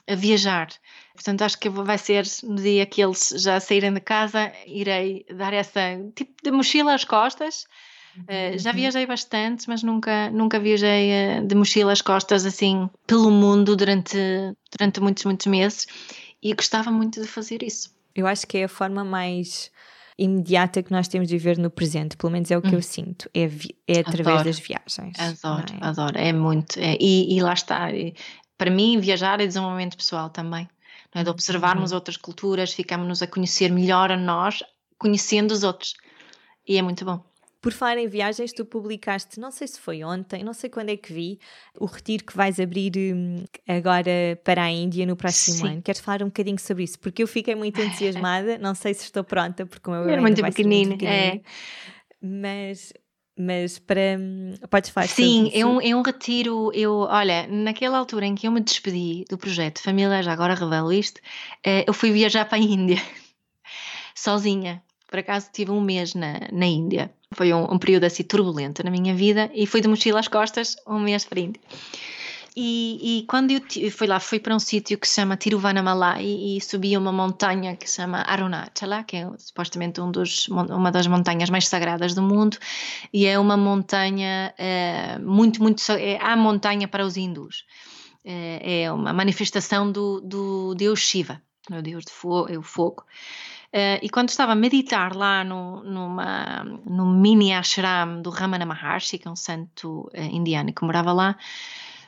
[0.07, 0.69] a viajar
[1.17, 5.51] Portanto, acho que vai ser no dia que eles já saírem de casa, irei dar
[5.51, 5.81] essa
[6.13, 7.65] tipo de mochila às costas.
[8.17, 8.75] Uh, já uhum.
[8.75, 14.17] viajei bastante, mas nunca, nunca viajei uh, de mochila às costas assim pelo mundo durante,
[14.71, 15.87] durante muitos, muitos meses
[16.41, 17.95] e gostava muito de fazer isso.
[18.15, 19.71] Eu acho que é a forma mais
[20.19, 22.75] imediata que nós temos de viver no presente, pelo menos é o que hum.
[22.75, 23.49] eu sinto, é,
[23.87, 25.19] é através adoro, das viagens.
[25.19, 25.85] Adoro, é?
[25.85, 26.79] adoro, é muito.
[26.79, 27.87] É, e, e, lá está,
[28.57, 30.67] para mim, viajar é desenvolvimento pessoal também.
[31.17, 31.23] É?
[31.23, 31.97] De observarmos uhum.
[31.97, 34.61] outras culturas, ficamos a conhecer melhor a nós,
[34.99, 35.95] conhecendo os outros.
[36.67, 37.23] E é muito bom.
[37.59, 40.95] Por falar em viagens, tu publicaste, não sei se foi ontem, não sei quando é
[40.95, 41.39] que vi,
[41.79, 45.67] o retiro que vais abrir hum, agora para a Índia no próximo Sim.
[45.69, 45.81] ano.
[45.81, 46.99] Queres falar um bocadinho sobre isso?
[46.99, 50.41] Porque eu fiquei muito entusiasmada, não sei se estou pronta, porque o meu é muito
[50.43, 51.41] pequenino, muito pequenino, é.
[52.21, 52.93] Mas
[53.37, 54.19] mas para
[54.69, 58.51] podes falar sim é um, é um retiro eu olha naquela altura em que eu
[58.51, 61.21] me despedi do projeto família já agora revelo isto
[61.63, 63.01] eh, eu fui viajar para a Índia
[64.17, 64.81] sozinha.
[65.07, 67.11] Por acaso tive um mês na, na Índia.
[67.33, 70.75] Foi um, um, período assim turbulento na minha vida e fui de mochila às costas
[70.87, 71.61] um mês para a Índia
[72.59, 76.59] e, e, quando eu fui lá, fui para um sítio que se chama Tiruvannamalai e,
[76.59, 81.51] subi uma montanha que se chama Arunachala, que é supostamente um dos, uma das montanhas
[81.51, 82.57] mais sagradas do mundo,
[83.13, 85.83] e é uma montanha é, muito, muito.
[85.91, 87.63] É a montanha para os hindus.
[88.25, 91.39] É, é uma manifestação do, do deus Shiva,
[91.69, 92.51] o deus do fogo.
[92.51, 93.05] É o fogo.
[93.67, 99.19] Uh, e quando estava a meditar lá no, numa, no mini ashram do Ramana Maharshi,
[99.19, 101.35] que é um santo indiano que morava lá,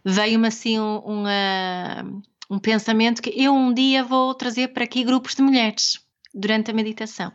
[0.03, 5.03] veio-me assim um, um, uh, um pensamento que eu um dia vou trazer para aqui
[5.03, 5.99] grupos de mulheres
[6.34, 7.31] durante a meditação.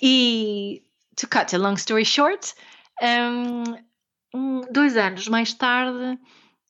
[0.00, 0.82] E,
[1.16, 2.54] to cut a long story short,
[4.34, 6.18] um, dois anos mais tarde,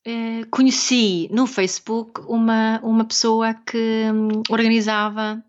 [0.06, 5.42] uh, conheci no Facebook uma, uma pessoa que um, organizava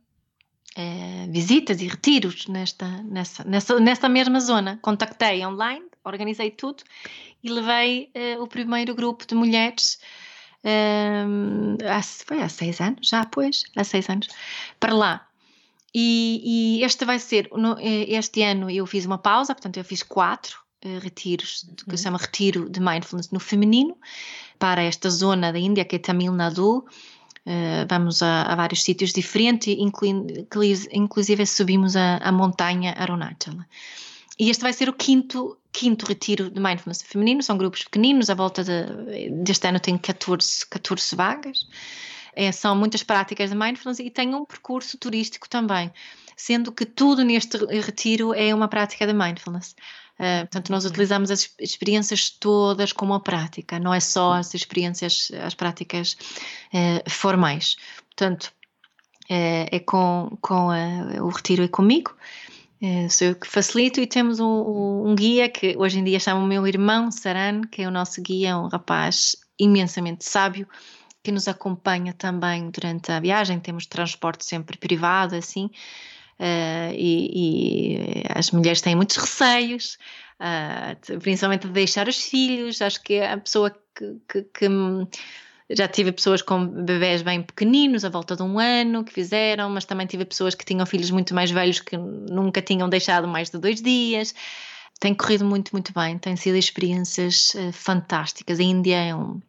[0.78, 4.80] uh, visitas e retiros nesta, nessa, nessa, nessa mesma zona.
[4.82, 6.84] Contactei online, organizei tudo
[7.44, 10.00] e levei uh, o primeiro grupo de mulheres.
[10.64, 14.28] Um, ehm, há, foi há seis anos, já pois, há seis anos,
[14.80, 15.28] para lá.
[15.94, 19.84] E, e este vai ser, no, eh, este ano eu fiz uma pausa, portanto eu
[19.84, 21.98] fiz quatro uh, retiros, que uhum.
[21.98, 23.98] se chama Retiro de Mindfulness no Feminino,
[24.60, 26.86] para esta zona da Índia, que é Tamil Nadu.
[27.46, 29.74] Uh, vamos a, a, vários sítios diferentes,
[30.92, 33.66] inclusive subimos a, a montanha Arunachala.
[34.40, 38.36] E este vai ser o quinto, quinto retiro de mindfulness feminino, são grupos pequeninos, à
[38.36, 41.68] volta de, deste ano tem 14, 14 vagas.
[42.36, 45.92] É, são muitas práticas de mindfulness e tem um percurso turístico também,
[46.36, 49.76] sendo que tudo neste retiro é uma prática de mindfulness.
[50.20, 55.32] Uh, portanto, nós utilizamos as experiências todas como uma prática, não é só as experiências,
[55.44, 56.16] as práticas
[56.74, 57.76] uh, formais.
[58.08, 58.52] Portanto,
[59.32, 60.68] uh, é com, com
[61.22, 62.16] o retiro é comigo
[62.82, 66.44] é, sou eu que facilito e temos um, um, guia que hoje em dia chama
[66.44, 70.68] o meu irmão Saran, que é o nosso guia, um rapaz imensamente sábio
[71.24, 73.60] que nos acompanha também durante a viagem.
[73.60, 75.66] Temos transporte sempre privado, assim,
[76.40, 79.98] uh, e, e, as mulheres têm muitos receios,
[80.40, 82.82] uh, principalmente de deixar os filhos.
[82.82, 84.70] Acho que a pessoa que, que, que
[85.70, 89.86] já tive pessoas com bebés bem pequeninos, à volta de um ano, que fizeram, mas
[89.86, 93.58] também tive pessoas que tinham filhos muito mais velhos que nunca tinham deixado mais de
[93.58, 94.34] dois dias.
[95.00, 98.60] Tem corrido muito, muito bem, tem sido experiências uh, fantásticas.
[98.60, 99.42] A Índia é, um,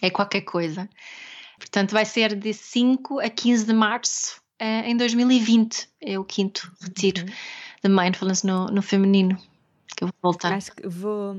[0.00, 0.88] é qualquer coisa.
[1.58, 5.88] Portanto, vai ser de 5 a 15 de março uh, em 2020.
[6.00, 7.32] É o quinto retiro uhum.
[7.84, 9.36] de mindfulness no, no feminino
[9.96, 10.52] que eu vou voltar.
[10.52, 11.34] Acho que vou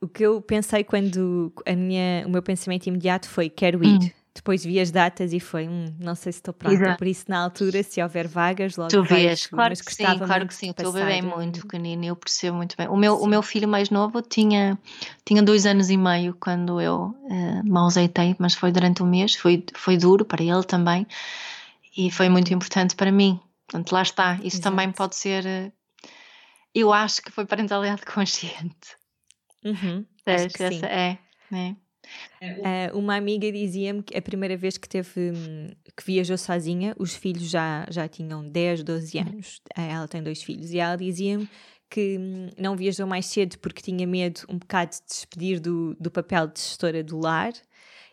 [0.00, 3.98] o que eu pensei quando a minha, o meu pensamento imediato foi quero ir.
[3.98, 4.10] Hum.
[4.34, 6.76] Depois vi as datas e foi, hum, não sei se estou pronta.
[6.76, 6.98] Exato.
[6.98, 10.54] Por isso, na altura, se houver vagas, logo Tu vês, claro que sim, claro que
[10.54, 10.70] sim.
[10.70, 12.86] O teu bebê é muito pequenino, eu percebo muito bem.
[12.86, 14.78] O meu, o meu filho mais novo tinha,
[15.24, 19.34] tinha dois anos e meio quando eu uh, me ausentei, mas foi durante um mês,
[19.34, 21.04] foi, foi duro para ele também
[21.96, 23.40] e foi muito importante para mim.
[23.66, 24.34] Portanto, lá está.
[24.36, 24.62] Isso Exato.
[24.62, 25.44] também pode ser.
[25.44, 25.72] Eh,
[26.72, 28.97] eu acho que foi parentalidade consciente.
[29.64, 30.84] Uhum, acho que sim.
[30.84, 31.18] É,
[31.52, 31.76] é.
[32.92, 37.14] Uh, uma amiga dizia-me que a primeira vez que teve hum, que viajou sozinha, os
[37.14, 39.24] filhos já, já tinham 10, 12 uhum.
[39.24, 39.60] anos.
[39.76, 39.84] Uhum.
[39.84, 41.48] Ela tem dois filhos e ela dizia-me
[41.90, 46.10] que hum, não viajou mais cedo porque tinha medo um bocado de despedir do, do
[46.10, 47.52] papel de gestora do lar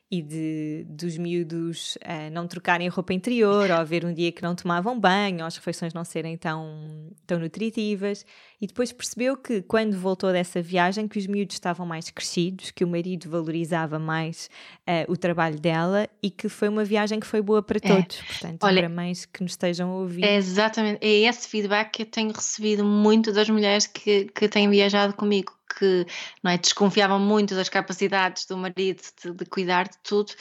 [0.09, 4.53] e de, dos miúdos uh, não trocarem roupa interior, ou haver um dia que não
[4.53, 8.25] tomavam banho, ou as refeições não serem tão, tão nutritivas.
[8.61, 12.83] E depois percebeu que, quando voltou dessa viagem, que os miúdos estavam mais crescidos, que
[12.83, 14.49] o marido valorizava mais
[14.87, 17.95] uh, o trabalho dela e que foi uma viagem que foi boa para é.
[17.95, 18.21] todos.
[18.21, 20.23] Portanto, Olha, para mães que nos estejam a ouvir.
[20.23, 24.69] É exatamente, é esse feedback que eu tenho recebido muito das mulheres que, que têm
[24.69, 26.05] viajado comigo que
[26.43, 30.33] não é, desconfiavam muito das capacidades do marido de, de cuidar de tudo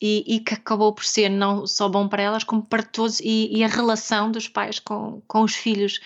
[0.00, 3.50] e, e, que acabou por ser não só bom para elas, como para todos, e,
[3.54, 6.00] e a relação dos pais com, com os filhos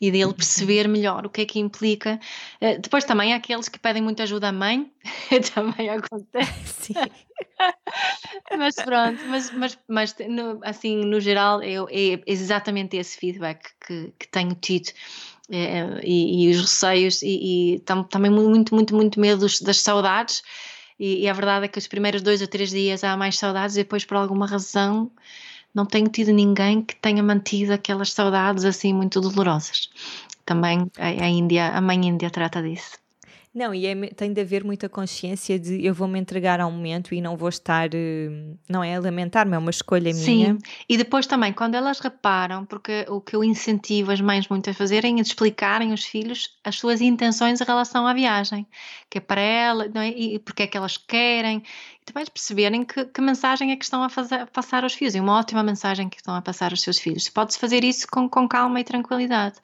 [0.00, 0.32] e dele uhum.
[0.32, 2.18] perceber melhor o que é que implica.
[2.60, 4.90] Uh, depois também há aqueles que pedem muita ajuda à mãe,
[5.54, 6.94] também acontece.
[8.56, 14.12] mas pronto, mas, mas, mas no, assim, no geral, eu, é exatamente esse feedback que,
[14.18, 14.90] que tenho tido.
[15.52, 20.44] É, e, e, os receios e, e tam, também muito, muito, muito medo das saudades
[20.96, 23.74] e, e, a verdade é que os primeiros dois ou três dias há mais saudades
[23.74, 25.10] e depois por alguma razão
[25.74, 29.90] não tenho tido ninguém que tenha mantido aquelas saudades assim muito dolorosas.
[30.44, 32.98] Também a, a Índia, a mãe Índia trata disso.
[33.52, 37.20] Não, e é, tem de haver muita consciência de eu vou-me entregar ao momento e
[37.20, 38.30] não vou estar, eh,
[38.68, 40.36] não é lamentar-me, é uma escolha Sim.
[40.36, 40.52] minha.
[40.54, 44.70] Sim, e depois também, quando elas reparam, porque o que eu incentivo as mães muito
[44.70, 48.64] a fazerem é explicarem aos filhos as suas intenções em relação à viagem,
[49.10, 50.10] que é para ela, não é?
[50.10, 51.60] e porque é que elas querem,
[52.04, 55.14] também perceberem que, que, mensagem é que estão a, fazer, a passar aos filhos.
[55.14, 57.28] É uma ótima mensagem que estão a passar aos seus filhos.
[57.28, 59.56] Pode-se fazer isso com, com calma e tranquilidade.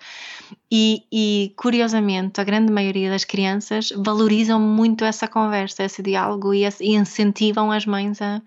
[0.71, 6.63] E, e, curiosamente, a grande maioria das crianças valorizam muito essa conversa, esse diálogo e,
[6.81, 8.43] e incentivam as mães a,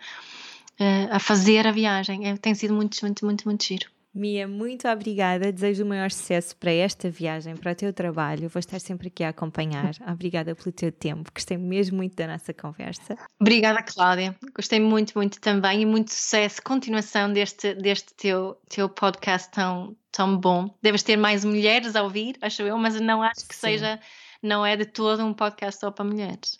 [1.12, 2.28] a fazer a viagem.
[2.28, 3.99] É, tem sido muito, muito, muito, muito giro.
[4.14, 5.52] Mia, muito obrigada.
[5.52, 8.50] Desejo o maior sucesso para esta viagem, para o teu trabalho.
[8.50, 9.92] Vou estar sempre aqui a acompanhar.
[10.12, 11.32] Obrigada pelo teu tempo.
[11.34, 13.16] Gostei mesmo muito da nossa conversa.
[13.40, 14.36] Obrigada, Cláudia.
[14.56, 16.60] Gostei muito, muito também e muito sucesso.
[16.64, 20.76] Continuação deste, deste teu, teu podcast tão, tão bom.
[20.82, 23.62] Deves ter mais mulheres a ouvir, acho eu, mas não acho que Sim.
[23.62, 24.00] seja,
[24.42, 26.60] não é de todo um podcast só para mulheres.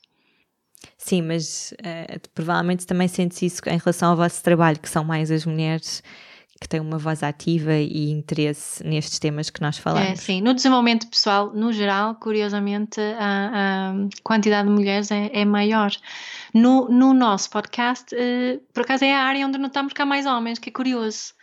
[0.98, 5.32] Sim, mas uh, provavelmente também sentes isso em relação ao vosso trabalho, que são mais
[5.32, 6.04] as mulheres
[6.60, 10.10] que têm uma voz ativa e interesse nestes temas que nós falamos.
[10.10, 15.46] É, sim, no desenvolvimento pessoal, no geral, curiosamente, a, a quantidade de mulheres é, é
[15.46, 15.92] maior.
[16.54, 20.26] No, no, nosso podcast, uh, por acaso é a área onde notamos que há mais
[20.26, 21.34] homens, que é curioso.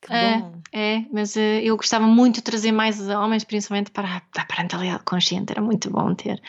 [0.00, 0.62] Que bom.
[0.72, 5.04] É, é mas uh, eu gostava muito de trazer mais homens, principalmente para a parentalidade
[5.04, 5.52] consciente.
[5.52, 6.40] Era muito bom ter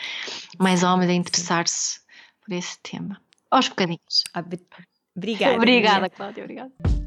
[0.58, 2.00] mais homens a interessar-se
[2.42, 3.20] por esse tema.
[3.50, 4.24] Aos bocadinhos.
[5.14, 5.56] Obrigada.
[5.56, 6.44] obrigada, Cláudia.
[6.44, 6.97] Obrigada.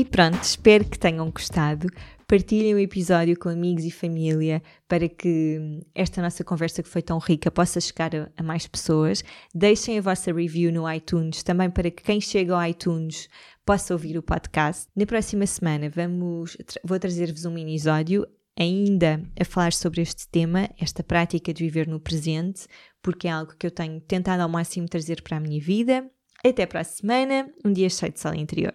[0.00, 1.86] E pronto, espero que tenham gostado.
[2.26, 7.18] Partilhem o episódio com amigos e família para que esta nossa conversa que foi tão
[7.18, 9.22] rica possa chegar a, mais pessoas.
[9.54, 13.28] Deixem a vossa review no iTunes também para que quem chega ao iTunes
[13.62, 14.86] possa ouvir o podcast.
[14.96, 18.26] Na próxima semana vamos, vou trazer-vos um mini-episódio
[18.58, 22.66] ainda a falar sobre este tema, esta prática de viver no presente,
[23.02, 26.10] porque é algo que eu tenho tentado ao máximo trazer para a minha vida.
[26.42, 28.72] Até para a semana, um dia cheio de sol interior.